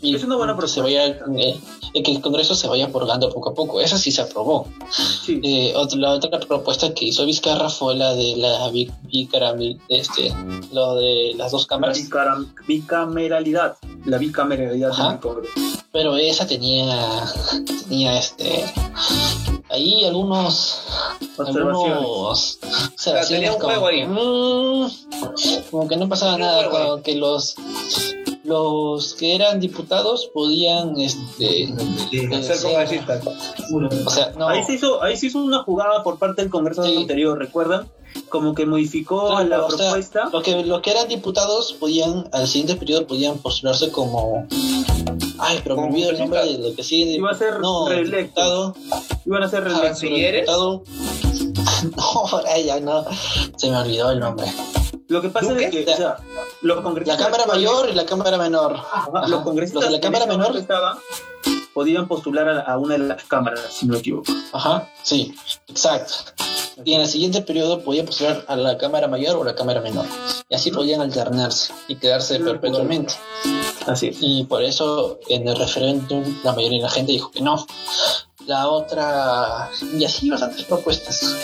Y 0.02 0.14
Es 0.16 0.24
una 0.24 0.36
buena 0.36 0.56
que 0.56 0.68
se 0.68 0.82
vaya, 0.82 1.06
eh, 1.08 1.60
que 2.04 2.12
el 2.12 2.22
Congreso 2.22 2.54
se 2.54 2.68
vaya 2.68 2.90
purgando 2.92 3.30
poco 3.32 3.50
a 3.50 3.54
poco. 3.56 3.82
Esa 3.82 3.98
sí 3.98 4.12
se 4.12 4.22
aprobó. 4.22 4.68
Sí. 4.92 5.40
Eh, 5.44 5.74
otra- 5.76 5.98
la 6.00 6.12
otra 6.12 6.40
propuesta 6.40 6.94
que 6.94 7.06
hizo 7.06 7.26
Vizcarra 7.26 7.70
fue 7.70 7.96
la 7.96 8.14
de 8.14 8.36
la 8.36 8.70
bi- 8.70 8.92
bicameral- 9.12 9.80
este, 9.90 10.32
lo 10.72 10.96
de 10.96 11.34
las 11.36 11.52
dos 11.52 11.66
cámaras, 11.66 11.98
bicara- 11.98 12.38
bicameralidad. 12.68 13.78
La 14.06 14.18
bicameralidad 14.20 14.92
Ajá. 14.92 15.10
del 15.12 15.20
Congreso. 15.20 15.54
Pero 15.96 16.18
esa 16.18 16.46
tenía, 16.46 17.24
tenía 17.88 18.20
este, 18.20 18.66
ahí 19.70 20.04
algunos, 20.04 20.82
algunos, 21.38 22.60
sea, 22.98 23.26
tenía 23.26 23.54
un 23.54 23.60
como 23.62 23.74
juego 23.76 23.88
que, 23.88 23.96
ahí. 23.96 24.06
mm, 24.06 25.72
como 25.72 25.88
que 25.88 25.96
no 25.96 26.10
pasaba 26.10 26.34
Tenía 26.34 26.48
nada, 26.52 26.70
como 26.70 27.02
que 27.02 27.16
los 27.16 27.56
los 28.44 29.14
que 29.14 29.36
eran 29.36 29.62
diputados 29.62 30.30
podían 30.34 31.00
este 31.00 31.74
Ser 32.44 32.62
congresista. 32.62 33.22
o 34.06 34.10
sea 34.10 34.34
no 34.38 34.50
Ahí, 34.50 34.64
se 34.66 34.74
hizo, 34.74 35.02
ahí 35.02 35.16
se 35.16 35.28
hizo 35.28 35.40
una 35.40 35.64
jugada 35.64 36.04
por 36.04 36.20
parte 36.20 36.42
del 36.42 36.52
Congreso 36.52 36.84
Sí. 36.84 36.98
anterior, 36.98 37.40
¿recuerdan? 37.40 37.90
Como 38.30 38.54
que 38.54 38.66
modificó 38.66 39.28
Claro, 39.30 39.46
la 39.48 39.66
o 39.66 39.70
sea, 39.72 39.78
propuesta. 39.78 40.30
Lo 40.32 40.42
que, 40.44 40.64
lo 40.66 40.82
que 40.82 40.92
eran 40.92 41.08
diputados 41.08 41.72
podían, 41.74 42.30
al 42.34 42.48
siguiente 42.48 42.76
periodo 42.76 43.08
podían 43.08 43.38
postularse 43.40 43.92
como. 43.92 44.46
Ay, 45.40 45.60
pero 45.64 45.76
me 45.78 45.84
olvido 45.88 46.10
el 46.12 46.20
nombre 46.20 46.46
de 46.46 46.58
lo 46.58 46.76
que 46.76 46.84
sigue. 46.84 47.12
Iba 47.12 47.32
a 47.32 47.36
ser 47.36 47.60
no, 47.60 47.88
reelecto. 47.90 48.74
diputado. 48.74 48.76
Iban 49.26 49.44
a 49.44 49.50
ser 49.50 49.64
Ah, 49.68 49.94
diputado. 50.00 50.84
No, 51.96 52.04
ahora 52.32 52.58
ya 52.60 52.80
no. 52.80 53.06
Se 53.58 53.70
me 53.70 53.78
olvidó 53.78 54.12
el 54.12 54.20
nombre. 54.20 54.52
Lo 55.08 55.22
que 55.22 55.30
pasa 55.30 55.56
es 55.60 55.70
que, 55.70 55.84
o 55.84 55.96
sea, 55.96 56.18
los 56.62 56.78
La 56.78 56.84
congresistas. 56.84 57.24
Cámara 57.24 57.46
Mayor 57.46 57.90
y 57.90 57.94
la 57.94 58.06
Cámara 58.06 58.38
Menor. 58.38 58.74
Ajá, 58.74 59.08
Ajá. 59.14 59.28
los 59.28 59.42
congresistas 59.44 59.84
Los 59.84 59.92
de 59.92 59.98
la 59.98 60.02
Cámara 60.02 60.26
Menor. 60.26 60.58
estaban, 60.58 60.98
podían 61.76 62.08
postular 62.08 62.48
a, 62.48 62.62
a 62.62 62.78
una 62.78 62.94
de 62.94 63.00
las 63.00 63.26
cámaras, 63.26 63.60
si 63.70 63.86
no 63.86 63.94
me 63.94 64.00
equivoco. 64.00 64.32
Ajá, 64.54 64.90
sí, 65.04 65.36
exacto. 65.68 66.14
Y 66.86 66.94
en 66.94 67.02
el 67.02 67.08
siguiente 67.08 67.42
periodo 67.42 67.84
podía 67.84 68.06
postular 68.06 68.46
a 68.48 68.56
la 68.56 68.78
Cámara 68.78 69.10
Mayor 69.10 69.36
o 69.36 69.44
la 69.44 69.56
Cámara 69.56 69.82
Menor. 69.82 70.06
Y 70.50 70.56
así 70.56 70.72
podían 70.72 71.02
alternarse 71.02 71.74
y 71.90 71.96
quedarse 71.96 72.40
perpetuamente. 72.40 73.14
Así 73.88 74.08
es. 74.08 74.18
Y 74.22 74.46
por 74.46 74.64
eso 74.64 75.20
en 75.28 75.48
el 75.48 75.58
referéndum 75.58 76.24
la 76.44 76.54
mayoría 76.54 76.80
de 76.80 76.84
la 76.84 76.90
gente 76.90 77.12
dijo 77.12 77.30
que 77.32 77.42
no. 77.42 77.66
La 78.48 78.70
otra, 78.70 79.70
y 79.98 80.06
así 80.06 80.30
bastantes 80.30 80.64
propuestas. 80.64 81.36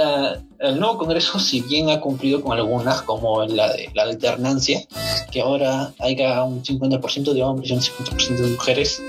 La- 0.00 0.42
el 0.60 0.78
nuevo 0.80 0.96
Congreso, 0.96 1.38
si 1.38 1.60
bien 1.60 1.90
ha 1.90 2.00
cumplido 2.00 2.40
con 2.42 2.56
algunas, 2.56 3.02
como 3.02 3.44
la 3.44 3.70
de 3.70 3.90
la 3.94 4.04
alternancia, 4.04 4.82
que 5.30 5.42
ahora 5.42 5.92
haya 5.98 6.42
un 6.42 6.62
50% 6.62 7.34
de 7.34 7.42
hombres 7.42 7.68
y 7.70 7.74
un 7.74 7.80
50% 7.82 8.36
de 8.42 8.48
mujeres 8.52 9.02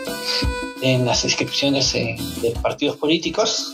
en 0.82 1.06
las 1.06 1.24
inscripciones 1.24 1.96
eh, 1.96 2.18
de 2.42 2.52
partidos 2.62 2.98
políticos. 2.98 3.74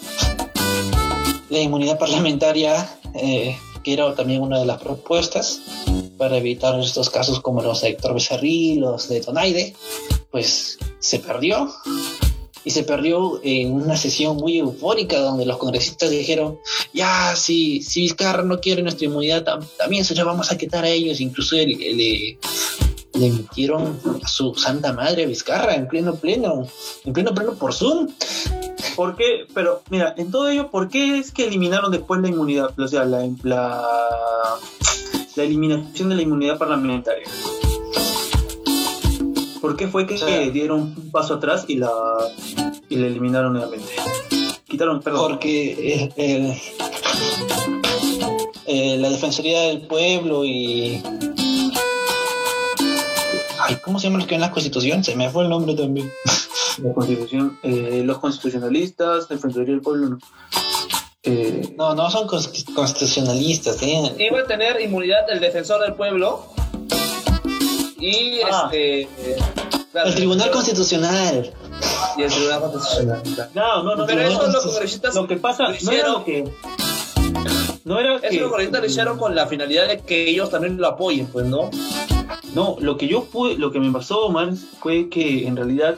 La 1.50 1.60
inmunidad 1.60 1.98
parlamentaria, 1.98 2.88
eh, 3.16 3.58
que 3.84 3.94
era 3.94 4.14
también 4.14 4.42
una 4.44 4.60
de 4.60 4.66
las 4.68 4.80
propuestas 4.80 5.60
para 6.20 6.38
evitar 6.38 6.80
estos 6.80 7.10
casos 7.10 7.40
como 7.42 7.64
los 7.64 7.82
de 7.82 7.90
Héctor 7.90 8.14
Becerril, 8.14 8.82
los 8.82 9.10
de 9.10 9.22
Donaide, 9.22 9.76
pues 10.30 10.78
se 11.00 11.18
perdió. 11.20 11.72
Y 12.68 12.70
se 12.70 12.84
perdió 12.84 13.40
en 13.44 13.72
una 13.72 13.96
sesión 13.96 14.36
muy 14.36 14.58
eufórica 14.58 15.22
donde 15.22 15.46
los 15.46 15.56
congresistas 15.56 16.10
dijeron, 16.10 16.60
ya, 16.94 17.34
si, 17.38 17.82
si 17.82 18.02
Vizcarra 18.02 18.44
no 18.44 18.60
quiere 18.60 18.84
nuestra 18.84 19.06
inmunidad, 19.06 19.46
tam- 19.46 19.66
también 19.78 20.04
se 20.04 20.14
la 20.16 20.26
vamos 20.26 20.52
a 20.52 20.58
quitar 20.58 20.84
a 20.84 20.90
ellos. 20.90 21.22
Incluso 21.22 21.56
le, 21.56 21.66
le, 21.66 22.38
le 23.14 23.26
emitieron 23.26 23.98
a 24.22 24.28
su 24.28 24.54
santa 24.56 24.92
madre 24.92 25.26
Vizcarra 25.26 25.76
en 25.76 25.88
pleno 25.88 26.16
pleno, 26.16 26.68
en 27.06 27.14
pleno 27.14 27.34
pleno 27.34 27.54
por 27.54 27.74
Zoom. 27.74 28.10
¿Por 28.98 29.16
qué? 29.16 29.46
Pero, 29.54 29.82
mira, 29.90 30.14
en 30.18 30.30
todo 30.30 30.50
ello, 30.50 30.70
¿por 30.70 30.90
qué 30.90 31.20
es 31.20 31.32
que 31.32 31.48
eliminaron 31.48 31.90
después 31.90 32.20
la 32.20 32.28
inmunidad? 32.28 32.78
O 32.78 32.88
sea, 32.90 33.06
la, 33.06 33.30
la 33.44 35.44
eliminación 35.44 36.10
de 36.10 36.16
la 36.16 36.22
inmunidad 36.22 36.58
parlamentaria. 36.58 37.24
¿Por 39.62 39.76
qué 39.76 39.88
fue 39.88 40.06
que 40.06 40.18
sea- 40.18 40.50
dieron 40.50 40.82
un 40.82 41.12
paso 41.12 41.36
atrás 41.36 41.66
y 41.68 41.76
la, 41.78 41.92
y 42.90 42.96
la 42.98 43.08
eliminaron 43.08 43.54
nuevamente? 43.54 43.88
Quitaron, 44.68 45.02
perdón. 45.02 45.22
Porque 45.32 46.12
el- 46.18 46.24
el- 46.24 46.54
eh, 48.66 48.98
la 48.98 49.10
Defensoría 49.10 49.62
del 49.64 49.82
Pueblo 49.88 50.44
y... 50.46 51.02
Ay, 53.60 53.78
¿Cómo 53.84 54.00
se 54.00 54.08
llama 54.08 54.20
los 54.20 54.28
que 54.28 54.36
en 54.36 54.42
la 54.42 54.52
Constitución? 54.52 55.04
Se 55.04 55.16
me 55.16 55.30
fue 55.30 55.44
el 55.44 55.50
nombre 55.50 55.74
también. 55.76 56.12
La 56.84 56.94
constitución, 56.94 57.58
eh, 57.64 58.04
los 58.06 58.20
constitucionalistas, 58.20 59.28
Defensoría 59.28 59.72
del 59.74 59.82
Pueblo, 59.82 60.10
no. 60.10 60.20
Eh, 61.24 61.74
No, 61.76 61.96
no 61.96 62.08
son 62.12 62.28
cons- 62.28 62.72
constitucionalistas. 62.76 63.78
tienen- 63.78 64.14
Iba 64.22 64.42
a 64.42 64.46
tener 64.46 64.80
inmunidad 64.80 65.28
el 65.32 65.40
defensor 65.40 65.82
del 65.82 65.96
pueblo 65.96 66.46
y 68.00 68.42
Ah. 68.50 68.70
este 68.72 69.08
el 70.06 70.16
Tribunal 70.16 70.52
Constitucional. 70.52 71.52
Y 72.18 72.24
el 72.24 72.32
Tribunal 72.32 72.62
Constitucional. 72.62 73.22
No, 73.56 73.84
no, 73.84 73.96
no. 73.96 74.06
Pero 74.06 74.22
eso 74.22 74.48
los 74.48 74.64
congresistas 74.64 75.16
Lo 75.16 75.28
que 75.28 75.38
pasa, 75.38 75.64
lo 75.64 75.70
no 75.70 75.74
era 75.76 75.80
hicieron. 75.82 76.12
lo 76.14 76.24
que. 76.26 76.44
No 77.84 78.00
era 78.00 78.20
que. 78.20 78.28
Eso 78.28 78.40
los 78.42 78.50
congresistas 78.50 78.82
lo 78.82 78.88
hicieron 78.88 79.18
con 79.18 79.36
la 79.36 79.48
finalidad 79.48 79.88
de 79.88 80.00
que 80.02 80.30
ellos 80.30 80.50
también 80.50 80.78
lo 80.78 80.88
apoyen, 80.88 81.28
pues, 81.28 81.46
¿no? 81.46 81.70
No, 82.54 82.76
lo 82.80 82.98
que 82.98 83.08
yo 83.08 83.26
pude, 83.26 83.58
lo 83.58 83.72
que 83.72 83.80
me 83.80 83.92
pasó, 83.92 84.26
Omar, 84.26 84.52
fue 84.82 85.10
que 85.10 85.48
en 85.48 85.56
realidad 85.56 85.96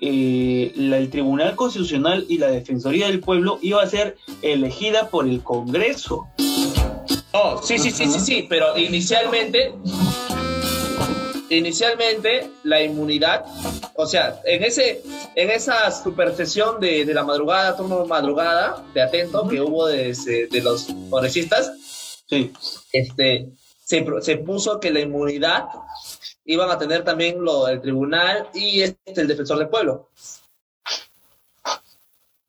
eh, 0.00 0.72
la- 0.76 0.98
el 0.98 1.08
Tribunal 1.10 1.56
Constitucional 1.56 2.26
y 2.28 2.38
la 2.38 2.48
Defensoría 2.48 3.06
del 3.06 3.20
Pueblo 3.20 3.58
iba 3.62 3.82
a 3.82 3.86
ser 3.86 4.16
elegida 4.42 5.08
por 5.08 5.26
el 5.26 5.42
Congreso. 5.42 6.26
Oh, 7.32 7.60
sí, 7.62 7.78
sí, 7.78 7.90
sí, 7.90 8.06
sí, 8.06 8.20
sí, 8.20 8.46
pero 8.48 8.76
inicialmente, 8.78 9.72
inicialmente 11.56 12.50
la 12.64 12.82
inmunidad, 12.82 13.44
o 13.96 14.06
sea, 14.06 14.40
en 14.44 14.62
ese, 14.64 15.02
en 15.34 15.50
esa 15.50 15.90
super 15.90 16.34
sesión 16.36 16.80
de, 16.80 17.04
de 17.04 17.14
la 17.14 17.24
madrugada, 17.24 17.76
turno 17.76 18.04
madrugada, 18.06 18.84
de 18.94 19.02
atento 19.02 19.46
que 19.48 19.60
hubo 19.60 19.86
de, 19.86 20.10
ese- 20.10 20.46
de 20.48 20.60
los 20.62 20.86
congresistas, 21.10 21.72
Sí. 22.28 22.52
este, 22.92 23.50
se, 23.84 24.04
se 24.22 24.36
puso 24.38 24.80
que 24.80 24.90
la 24.90 25.00
inmunidad 25.00 25.64
iban 26.46 26.70
a 26.70 26.78
tener 26.78 27.04
también 27.04 27.42
lo 27.44 27.66
del 27.66 27.80
tribunal 27.80 28.48
y 28.54 28.82
este, 28.82 29.20
el 29.20 29.28
defensor 29.28 29.58
del 29.58 29.68
pueblo. 29.68 30.08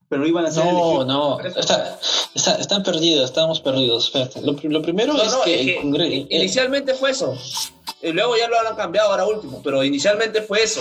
Pero 0.08 0.26
iban 0.28 0.46
a 0.46 0.52
ser 0.52 0.64
No, 0.66 0.70
elegidos. 1.02 1.08
no, 1.08 1.40
está- 1.40 2.00
está- 2.36 2.56
están 2.56 2.84
perdidos, 2.84 3.26
estamos 3.26 3.60
perdidos. 3.60 4.12
Lo, 4.44 4.54
lo 4.62 4.82
primero 4.82 5.14
No, 5.14 5.22
es 5.24 5.32
no, 5.32 5.42
que 5.42 5.56
es 5.56 5.60
el 5.62 5.66
que 5.68 5.82
Congreso. 5.82 6.28
Inicialmente 6.30 6.94
fue 6.94 7.12
eso. 7.12 7.36
Y 8.06 8.12
luego 8.12 8.38
ya 8.38 8.48
lo 8.48 8.60
han 8.60 8.76
cambiado 8.76 9.10
ahora 9.10 9.26
último, 9.26 9.62
pero 9.64 9.84
inicialmente 9.84 10.44
fue 10.44 10.62
eso. 10.62 10.80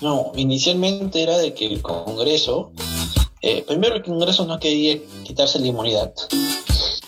No, 0.00 0.30
inicialmente 0.36 1.20
era 1.20 1.36
de 1.36 1.52
que 1.52 1.66
el 1.66 1.82
Congreso, 1.82 2.70
eh, 3.42 3.64
primero 3.66 3.96
el 3.96 4.02
Congreso 4.04 4.46
no 4.46 4.60
quería 4.60 5.00
quitarse 5.24 5.58
la 5.58 5.66
inmunidad. 5.66 6.14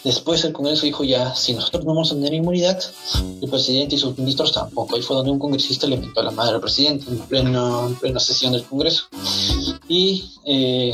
Después 0.03 0.45
el 0.45 0.53
Congreso 0.53 0.85
dijo 0.85 1.05
ya, 1.05 1.33
si 1.33 1.55
nosotros 1.55 1.85
no 1.85 1.95
vamos 1.95 2.11
a 2.11 2.17
tener 2.17 2.35
inmunidad, 2.35 2.83
el 3.41 3.49
presidente 3.49 3.95
y 3.95 3.99
sus 3.99 4.19
ministros 4.19 4.53
tampoco. 4.53 4.97
Ahí 4.97 5.03
fue 5.03 5.15
donde 5.15 5.31
un 5.31 5.39
congresista 5.39 5.87
le 5.87 5.99
metió 5.99 6.21
a 6.21 6.25
la 6.25 6.33
madre 6.33 6.57
al 6.57 6.61
presidente 6.61 7.07
en, 7.09 7.19
pleno, 7.21 7.87
en 7.87 7.95
plena 7.95 8.19
sesión 8.19 8.53
del 8.53 8.65
Congreso. 8.65 9.05
Y 9.87 10.33
eh, 10.45 10.93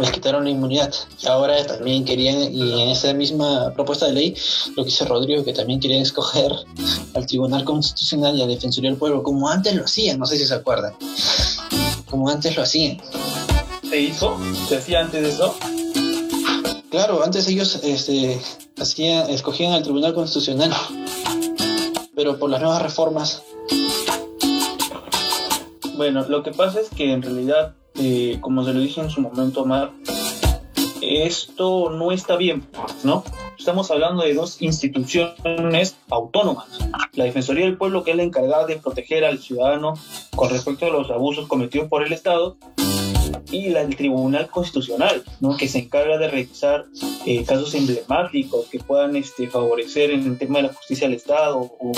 pues 0.00 0.12
quitaron 0.12 0.44
la 0.44 0.50
inmunidad. 0.50 0.94
Y 1.22 1.26
ahora 1.26 1.62
también 1.66 2.06
querían, 2.06 2.54
y 2.54 2.80
en 2.80 2.88
esa 2.88 3.12
misma 3.12 3.70
propuesta 3.74 4.06
de 4.06 4.14
ley, 4.14 4.34
lo 4.74 4.82
que 4.82 4.88
dice 4.88 5.04
Rodrigo, 5.04 5.44
que 5.44 5.52
también 5.52 5.78
querían 5.78 6.00
escoger 6.00 6.50
al 7.14 7.26
Tribunal 7.26 7.64
Constitucional 7.64 8.34
y 8.34 8.40
a 8.40 8.46
la 8.46 8.54
Defensoría 8.54 8.88
del 8.88 8.98
Pueblo, 8.98 9.22
como 9.22 9.50
antes 9.50 9.74
lo 9.74 9.84
hacían, 9.84 10.18
no 10.18 10.24
sé 10.24 10.38
si 10.38 10.46
se 10.46 10.54
acuerdan. 10.54 10.94
Como 12.08 12.30
antes 12.30 12.56
lo 12.56 12.62
hacían. 12.62 12.96
¿Se 13.90 14.00
hizo? 14.00 14.38
¿Se 14.70 14.78
hacía 14.78 15.00
antes 15.00 15.22
de 15.22 15.28
eso? 15.28 15.54
Claro, 16.90 17.22
antes 17.22 17.46
ellos 17.46 17.80
este, 17.82 18.40
hacían, 18.78 19.28
escogían 19.28 19.74
al 19.74 19.82
Tribunal 19.82 20.14
Constitucional, 20.14 20.72
pero 22.14 22.38
por 22.38 22.48
las 22.48 22.62
nuevas 22.62 22.80
reformas, 22.80 23.42
Bueno, 26.00 26.24
lo 26.26 26.42
que 26.42 26.52
pasa 26.52 26.80
es 26.80 26.88
que 26.88 27.12
en 27.12 27.20
realidad, 27.20 27.74
eh, 28.00 28.38
como 28.40 28.64
se 28.64 28.72
lo 28.72 28.80
dije 28.80 29.00
en 29.00 29.10
su 29.10 29.20
momento, 29.20 29.62
Omar, 29.62 29.90
esto 31.02 31.90
no 31.90 32.12
está 32.12 32.36
bien, 32.36 32.66
¿no? 33.04 33.24
Estamos 33.58 33.90
hablando 33.90 34.22
de 34.22 34.32
dos 34.32 34.62
instituciones 34.62 35.96
autónomas. 36.08 36.66
La 37.12 37.24
Defensoría 37.24 37.66
del 37.66 37.76
Pueblo, 37.76 38.02
que 38.02 38.12
es 38.12 38.16
la 38.16 38.22
encargada 38.22 38.64
de 38.66 38.76
proteger 38.76 39.24
al 39.24 39.38
ciudadano 39.38 39.94
con 40.34 40.48
respecto 40.48 40.86
a 40.86 40.90
los 40.90 41.10
abusos 41.10 41.46
cometidos 41.46 41.88
por 41.88 42.02
el 42.02 42.14
Estado, 42.14 42.56
y 43.50 43.68
la 43.68 43.84
del 43.84 43.96
Tribunal 43.96 44.48
Constitucional, 44.48 45.22
¿no? 45.40 45.56
que 45.56 45.68
se 45.68 45.80
encarga 45.80 46.18
de 46.18 46.28
revisar 46.28 46.86
eh, 47.26 47.44
casos 47.44 47.74
emblemáticos 47.74 48.66
que 48.68 48.78
puedan 48.78 49.16
este, 49.16 49.48
favorecer 49.48 50.10
en 50.10 50.24
el 50.24 50.38
tema 50.38 50.58
de 50.58 50.68
la 50.68 50.74
justicia 50.74 51.06
del 51.06 51.16
Estado 51.16 51.58
o 51.58 51.92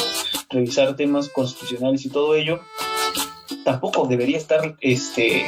revisar 0.50 0.96
temas 0.96 1.28
constitucionales 1.28 2.04
y 2.04 2.10
todo 2.10 2.34
ello 2.34 2.60
tampoco 3.64 4.06
debería 4.06 4.38
estar 4.38 4.76
este, 4.80 5.44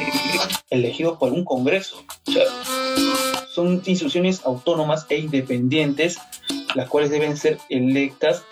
elegido 0.69 1.17
por 1.19 1.31
un 1.33 1.43
Congreso. 1.43 1.97
O 2.27 2.31
sea, 2.31 2.43
son 3.53 3.81
instituciones 3.85 4.41
autónomas 4.45 5.05
e 5.09 5.17
independientes, 5.19 6.17
las 6.75 6.89
cuales 6.89 7.09
deben 7.09 7.37
ser 7.37 7.57
electas 7.69 8.43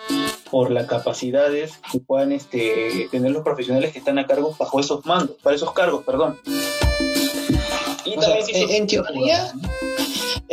por 0.49 0.72
las 0.72 0.86
capacidades 0.88 1.74
que 1.91 1.99
puedan 1.99 2.32
este, 2.32 3.07
tener 3.11 3.32
los 3.32 3.43
profesionales 3.43 3.91
que 3.91 3.99
están 3.99 4.20
a 4.20 4.28
cargo 4.28 4.55
bajo 4.57 4.80
esos 4.80 5.05
mandos, 5.05 5.36
para 5.41 5.55
esos 5.55 5.74
cargos, 5.74 6.03
perdón. 6.05 6.39
Y 8.05 8.18
O 8.18 8.22
sea, 8.22 8.30
también 8.30 8.45
se 8.45 8.51
hizo- 8.51 8.70
en- 8.70 8.76
en 8.76 8.88
teoría- 8.88 9.53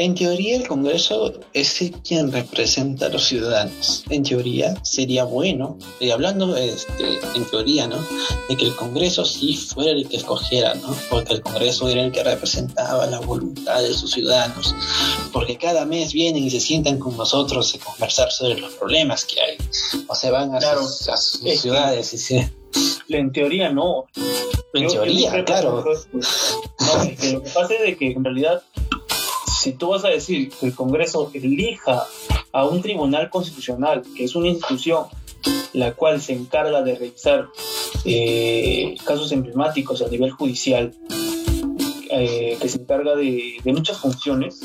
en 0.03 0.15
teoría 0.15 0.57
el 0.57 0.67
Congreso 0.67 1.33
es 1.53 1.81
el 1.83 1.93
quien 2.03 2.33
representa 2.33 3.07
a 3.07 3.09
los 3.11 3.25
ciudadanos. 3.25 4.05
En 4.09 4.23
teoría 4.23 4.75
sería 4.83 5.25
bueno, 5.25 5.79
y 6.01 6.11
hablando 6.11 6.57
este, 6.57 7.19
en 7.35 7.45
teoría, 7.51 7.87
¿no? 7.87 7.97
De 8.49 8.57
que 8.57 8.65
el 8.67 8.75
Congreso 8.77 9.25
sí 9.25 9.57
fuera 9.57 9.91
el 9.93 10.09
que 10.09 10.17
escogiera, 10.17 10.75
¿no? 10.75 10.95
Porque 11.11 11.35
el 11.35 11.43
Congreso 11.43 11.89
era 11.89 12.03
el 12.03 12.13
que 12.13 12.23
representaba 12.25 13.07
la 13.07 13.21
voluntad 13.21 13.83
de 13.83 13.93
sus 13.93 14.13
ciudadanos. 14.13 14.75
Porque 15.33 15.59
cada 15.59 15.85
mes 15.85 16.13
vienen 16.13 16.45
y 16.45 16.51
se 16.51 16.61
sientan 16.61 16.99
con 16.99 17.17
nosotros 17.17 17.75
a 17.75 17.79
conversar 17.85 18.31
sobre 18.33 18.59
los 18.59 18.73
problemas 18.75 19.25
que 19.25 19.41
hay. 19.41 19.57
O 20.09 20.15
se 20.15 20.31
van 20.31 20.55
a 20.55 20.59
Claro. 20.59 20.83
sus, 20.87 21.09
a 21.09 21.17
sus 21.17 21.41
ciudades 21.61 22.13
y 22.15 22.19
se... 22.19 22.53
en 23.09 23.33
teoría 23.33 23.71
no, 23.71 24.07
En 24.75 24.85
Yo- 24.85 24.89
teoría, 24.93 25.45
claro. 25.45 25.85
No, 25.85 27.03
es 27.03 27.19
que 27.21 27.33
lo 27.33 27.43
que 27.43 27.51
pasa 27.51 27.75
es 27.75 27.83
de 27.83 27.97
que 27.97 28.13
en 28.13 28.25
realidad, 28.25 28.63
si 29.61 29.75
tú 29.75 29.89
vas 29.89 30.07
a 30.07 30.09
decir 30.09 30.49
que 30.49 30.67
el 30.67 30.75
Congreso 30.75 31.31
elija 31.35 32.07
a 32.51 32.65
un 32.65 32.81
tribunal 32.81 33.29
constitucional, 33.29 34.03
que 34.17 34.25
es 34.25 34.35
una 34.35 34.49
institución 34.49 35.05
la 35.75 35.93
cual 35.93 36.23
se 36.23 36.33
encarga 36.33 36.83
de 36.83 36.95
revisar 36.95 37.49
eh, 38.07 38.97
casos 39.05 39.31
emblemáticos 39.33 40.01
a 40.01 40.09
nivel 40.09 40.31
judicial, 40.31 40.95
eh, 42.11 42.57
que 42.59 42.69
se 42.71 42.79
encarga 42.79 43.15
de, 43.15 43.61
muchas 43.67 43.99
funciones, 43.99 44.61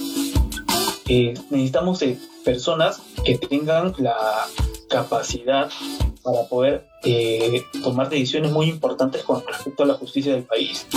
eh, 1.10 1.34
necesitamos 1.50 2.02
personas 2.46 3.02
que 3.26 3.38
tengan 3.38 3.94
la 3.98 4.16
capacidad 4.90 5.70
para 6.24 6.48
poder 6.48 6.88
eh, 7.04 7.64
tomar 7.84 8.10
decisiones 8.10 8.52
muy 8.52 8.70
importantes 8.70 9.24
con 9.24 9.46
respecto 9.46 9.84
a 9.84 9.88
la 9.88 9.94
justicia 9.96 10.34
del 10.34 10.44
país. 10.44 10.88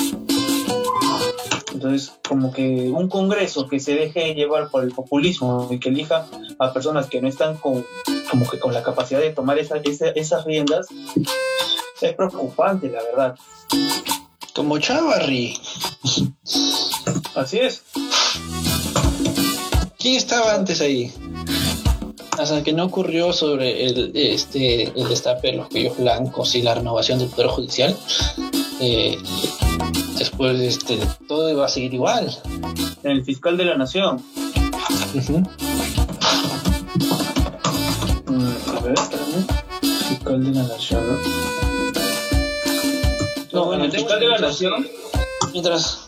Entonces, 1.78 2.10
como 2.28 2.52
que 2.52 2.90
un 2.92 3.08
Congreso 3.08 3.68
que 3.68 3.78
se 3.78 3.94
deje 3.94 4.34
llevar 4.34 4.68
por 4.68 4.82
el 4.82 4.90
populismo 4.90 5.68
y 5.70 5.78
que 5.78 5.90
elija 5.90 6.26
a 6.58 6.72
personas 6.72 7.06
que 7.06 7.22
no 7.22 7.28
están 7.28 7.56
con, 7.56 7.86
como 8.28 8.50
que 8.50 8.58
con 8.58 8.74
la 8.74 8.82
capacidad 8.82 9.20
de 9.20 9.30
tomar 9.30 9.60
esa- 9.60 9.76
esa- 9.76 10.08
esas 10.10 10.44
riendas, 10.44 10.88
es 12.00 12.14
preocupante, 12.14 12.88
la 12.90 13.00
verdad. 13.04 13.36
Como 14.56 14.78
Chavarri. 14.80 15.56
Así 17.36 17.58
es. 17.60 17.84
¿Quién 20.00 20.16
estaba 20.16 20.54
antes 20.54 20.80
ahí? 20.80 21.12
Hasta 22.38 22.64
que 22.64 22.72
no 22.72 22.86
ocurrió 22.86 23.32
sobre 23.32 23.84
el, 23.86 24.10
este, 24.16 24.84
el 25.00 25.08
destape 25.08 25.52
de 25.52 25.56
los 25.58 25.68
cuellos 25.68 25.96
blancos 25.96 26.56
y 26.56 26.62
la 26.62 26.74
renovación 26.74 27.20
del 27.20 27.28
Poder 27.28 27.46
Judicial, 27.48 27.96
eh, 28.80 29.16
después 30.18 30.60
este, 30.60 30.98
todo 31.26 31.50
iba 31.50 31.64
a 31.64 31.68
seguir 31.68 31.94
igual. 31.94 32.30
El 33.02 33.24
fiscal 33.24 33.56
de 33.56 33.64
la 33.64 33.76
nación. 33.76 34.22
Mm, 38.26 38.76
a 38.76 38.80
ver, 38.80 38.92
espérame. 38.92 39.46
Fiscal 40.08 40.44
de 40.44 40.50
la 40.50 40.62
nación. 40.64 41.04
No, 43.52 43.64
bueno, 43.64 43.84
el 43.84 43.92
fiscal 43.92 44.20
de 44.20 44.28
la 44.28 44.38
nación. 44.38 44.86
Mientras, 45.52 46.06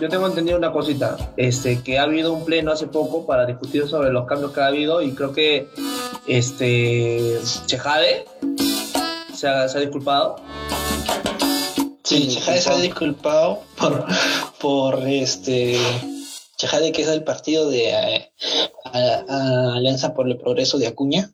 Yo 0.00 0.08
tengo 0.08 0.26
entendido 0.26 0.56
una 0.56 0.72
cosita, 0.72 1.18
este, 1.36 1.82
que 1.82 1.98
ha 1.98 2.04
habido 2.04 2.32
un 2.32 2.46
pleno 2.46 2.72
hace 2.72 2.86
poco 2.86 3.26
para 3.26 3.44
discutir 3.44 3.86
sobre 3.86 4.10
los 4.10 4.26
cambios 4.26 4.52
que 4.52 4.60
ha 4.60 4.66
habido 4.68 5.02
y 5.02 5.12
creo 5.12 5.32
que 5.32 5.68
este 6.26 7.38
Chejade 7.66 8.24
se 9.34 9.46
ha, 9.46 9.68
se 9.68 9.76
ha 9.76 9.80
disculpado. 9.80 10.36
Sí, 12.16 12.28
Chejade 12.28 12.60
se 12.60 12.70
ha 12.70 12.76
disculpado 12.76 13.60
por, 13.78 14.06
por 14.60 15.08
este. 15.08 15.78
Chejade, 16.56 16.92
que 16.92 17.02
es 17.02 17.08
el 17.08 17.24
partido 17.24 17.70
de 17.70 17.90
eh, 17.90 18.32
a- 18.84 19.24
a- 19.28 19.74
Alianza 19.76 20.12
por 20.14 20.28
el 20.28 20.36
Progreso 20.36 20.78
de 20.78 20.86
Acuña, 20.88 21.32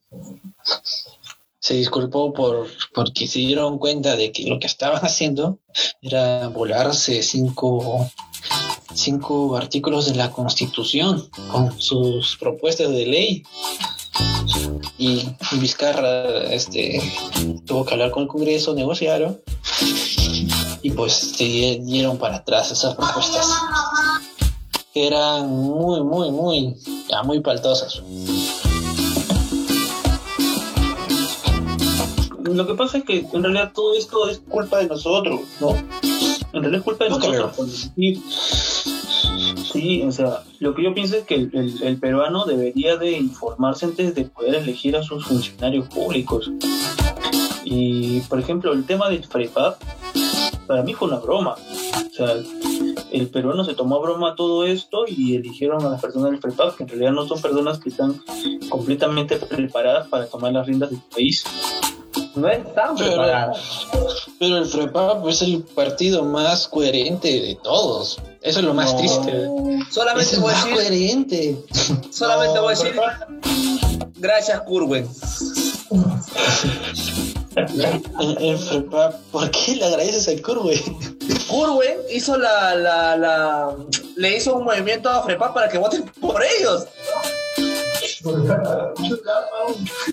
se 1.58 1.74
disculpó 1.74 2.32
por 2.32 2.68
porque 2.94 3.26
se 3.26 3.40
dieron 3.40 3.78
cuenta 3.78 4.14
de 4.16 4.30
que 4.30 4.44
lo 4.44 4.60
que 4.60 4.66
estaban 4.68 5.00
haciendo 5.04 5.58
era 6.00 6.46
volarse 6.48 7.22
cinco, 7.24 8.08
cinco 8.94 9.56
artículos 9.56 10.06
de 10.06 10.14
la 10.14 10.30
Constitución 10.30 11.28
con 11.50 11.80
sus 11.80 12.36
propuestas 12.36 12.90
de 12.90 13.06
ley. 13.06 13.42
y 14.98 15.24
Vizcarra 15.58 16.44
este, 16.54 17.02
tuvo 17.66 17.84
que 17.84 17.94
hablar 17.94 18.10
con 18.12 18.22
el 18.22 18.28
Congreso, 18.28 18.74
negociaron 18.74 19.40
y 20.86 20.90
pues 20.90 21.14
se 21.14 21.80
dieron 21.82 22.16
para 22.16 22.36
atrás 22.36 22.70
esas 22.70 22.94
propuestas 22.94 23.52
que 24.94 25.08
eran 25.08 25.48
muy, 25.48 26.00
muy, 26.00 26.30
muy, 26.30 26.76
ya 27.08 27.24
muy 27.24 27.40
paltosas. 27.40 28.04
Lo 32.44 32.66
que 32.68 32.74
pasa 32.74 32.98
es 32.98 33.04
que 33.04 33.26
en 33.32 33.42
realidad 33.42 33.72
todo 33.74 33.94
esto 33.94 34.28
es 34.28 34.38
culpa 34.38 34.78
de 34.78 34.86
nosotros, 34.86 35.40
¿no? 35.60 35.70
En 35.70 36.62
realidad 36.62 36.78
es 36.78 36.82
culpa 36.84 37.04
de 37.04 37.10
nosotros. 37.10 37.90
Sí, 39.72 40.02
o 40.04 40.12
sea, 40.12 40.44
lo 40.60 40.72
que 40.76 40.84
yo 40.84 40.94
pienso 40.94 41.16
es 41.16 41.24
que 41.24 41.34
el, 41.34 41.98
peruano 42.00 42.44
debería 42.44 42.96
de 42.96 43.10
informarse 43.10 43.86
antes 43.86 44.14
de 44.14 44.26
poder 44.26 44.54
elegir 44.54 44.96
a 44.96 45.02
sus 45.02 45.26
funcionarios 45.26 45.88
públicos. 45.88 46.48
Y, 47.64 48.20
por 48.20 48.38
ejemplo, 48.38 48.72
el 48.72 48.86
tema 48.86 49.10
del 49.10 49.24
FREPAP, 49.24 49.82
para 50.66 50.82
mí 50.82 50.94
fue 50.94 51.08
una 51.08 51.18
broma. 51.18 51.54
O 51.54 52.14
sea, 52.14 52.34
el 53.12 53.28
peruano 53.28 53.64
se 53.64 53.74
tomó 53.74 53.96
a 53.96 54.00
broma 54.00 54.34
todo 54.36 54.64
esto 54.64 55.04
y 55.06 55.36
eligieron 55.36 55.84
a 55.84 55.90
las 55.90 56.00
personas 56.00 56.30
del 56.30 56.40
FREPAP, 56.40 56.76
que 56.76 56.82
en 56.82 56.88
realidad 56.88 57.12
no 57.12 57.26
son 57.26 57.40
personas 57.40 57.78
que 57.78 57.90
están 57.90 58.20
completamente 58.68 59.36
preparadas 59.36 60.08
para 60.08 60.26
tomar 60.26 60.52
las 60.52 60.66
riendas 60.66 60.90
del 60.90 61.00
país. 61.14 61.44
No 62.34 62.48
están 62.48 62.96
preparadas. 62.96 63.86
Pero 64.38 64.58
el 64.58 64.66
FREPAP 64.66 65.26
es 65.28 65.42
el 65.42 65.62
partido 65.62 66.24
más 66.24 66.68
coherente 66.68 67.28
de 67.40 67.54
todos. 67.62 68.20
Eso 68.42 68.60
es 68.60 68.64
lo 68.64 68.74
más 68.74 68.96
triste. 68.96 69.48
Solamente 69.90 70.36
voy 70.38 70.52
a 70.52 70.56
decir. 70.56 70.74
coherente. 70.74 71.64
Solamente 72.10 72.60
voy 72.60 72.74
a 72.74 72.76
decir. 72.76 72.94
Gracias, 74.18 74.60
Curwen. 74.62 75.08
El, 77.56 78.58
FREPAP, 78.58 79.14
¿por 79.32 79.50
qué 79.50 79.76
le 79.76 79.86
agradeces 79.86 80.28
al 80.28 80.42
Curwen? 80.42 80.78
Curwen 81.48 81.98
hizo 82.12 82.36
la, 82.36 82.74
la, 82.74 83.16
la, 83.16 83.74
le 84.16 84.36
hizo 84.36 84.56
un 84.56 84.64
movimiento 84.64 85.08
a 85.08 85.22
FREPAP 85.22 85.54
para 85.54 85.68
que 85.68 85.78
voten 85.78 86.04
por 86.20 86.42
ellos. 86.42 86.86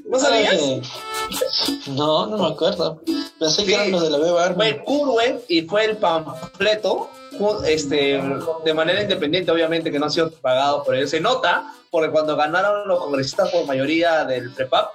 ¿No 0.10 0.20
sabías? 0.20 0.56
No, 1.88 2.28
no 2.28 2.38
me 2.38 2.48
acuerdo. 2.48 3.02
Pensé 3.40 3.66
que 3.66 3.74
eran 3.74 3.92
los 3.92 4.04
de 4.04 4.10
la 4.10 4.20
Beba 4.20 4.54
Fue 4.54 4.84
Curwen 4.86 5.42
y 5.50 5.64
fue 5.64 5.86
el 5.86 5.98
panfleto 5.98 7.10
este, 7.66 8.22
de 8.64 8.74
manera 8.74 9.02
independiente, 9.02 9.52
obviamente 9.52 9.92
que 9.92 10.00
no 10.00 10.06
ha 10.06 10.10
sido 10.10 10.32
pagado 10.32 10.84
por 10.84 10.96
él. 10.96 11.08
Se 11.10 11.20
nota, 11.20 11.74
porque 11.92 12.10
cuando 12.10 12.38
ganaron 12.38 12.88
los 12.88 13.00
congresistas 13.00 13.50
por 13.50 13.66
mayoría 13.66 14.24
del 14.24 14.52
PREPAP, 14.52 14.92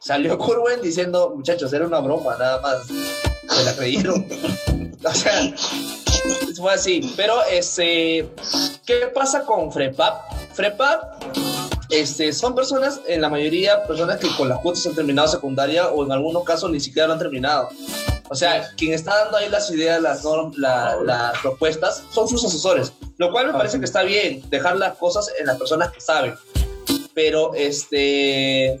salió 0.00 0.38
Curwen 0.38 0.80
diciendo, 0.80 1.32
muchachos, 1.36 1.72
era 1.72 1.86
una 1.86 2.00
broma, 2.00 2.36
nada 2.36 2.60
más. 2.60 2.86
Se 2.86 3.64
la 3.64 3.76
creyeron. 3.76 4.26
o 5.04 5.14
sea, 5.14 5.54
fue 6.56 6.72
así. 6.72 7.12
Pero, 7.16 7.42
este, 7.44 8.28
¿qué 8.86 9.06
pasa 9.14 9.44
con 9.44 9.70
FREPAP? 9.70 10.32
FREPAP 10.54 11.24
este, 11.90 12.32
son 12.32 12.54
personas, 12.54 13.00
en 13.06 13.20
la 13.20 13.28
mayoría, 13.28 13.84
personas 13.84 14.18
que 14.18 14.28
con 14.36 14.48
las 14.48 14.60
cuotas 14.60 14.86
han 14.86 14.94
terminado 14.94 15.28
secundaria 15.28 15.88
o 15.88 16.04
en 16.04 16.12
algunos 16.12 16.44
casos 16.44 16.70
ni 16.70 16.80
siquiera 16.80 17.06
lo 17.06 17.14
han 17.14 17.18
terminado. 17.18 17.68
O 18.28 18.34
sea, 18.36 18.70
quien 18.76 18.94
está 18.94 19.16
dando 19.24 19.36
ahí 19.36 19.48
las 19.48 19.70
ideas, 19.72 20.00
las, 20.00 20.24
las 20.56 21.38
propuestas, 21.42 22.04
son 22.10 22.28
sus 22.28 22.44
asesores, 22.44 22.92
lo 23.18 23.32
cual 23.32 23.48
me 23.48 23.52
parece 23.52 23.80
que 23.80 23.84
está 23.84 24.02
bien, 24.04 24.48
dejar 24.50 24.76
las 24.76 24.96
cosas 24.98 25.32
en 25.38 25.46
las 25.46 25.58
personas 25.58 25.90
que 25.90 26.00
saben. 26.00 26.34
Pero 27.12 27.54
este, 27.54 28.80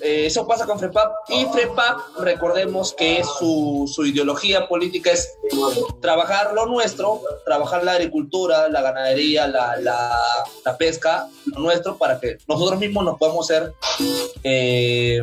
eh, 0.00 0.26
eso 0.26 0.46
pasa 0.46 0.66
con 0.66 0.78
FREPAP 0.78 1.12
y 1.28 1.46
FREPAP, 1.46 2.18
recordemos 2.20 2.92
que 2.92 3.22
su, 3.38 3.90
su, 3.92 4.04
ideología 4.04 4.68
política 4.68 5.10
es 5.10 5.36
trabajar 6.00 6.52
lo 6.54 6.66
nuestro, 6.66 7.20
trabajar 7.44 7.84
la 7.84 7.92
agricultura, 7.92 8.68
la 8.68 8.82
ganadería, 8.82 9.46
la, 9.46 9.76
la, 9.76 10.16
la 10.64 10.76
pesca, 10.76 11.28
lo 11.46 11.60
nuestro, 11.60 11.96
para 11.96 12.20
que 12.20 12.38
nosotros 12.46 12.78
mismos 12.78 13.04
nos 13.04 13.18
podamos 13.18 13.46
ser... 13.46 13.72
Eh, 14.44 15.22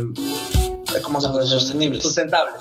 como 1.01 1.19
sostenibles. 1.19 2.03
Sustentables. 2.03 2.55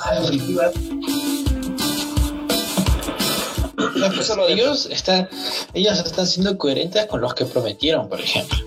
ellos 4.48 4.86
están, 4.86 5.28
ellos 5.74 5.98
están 5.98 6.26
siendo 6.26 6.56
coherentes 6.58 7.06
con 7.06 7.20
los 7.20 7.34
que 7.34 7.44
prometieron, 7.44 8.08
por 8.08 8.20
ejemplo. 8.20 8.58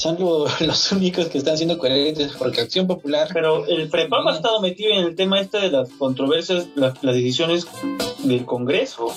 Son 0.00 0.16
los 0.60 0.92
únicos 0.92 1.26
que 1.26 1.36
están 1.36 1.58
siendo 1.58 1.76
coherentes 1.76 2.32
porque 2.38 2.62
Acción 2.62 2.86
Popular. 2.86 3.28
Pero 3.34 3.66
el 3.66 3.90
FREPAP 3.90 4.26
ha 4.28 4.34
estado 4.34 4.58
metido 4.62 4.94
en 4.94 5.04
el 5.04 5.14
tema 5.14 5.38
este 5.40 5.58
de 5.58 5.70
las 5.70 5.90
controversias, 5.90 6.68
las, 6.74 6.94
las 7.04 7.14
decisiones 7.14 7.66
del 8.24 8.46
Congreso. 8.46 9.14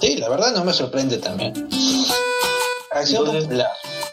Sí, 0.00 0.16
la 0.16 0.28
verdad 0.28 0.52
no 0.56 0.64
me 0.64 0.72
sorprende 0.72 1.18
también. 1.18 1.52
Acción 2.90 3.26
Popular 3.26 3.68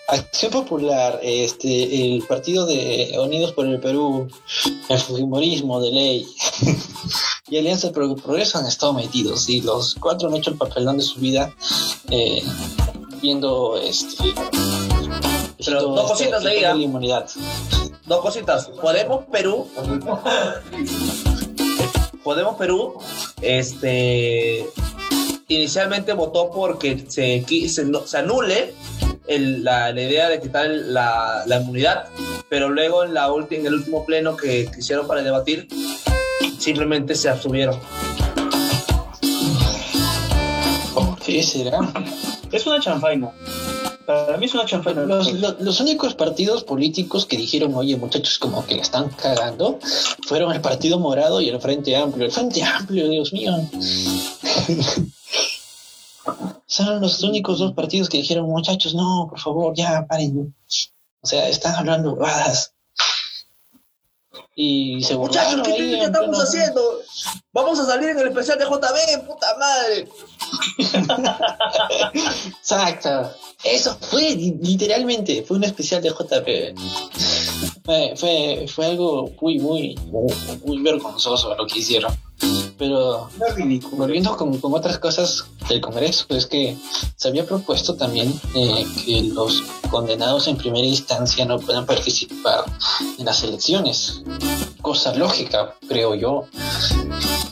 Acción 0.08 0.51
Popular, 0.51 1.20
este, 1.24 2.14
el 2.14 2.22
partido 2.22 2.68
de 2.68 3.16
Unidos 3.20 3.53
por 3.53 3.66
el 3.66 3.80
Perú, 3.80 4.28
el 4.88 4.99
Fujimorismo 4.99 5.82
de 5.82 5.91
ley 5.91 6.28
y 7.49 7.58
Alianza 7.58 7.91
Pro 7.91 8.16
Progreso 8.16 8.60
han 8.60 8.68
estado 8.68 8.93
metidos 8.93 9.49
y 9.49 9.62
los 9.62 9.95
cuatro 9.95 10.30
han 10.30 10.36
hecho 10.36 10.51
el 10.51 10.58
papelón 10.58 10.97
de 10.97 11.03
su 11.03 11.20
vida 11.20 11.56
eh, 12.12 12.43
viendo 13.20 13.78
este. 13.78 14.36
Pero 15.66 15.82
dos 15.82 16.11
cositas 16.11 16.43
de 16.43 16.61
la 16.61 16.76
inmunidad. 16.76 17.30
Dos 18.05 18.22
cositas. 18.22 18.68
Podemos 18.82 19.26
Perú. 19.32 19.68
Podemos 22.24 22.55
Perú. 22.57 22.99
Este 23.41 24.66
inicialmente 25.47 26.13
votó 26.13 26.49
porque 26.51 27.05
se, 27.07 27.45
se, 27.47 27.86
se 28.05 28.18
anule 28.18 28.74
la, 29.28 29.91
idea 29.91 30.30
de 30.30 30.39
quitar 30.39 30.68
la, 30.70 31.43
la 31.45 31.57
inmunidad, 31.57 32.07
pero 32.49 32.70
luego 32.70 33.03
en, 33.03 33.13
la 33.13 33.28
en 33.49 33.66
el 33.66 33.74
último 33.74 34.05
pleno 34.05 34.36
que 34.36 34.68
quisieron 34.74 35.07
para 35.07 35.22
debatir, 35.24 35.68
simplemente 36.59 37.16
se 37.16 37.30
abstuvieron. 37.30 37.80
qué 41.26 41.41
será? 41.41 41.80
Es 42.51 42.66
una 42.68 42.80
chanfaina. 42.80 43.32
Para 44.06 44.38
mí 44.38 44.45
es 44.45 44.53
una 44.53 44.66
chanfaina. 44.66 45.03
Los, 45.03 45.34
los, 45.34 45.80
únicos 45.80 46.14
partidos 46.14 46.64
políticos 46.64 47.26
que 47.26 47.38
dijeron, 47.38 47.74
oye 47.74 47.95
muchachos, 47.95 48.38
como 48.38 48.66
que 48.66 48.76
le 48.76 48.82
están 48.82 49.10
cagando, 49.10 49.80
fueron 50.28 50.53
el 50.53 50.62
Partido 50.62 50.99
Morado 50.99 51.41
y 51.41 51.49
el 51.49 51.60
Frente 51.60 51.95
Amplio. 51.95 52.26
El 52.26 52.32
Frente 52.32 52.62
Amplio, 52.64 53.10
Dios 53.10 53.34
mío. 53.34 53.53
son 56.68 57.01
los 57.01 57.24
únicos 57.24 57.60
dos 57.60 57.74
partidos 57.74 58.10
que 58.10 58.18
dijeron, 58.18 58.45
muchachos, 58.47 58.93
no, 58.93 59.28
por 59.30 59.39
favor, 59.39 59.74
ya 59.76 60.06
paren. 60.08 60.53
O 61.22 61.28
sea, 61.28 61.49
están 61.49 61.76
hablando 61.76 62.16
badas. 62.16 62.75
Y 64.58 65.03
se 65.03 65.18
Muchachos, 65.18 65.62
¿qué, 65.66 66.01
estamos 66.01 66.39
haciendo? 66.39 66.82
Vamos 67.51 67.78
a 67.78 67.86
salir 67.86 68.10
en 68.10 68.20
el 68.20 68.30
especial 68.30 68.58
de 68.58 68.64
JB, 68.64 69.28
puta 69.28 69.47
madre. 69.58 70.08
Exacto. 72.60 73.32
Eso 73.66 73.97
fue, 73.99 74.34
literalmente, 74.34 75.43
fue 75.43 75.58
un 75.58 75.66
especial 75.66 76.01
de 76.01 76.10
JB. 76.10 76.74
Fue, 77.84 78.68
fue, 78.68 78.86
algo 78.86 79.30
muy, 79.41 79.60
muy, 79.60 79.95
muy 80.64 80.82
vergonzoso 80.82 81.53
lo 81.56 81.68
que 81.68 81.80
hicieron. 81.80 82.18
Pero 82.78 83.30
volviendo 83.92 84.36
con, 84.36 84.58
con, 84.60 84.74
otras 84.74 85.00
cosas 85.00 85.46
del 85.70 85.82
Congreso, 85.82 86.26
es 86.30 86.46
que 86.46 86.78
se 87.16 87.28
había 87.28 87.46
propuesto 87.46 87.96
también 87.96 88.34
eh, 88.54 88.86
que 89.06 89.24
los 89.24 89.64
condenados 89.90 90.48
en 90.48 90.58
primera 90.58 90.86
instancia 90.86 91.46
no 91.46 91.60
puedan 91.60 91.86
participar 91.86 92.66
en 93.18 93.26
las 93.26 93.44
elecciones. 93.44 94.24
Cosa 94.82 95.16
lógica, 95.16 95.76
creo 95.88 96.16
yo. 96.16 96.46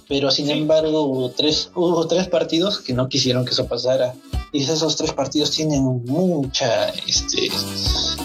Pero 0.08 0.30
sin 0.30 0.50
embargo 0.50 1.04
hubo 1.04 1.30
tres, 1.30 1.72
hubo 1.74 2.06
tres 2.08 2.28
partidos 2.28 2.80
que 2.80 2.94
no 2.94 3.08
quisieron 3.08 3.46
que 3.46 3.52
eso 3.52 3.68
pasara. 3.68 4.14
Y 4.52 4.62
esos 4.62 4.96
tres 4.98 5.14
partidos 5.14 5.50
tienen 5.50 6.06
mucha, 6.06 6.90
este, 7.08 7.50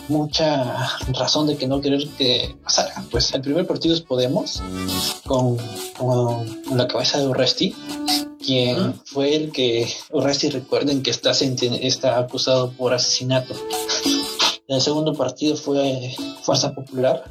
mucha 0.08 0.90
razón 1.14 1.46
de 1.46 1.56
que 1.56 1.66
no 1.66 1.80
querer 1.80 2.06
que 2.18 2.54
pasara. 2.62 3.02
Pues 3.10 3.32
el 3.32 3.40
primer 3.40 3.66
partido 3.66 3.94
es 3.94 4.02
Podemos, 4.02 4.62
con, 5.24 5.56
con 5.96 6.76
la 6.76 6.87
cabeza 6.88 7.18
de 7.18 7.28
Urresti, 7.28 7.74
quien 8.44 8.94
fue 9.04 9.36
el 9.36 9.52
que, 9.52 9.88
Urresti 10.10 10.50
recuerden 10.50 11.02
que 11.02 11.10
está, 11.10 11.30
está 11.30 12.18
acusado 12.18 12.72
por 12.72 12.94
asesinato. 12.94 13.54
El 14.66 14.80
segundo 14.80 15.14
partido 15.14 15.56
fue 15.56 16.14
Fuerza 16.42 16.74
Popular, 16.74 17.24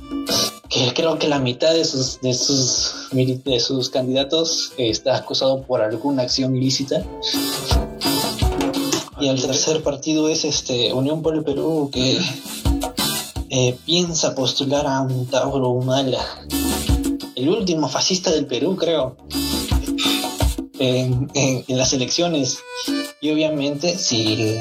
que 0.70 0.94
creo 0.94 1.20
que 1.20 1.28
la 1.28 1.40
mitad 1.40 1.74
de 1.74 1.86
sus, 1.86 2.20
de 2.22 2.34
sus, 2.34 3.10
de 3.12 3.60
sus 3.60 3.90
candidatos 3.90 4.74
está 4.78 5.18
acusado 5.18 5.62
por 5.62 5.82
alguna 5.82 6.24
acción 6.24 6.56
ilícita. 6.56 7.04
Y 9.20 9.28
el 9.28 9.42
tercer 9.42 9.84
partido 9.84 10.30
es 10.30 10.46
este 10.46 10.94
Unión 10.94 11.22
por 11.22 11.36
el 11.36 11.44
Perú, 11.44 11.90
que 11.92 12.20
eh, 13.50 13.78
piensa 13.86 14.36
postular 14.36 14.86
a 14.88 15.02
un 15.02 15.26
Tauro 15.28 15.70
Humala, 15.70 16.24
el 17.36 17.50
último 17.50 17.88
fascista 17.88 18.32
del 18.32 18.48
Perú, 18.48 18.76
creo, 18.76 19.16
en, 20.80 21.30
las 21.68 21.94
elecciones. 21.94 22.60
Y 23.22 23.32
obviamente, 23.32 23.98
si, 23.98 24.56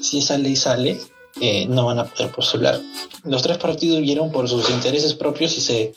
si 0.00 0.18
esa 0.18 0.38
ley 0.38 0.56
sale, 0.56 1.00
eh, 1.40 1.66
no 1.66 1.86
van 1.86 1.98
a 1.98 2.04
poder 2.04 2.30
postular. 2.30 2.80
Los 3.24 3.42
tres 3.42 3.58
partidos 3.58 4.00
vieron 4.00 4.30
por 4.32 4.48
sus 4.48 4.68
intereses 4.70 5.14
propios 5.14 5.56
y 5.56 5.60
se 5.60 5.94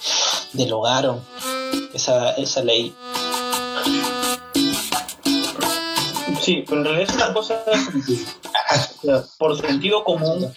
delogaron 0.54 1.22
esa, 1.94 2.32
esa 2.32 2.64
ley. 2.64 2.94
Sí, 6.42 6.64
pero 6.68 6.82
en 6.82 6.86
realidad 6.86 7.10
es 7.10 7.16
una 7.16 7.34
cosa 7.34 7.64
por 9.38 9.60
sentido 9.60 10.04
común. 10.04 10.54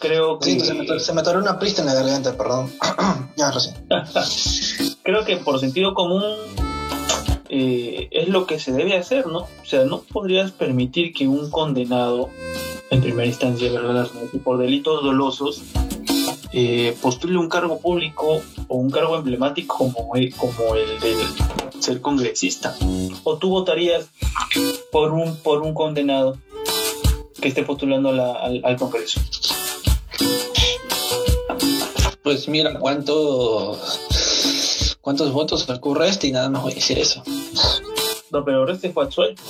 Creo 0.00 0.38
que. 0.38 0.60
se, 1.00 1.12
me, 1.12 1.20
atoró 1.20 1.38
una 1.40 1.58
pista 1.58 1.82
en 1.82 1.86
la 1.86 1.94
garganta, 1.94 2.36
perdón. 2.36 2.72
ya, 3.36 3.50
recién. 3.50 3.74
creo 5.02 5.24
que 5.24 5.38
por 5.38 5.58
sentido 5.58 5.94
común 5.94 6.22
eh, 7.48 8.08
es 8.10 8.28
lo 8.28 8.46
que 8.46 8.58
se 8.58 8.72
debe 8.72 8.96
hacer, 8.96 9.26
¿no? 9.26 9.40
O 9.40 9.64
sea, 9.64 9.84
no 9.84 10.00
podrías 10.02 10.52
permitir 10.52 11.12
que 11.12 11.26
un 11.26 11.50
condenado, 11.50 12.30
en 12.90 13.00
primera 13.00 13.26
instancia, 13.26 13.70
¿verdad? 13.70 14.08
por 14.44 14.58
delitos 14.58 15.02
dolosos, 15.02 15.62
eh, 16.52 16.96
postule 17.02 17.38
un 17.38 17.48
cargo 17.48 17.78
público 17.78 18.42
o 18.68 18.76
un 18.76 18.90
cargo 18.90 19.16
emblemático 19.16 19.76
como, 19.76 20.12
como 20.36 20.74
el 20.74 21.00
del 21.00 21.18
ser 21.78 22.00
congresista. 22.00 22.74
¿O 23.24 23.36
tú 23.36 23.50
votarías 23.50 24.08
por 24.90 25.12
un, 25.12 25.36
por 25.36 25.62
un 25.62 25.74
condenado 25.74 26.38
que 27.40 27.48
esté 27.48 27.62
postulando 27.62 28.10
al, 28.10 28.76
Congreso? 28.78 29.20
Pues 32.22 32.48
mira 32.48 32.78
cuántos 32.78 34.00
cuántos 35.00 35.32
votos 35.32 35.68
ocurre 35.70 36.08
este 36.08 36.26
y 36.26 36.32
nada 36.32 36.50
más 36.50 36.62
voy 36.62 36.72
a 36.72 36.74
decir 36.74 36.98
eso. 36.98 37.22
No, 38.30 38.44
pero 38.44 38.68
este 38.70 38.92
fue 38.92 39.04
absuelto. 39.04 39.42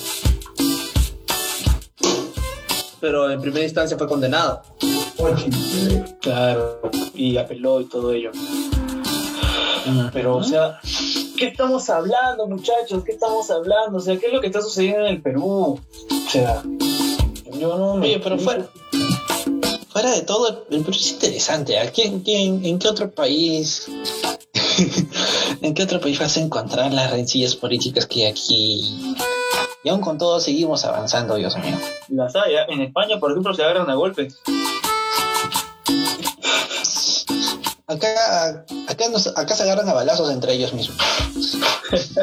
Pero 3.00 3.30
en 3.30 3.40
primera 3.40 3.64
instancia 3.64 3.96
fue 3.96 4.08
condenado. 4.08 4.62
Claro, 6.20 6.80
y 7.14 7.36
apeló 7.36 7.80
y 7.80 7.84
todo 7.86 8.12
ello. 8.12 8.30
Pero, 10.12 10.36
o 10.36 10.44
sea, 10.44 10.80
¿qué 11.36 11.46
estamos 11.48 11.88
hablando, 11.88 12.46
muchachos? 12.46 13.02
¿Qué 13.04 13.12
estamos 13.12 13.50
hablando? 13.50 13.98
O 13.98 14.00
sea, 14.00 14.16
¿qué 14.18 14.26
es 14.26 14.32
lo 14.32 14.40
que 14.40 14.48
está 14.48 14.60
sucediendo 14.60 15.06
en 15.06 15.14
el 15.14 15.22
Perú? 15.22 15.80
O 16.10 16.30
sea, 16.30 16.62
yo 17.58 17.78
no 17.78 17.96
me. 17.96 18.08
Oye, 18.08 18.20
pero 18.22 18.38
fuera, 18.38 18.68
fuera 19.88 20.10
de 20.10 20.22
todo, 20.22 20.66
el 20.70 20.80
Perú 20.80 20.90
es 20.90 21.12
interesante. 21.12 21.78
¿A 21.78 21.90
quién, 21.90 22.22
en 22.26 22.78
qué 22.78 22.88
otro 22.88 23.10
país? 23.10 23.88
¿En 25.62 25.74
qué 25.74 25.82
otro 25.82 26.00
país 26.00 26.18
vas 26.18 26.36
a 26.36 26.40
encontrar 26.40 26.92
las 26.92 27.10
rencillas 27.10 27.54
políticas 27.56 28.06
que 28.06 28.26
hay 28.26 28.30
aquí? 28.30 29.14
Y 29.84 29.88
aún 29.88 30.00
con 30.00 30.18
todo 30.18 30.40
seguimos 30.40 30.84
avanzando, 30.84 31.36
Dios 31.36 31.56
mío. 31.58 31.76
Las 32.08 32.34
hay, 32.36 32.54
¿eh? 32.54 32.66
en 32.68 32.82
España, 32.82 33.18
por 33.18 33.30
ejemplo, 33.30 33.54
se 33.54 33.62
agarran 33.62 33.88
a 33.90 33.94
golpes. 33.94 34.36
Acá, 37.86 38.64
acá, 38.88 39.04
acá 39.36 39.54
se 39.54 39.62
agarran 39.62 39.88
a 39.88 39.94
balazos 39.94 40.30
entre 40.30 40.52
ellos 40.54 40.74
mismos. 40.74 40.98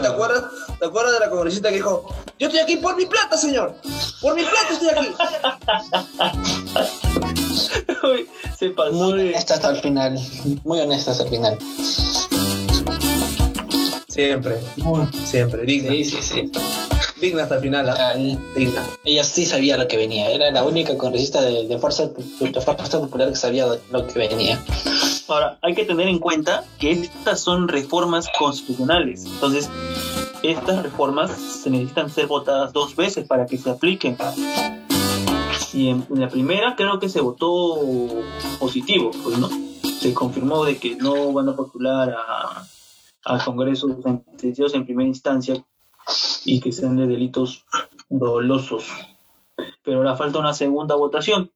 ¿Te 0.00 0.06
acuerdas? 0.06 0.44
¿Te 0.80 0.86
acuerdas 0.86 1.12
de 1.12 1.20
la 1.20 1.30
congresista 1.30 1.68
que 1.68 1.76
dijo, 1.76 2.06
yo 2.38 2.48
estoy 2.48 2.60
aquí 2.60 2.76
por 2.76 2.96
mi 2.96 3.06
plata, 3.06 3.36
señor? 3.36 3.76
Por 4.20 4.34
mi 4.34 4.42
plata 4.42 4.72
estoy 4.72 4.88
aquí. 4.88 5.14
Se 8.58 8.70
pasó 8.70 8.92
muy 8.92 9.12
honesta 9.12 9.54
hasta 9.54 9.70
el 9.70 9.76
final. 9.80 10.18
Muy 10.64 10.80
honesta 10.80 11.12
hasta 11.12 11.24
el 11.24 11.30
final. 11.30 11.58
Siempre. 14.08 14.60
Siempre. 15.24 15.62
Digna. 15.66 15.90
Sí, 15.90 16.04
sí, 16.04 16.16
sí. 16.22 16.52
Digna 17.20 17.42
hasta 17.42 17.56
el 17.56 17.60
final. 17.62 17.88
¿ah? 17.88 18.14
Digna. 18.14 18.86
Ella 19.04 19.24
sí 19.24 19.44
sabía 19.44 19.76
lo 19.76 19.88
que 19.88 19.96
venía. 19.96 20.30
Era 20.30 20.50
la 20.50 20.62
única 20.62 20.96
congresista 20.96 21.40
de, 21.40 21.78
fuerza, 21.78 22.06
de 22.06 22.60
fuerza 22.60 23.00
Popular 23.00 23.30
que 23.30 23.36
sabía 23.36 23.66
lo 23.90 24.06
que 24.06 24.18
venía. 24.18 24.62
Ahora, 25.26 25.58
hay 25.62 25.74
que 25.74 25.84
tener 25.84 26.06
en 26.06 26.18
cuenta 26.18 26.64
que 26.78 26.92
estas 26.92 27.40
son 27.40 27.66
reformas 27.66 28.28
constitucionales. 28.38 29.24
Entonces, 29.24 29.68
estas 30.42 30.82
reformas 30.82 31.30
se 31.32 31.70
necesitan 31.70 32.10
ser 32.10 32.26
votadas 32.26 32.72
dos 32.72 32.94
veces 32.94 33.26
para 33.26 33.46
que 33.46 33.56
se 33.56 33.70
apliquen. 33.70 34.16
Y 35.74 35.88
en, 35.88 36.06
la 36.10 36.28
primera 36.28 36.76
creo 36.76 37.00
que 37.00 37.08
se 37.08 37.20
votó 37.20 37.78
positivo, 38.58 39.10
pues 39.22 39.38
no. 39.38 39.48
Se 40.00 40.14
confirmó 40.14 40.64
de 40.64 40.76
que 40.78 40.96
no 40.96 41.32
van 41.32 41.48
a 41.48 41.56
postular 41.56 42.10
a, 42.10 42.66
a 43.24 43.44
congresos 43.44 43.90
sentenciados 44.02 44.74
en 44.74 44.84
primera 44.84 45.08
instancia 45.08 45.64
y 46.44 46.60
que 46.60 46.72
sean 46.72 46.96
de 46.96 47.06
delitos 47.06 47.64
dolosos. 48.08 48.86
Pero 49.82 49.98
ahora 49.98 50.16
falta 50.16 50.38
una 50.38 50.54
segunda 50.54 50.94
votación. 50.94 51.50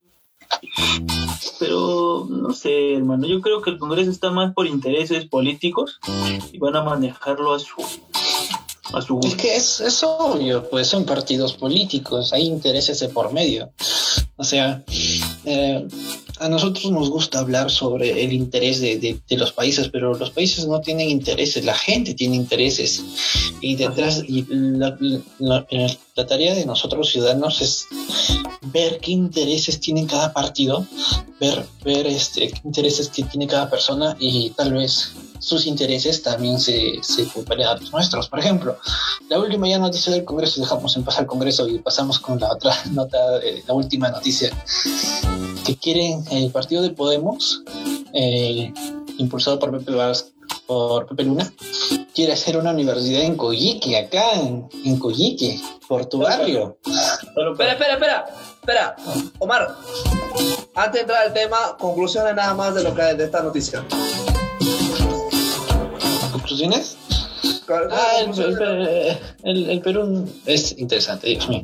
Pero 1.58 2.26
no 2.28 2.52
sé, 2.52 2.94
hermano, 2.94 3.26
yo 3.26 3.40
creo 3.40 3.60
que 3.60 3.70
el 3.70 3.78
Congreso 3.78 4.10
está 4.10 4.30
más 4.30 4.54
por 4.54 4.66
intereses 4.66 5.26
políticos 5.26 5.98
y 6.52 6.58
van 6.58 6.76
a 6.76 6.82
manejarlo 6.82 7.52
a 7.52 7.58
su 7.58 7.82
a 8.93 9.03
su 9.03 9.20
Es 9.22 9.34
que 9.34 9.57
es, 9.57 9.80
es 9.80 10.03
obvio, 10.03 10.68
pues 10.68 10.86
son 10.86 11.05
partidos 11.05 11.55
políticos, 11.55 12.32
hay 12.32 12.47
intereses 12.47 13.01
de 13.01 13.09
por 13.09 13.32
medio. 13.32 13.70
O 14.36 14.45
sea, 14.45 14.82
eh, 15.45 15.86
a 16.39 16.49
nosotros 16.49 16.91
nos 16.93 17.11
gusta 17.11 17.41
hablar 17.41 17.70
sobre 17.70 18.22
el 18.22 18.32
interés 18.32 18.80
de, 18.80 19.20
los 19.30 19.53
países, 19.53 19.89
pero 19.89 20.14
los 20.14 20.30
países 20.30 20.66
no 20.66 20.80
tienen 20.80 21.11
intereses, 21.11 21.64
la 21.64 21.74
gente 21.74 22.14
tiene 22.14 22.36
intereses. 22.36 23.03
Y 23.61 23.76
detrás, 23.76 24.22
y 24.26 24.47
la, 24.49 25.66
tarea 26.28 26.55
de 26.55 26.66
nosotros 26.66 27.11
ciudadanos 27.11 27.61
es 27.61 27.86
ver 28.72 28.99
qué 29.01 29.12
intereses 29.12 29.80
tiene 29.80 30.07
cada 30.07 30.32
partido, 30.32 30.86
ver, 31.41 31.66
ver 31.84 32.07
este, 32.07 32.49
qué 32.51 32.61
intereses 32.64 33.09
que 33.09 33.24
tiene 33.24 33.47
cada 33.47 33.68
persona 33.68 34.16
y 34.20 34.51
tal 34.51 34.74
vez 34.74 35.12
sus 35.49 35.66
intereses 35.66 36.22
también 36.22 36.61
se, 36.61 37.03
se 37.03 37.22
a 37.22 37.74
los 37.74 37.90
nuestros. 37.90 38.28
Por 38.28 38.38
ejemplo, 38.38 38.76
la 39.30 39.38
última 39.38 39.66
ya 39.66 39.78
noticia 39.78 40.12
del 40.12 40.24
Congreso, 40.24 40.61
dejamos 40.61 40.94
en 40.96 41.05
pasar 41.05 41.22
el 41.22 41.26
Congreso 41.26 41.66
y 41.66 41.78
pasamos 41.78 42.18
con 42.18 42.38
la 42.38 42.53
otra 42.53 42.74
nota, 42.92 43.18
la 43.66 43.74
última 43.74 44.11
noticia, 44.11 44.51
que 45.64 45.76
quieren 45.76 46.22
el 46.30 46.51
partido 46.51 46.82
de 46.82 46.90
Podemos, 46.90 47.62
eh, 48.12 48.72
impulsado 49.16 49.59
por 49.59 49.70
Pepe, 49.70 49.92
por 50.66 51.07
Pepe 51.07 51.24
Luna, 51.24 51.51
quiere 52.14 52.34
hacer 52.34 52.59
una 52.59 52.72
universidad 52.72 53.22
en 53.22 53.36
Coyique, 53.36 53.96
acá 53.96 54.32
en, 54.34 54.68
en 54.84 54.99
Coyique, 54.99 55.61
por 55.88 56.05
tu 56.07 56.18
barrio. 56.18 56.76
Espera, 56.84 57.72
espera, 57.72 57.94
espera, 57.94 58.24
espera, 58.61 58.96
Omar, 59.38 59.74
antes 60.74 60.92
de 60.92 61.01
entrar 61.01 61.22
al 61.22 61.32
tema, 61.32 61.57
conclusiones 61.78 62.34
nada 62.34 62.53
más 62.53 62.74
de 62.74 62.82
lo 62.82 62.94
que 62.94 63.03
de 63.03 63.24
esta 63.24 63.42
noticia. 63.42 63.82
Ah, 67.90 68.20
el, 69.44 69.70
el, 69.70 69.80
Perú 69.80 70.26
es 70.46 70.76
interesante, 70.78 71.28
Dios 71.28 71.48
mío. 71.48 71.62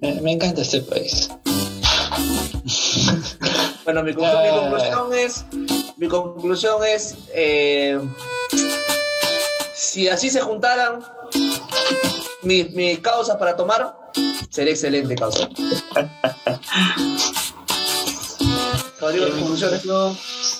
Me, 0.00 0.32
encanta 0.32 0.62
este 0.62 0.80
país. 0.80 1.28
Bueno, 3.84 4.02
mi, 4.02 4.14
conclusión 4.14 5.12
es, 5.12 5.44
mi 5.98 6.08
conclusión 6.08 6.82
es, 6.84 7.16
eh, 7.34 8.00
si 9.74 10.08
así 10.08 10.30
se 10.30 10.40
juntaran 10.40 11.04
mis 12.42 12.70
mi 12.72 12.96
causas 12.98 13.36
para 13.36 13.56
tomar, 13.56 13.94
sería 14.50 14.72
excelente 14.72 15.14
causa. 15.16 15.48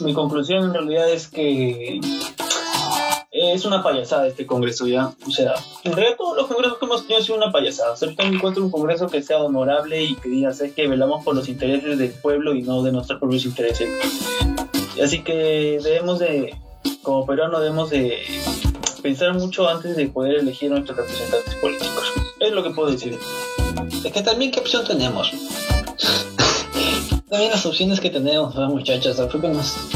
mi 0.00 0.12
conclusión 0.12 0.64
en 0.64 0.74
realidad 0.74 1.10
es 1.10 1.28
que 1.28 2.00
es 3.52 3.64
una 3.64 3.82
payasada 3.82 4.26
este 4.26 4.46
congreso 4.46 4.86
ya. 4.86 5.12
O 5.26 5.30
sea, 5.30 5.54
en 5.84 5.92
realidad 5.92 6.16
todos 6.16 6.36
los 6.36 6.46
congresos 6.46 6.78
que 6.78 6.84
hemos 6.84 7.00
tenido 7.02 7.18
han 7.18 7.24
sido 7.24 7.36
una 7.38 7.52
payasada. 7.52 7.96
Sea, 7.96 8.08
encuentro 8.18 8.62
un 8.62 8.70
congreso 8.70 9.08
que 9.08 9.22
sea 9.22 9.38
honorable 9.38 10.02
y 10.02 10.14
que 10.16 10.28
diga, 10.28 10.52
sé 10.52 10.72
que 10.72 10.86
velamos 10.86 11.24
por 11.24 11.34
los 11.34 11.48
intereses 11.48 11.98
del 11.98 12.10
pueblo 12.10 12.54
y 12.54 12.62
no 12.62 12.82
de 12.82 12.92
nuestros 12.92 13.18
propios 13.18 13.44
intereses. 13.44 13.88
Así 15.02 15.22
que 15.22 15.80
debemos 15.82 16.18
de, 16.20 16.56
como 17.02 17.26
peruanos, 17.26 17.60
debemos 17.60 17.90
de 17.90 18.18
pensar 19.02 19.34
mucho 19.34 19.68
antes 19.68 19.96
de 19.96 20.08
poder 20.08 20.36
elegir 20.36 20.70
nuestros 20.70 20.96
representantes 20.96 21.54
políticos. 21.56 22.12
Es 22.40 22.52
lo 22.52 22.62
que 22.62 22.70
puedo 22.70 22.90
decir. 22.90 23.18
Es 24.04 24.12
que 24.12 24.22
también 24.22 24.50
qué 24.50 24.60
opción 24.60 24.86
tenemos. 24.86 25.30
también 27.28 27.50
las 27.50 27.66
opciones 27.66 28.00
que 28.00 28.10
tenemos, 28.10 28.54
muchachos, 28.54 29.18
nos... 29.18 29.76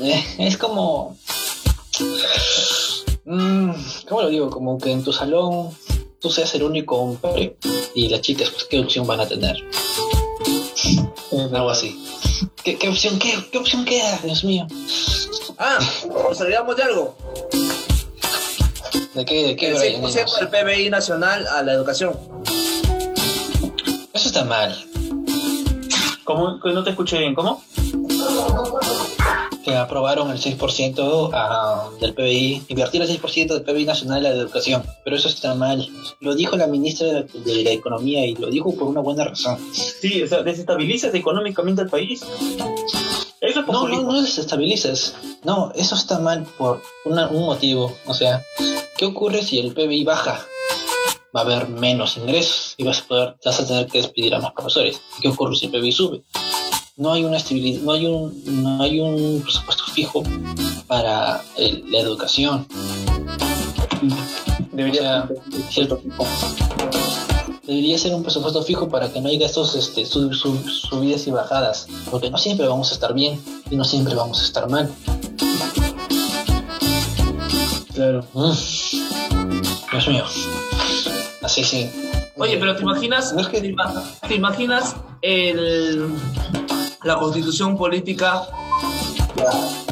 Eh, 0.00 0.22
es 0.38 0.58
como 0.58 1.16
Mm, 3.24 3.70
¿Cómo 4.08 4.22
lo 4.22 4.28
digo? 4.28 4.50
Como 4.50 4.78
que 4.78 4.92
en 4.92 5.02
tu 5.02 5.12
salón 5.12 5.70
tú 6.20 6.30
seas 6.30 6.54
el 6.54 6.62
único 6.62 6.96
hombre 6.96 7.56
y 7.94 8.08
las 8.08 8.20
chicas, 8.20 8.50
pues, 8.50 8.64
¿qué 8.64 8.80
opción 8.80 9.06
van 9.06 9.20
a 9.20 9.26
tener? 9.26 9.56
Algo 11.32 11.70
así. 11.70 12.02
¿Qué, 12.62 12.76
qué 12.76 12.88
opción 12.88 13.18
qué, 13.18 13.34
qué 13.50 13.58
opción 13.58 13.84
queda? 13.84 14.18
Dios 14.22 14.44
mío. 14.44 14.66
Ah, 15.58 15.78
nos 16.28 16.40
olvidamos 16.40 16.76
de 16.76 16.82
algo. 16.82 17.16
¿De 19.14 19.24
qué? 19.24 19.44
¿De 19.44 19.56
qué? 19.56 19.68
El 19.68 19.78
Brian? 19.78 20.02
6% 20.02 20.12
Dinos. 20.14 20.40
del 20.40 20.48
PBI 20.48 20.90
nacional 20.90 21.46
a 21.46 21.62
la 21.62 21.72
educación. 21.72 22.18
Eso 24.12 24.28
está 24.28 24.44
mal. 24.44 24.76
¿Cómo? 26.24 26.58
No 26.64 26.84
te 26.84 26.90
escuché 26.90 27.18
bien, 27.18 27.34
¿cómo? 27.34 27.62
Que 29.64 29.74
aprobaron 29.74 30.30
el 30.30 30.38
6% 30.38 31.30
a- 31.32 31.88
del 32.00 32.12
PBI, 32.14 32.64
invertir 32.68 33.00
el 33.00 33.08
6% 33.08 33.54
del 33.54 33.62
PBI 33.62 33.86
nacional 33.86 34.18
en 34.18 34.34
la 34.36 34.42
educación. 34.42 34.82
Pero 35.04 35.16
eso 35.16 35.28
está 35.28 35.54
mal. 35.54 35.88
Lo 36.20 36.34
dijo 36.34 36.56
la 36.56 36.66
ministra 36.66 37.06
de, 37.06 37.22
de 37.22 37.62
la 37.64 37.70
Economía 37.70 38.26
y 38.26 38.34
lo 38.34 38.50
dijo 38.50 38.74
por 38.74 38.88
una 38.88 39.00
buena 39.00 39.24
razón. 39.24 39.58
Sí, 39.72 40.22
o 40.22 40.26
sea, 40.28 40.42
desestabilizas 40.42 41.14
económicamente 41.14 41.80
al 41.80 41.88
país. 41.88 42.22
Eso 43.40 43.60
es 43.60 43.66
No, 43.66 43.88
no, 43.88 44.02
no 44.02 44.22
desestabilices. 44.22 45.14
No, 45.44 45.72
eso 45.74 45.94
está 45.94 46.18
mal 46.18 46.44
por 46.58 46.82
una- 47.06 47.28
un 47.28 47.44
motivo. 47.46 47.90
O 48.06 48.12
sea, 48.14 48.42
¿qué 48.98 49.06
ocurre 49.06 49.42
si 49.42 49.58
el 49.58 49.72
PBI 49.72 50.04
baja? 50.04 50.44
Va 51.34 51.40
a 51.40 51.44
haber 51.44 51.68
menos 51.68 52.16
ingresos 52.16 52.74
y 52.76 52.84
vas 52.84 53.00
a, 53.00 53.04
poder, 53.08 53.36
vas 53.44 53.60
a 53.60 53.66
tener 53.66 53.86
que 53.86 53.98
despedir 53.98 54.34
a 54.34 54.40
más 54.40 54.52
profesores. 54.52 55.00
¿Qué 55.20 55.28
ocurre 55.28 55.56
si 55.56 55.66
el 55.66 55.72
PBI 55.72 55.92
sube? 55.92 56.22
No 56.96 57.12
hay 57.12 57.24
una 57.24 57.38
estabilidad, 57.38 57.80
no 57.82 57.92
hay 57.92 58.06
un, 58.06 58.42
no 58.62 58.82
hay 58.82 59.00
un 59.00 59.40
presupuesto 59.42 59.84
fijo 59.92 60.22
para 60.86 61.42
el- 61.56 61.84
la 61.90 61.98
educación. 61.98 62.66
Debería 64.70 65.28
o 65.28 65.72
sea, 65.72 65.88
Debería 67.66 67.98
ser 67.98 68.14
un 68.14 68.22
presupuesto 68.22 68.62
fijo 68.62 68.88
para 68.88 69.10
que 69.12 69.20
no 69.20 69.28
haya 69.28 69.46
estos 69.46 69.74
este, 69.74 70.04
sub- 70.06 70.34
sub- 70.34 70.68
subidas 70.68 71.26
y 71.26 71.30
bajadas, 71.32 71.88
porque 72.10 72.30
no 72.30 72.38
siempre 72.38 72.68
vamos 72.68 72.90
a 72.92 72.94
estar 72.94 73.12
bien 73.14 73.40
y 73.70 73.76
no 73.76 73.84
siempre 73.84 74.14
vamos 74.14 74.40
a 74.40 74.44
estar 74.44 74.68
mal. 74.68 74.88
Claro. 77.94 78.24
Mm. 78.34 78.52
Dios 79.90 80.08
mío. 80.08 80.24
Así 81.42 81.64
sí. 81.64 81.90
Oye, 82.36 82.56
pero 82.58 82.76
¿te 82.76 82.82
imaginas, 82.82 83.32
No 83.32 83.40
es 83.40 83.48
que- 83.48 83.60
te, 83.60 83.68
ima- 83.68 84.04
te 84.28 84.34
imaginas 84.34 84.94
el, 85.22 86.08
la 87.04 87.18
constitución 87.18 87.76
política 87.76 88.42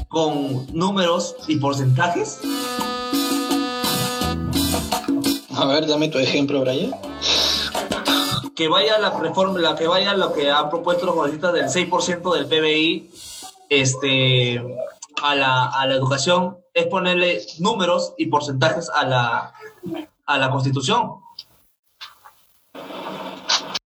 con 0.09 0.67
números 0.73 1.37
y 1.47 1.57
porcentajes? 1.57 2.41
A 5.55 5.67
ver, 5.67 5.87
dame 5.87 6.09
tu 6.09 6.19
ejemplo, 6.19 6.61
Brian. 6.63 6.95
Que 8.55 8.69
vaya 8.69 8.99
la 8.99 9.11
reforma, 9.19 9.59
la 9.59 9.77
que 9.77 9.87
vaya 9.87 10.15
lo 10.15 10.33
que 10.33 10.51
han 10.51 10.71
propuesto 10.71 11.07
los 11.07 11.15
congresistas 11.15 11.53
del 11.53 11.67
6% 11.67 12.35
del 12.35 12.47
PBI 12.47 13.11
este, 13.69 14.63
a, 15.23 15.35
la, 15.35 15.67
a 15.67 15.87
la 15.87 15.95
educación, 15.95 16.59
es 16.75 16.87
ponerle 16.87 17.43
números 17.59 18.15
y 18.17 18.27
porcentajes 18.27 18.91
a 18.91 19.05
la, 19.07 19.55
a 20.27 20.39
la 20.39 20.51
constitución. 20.51 21.22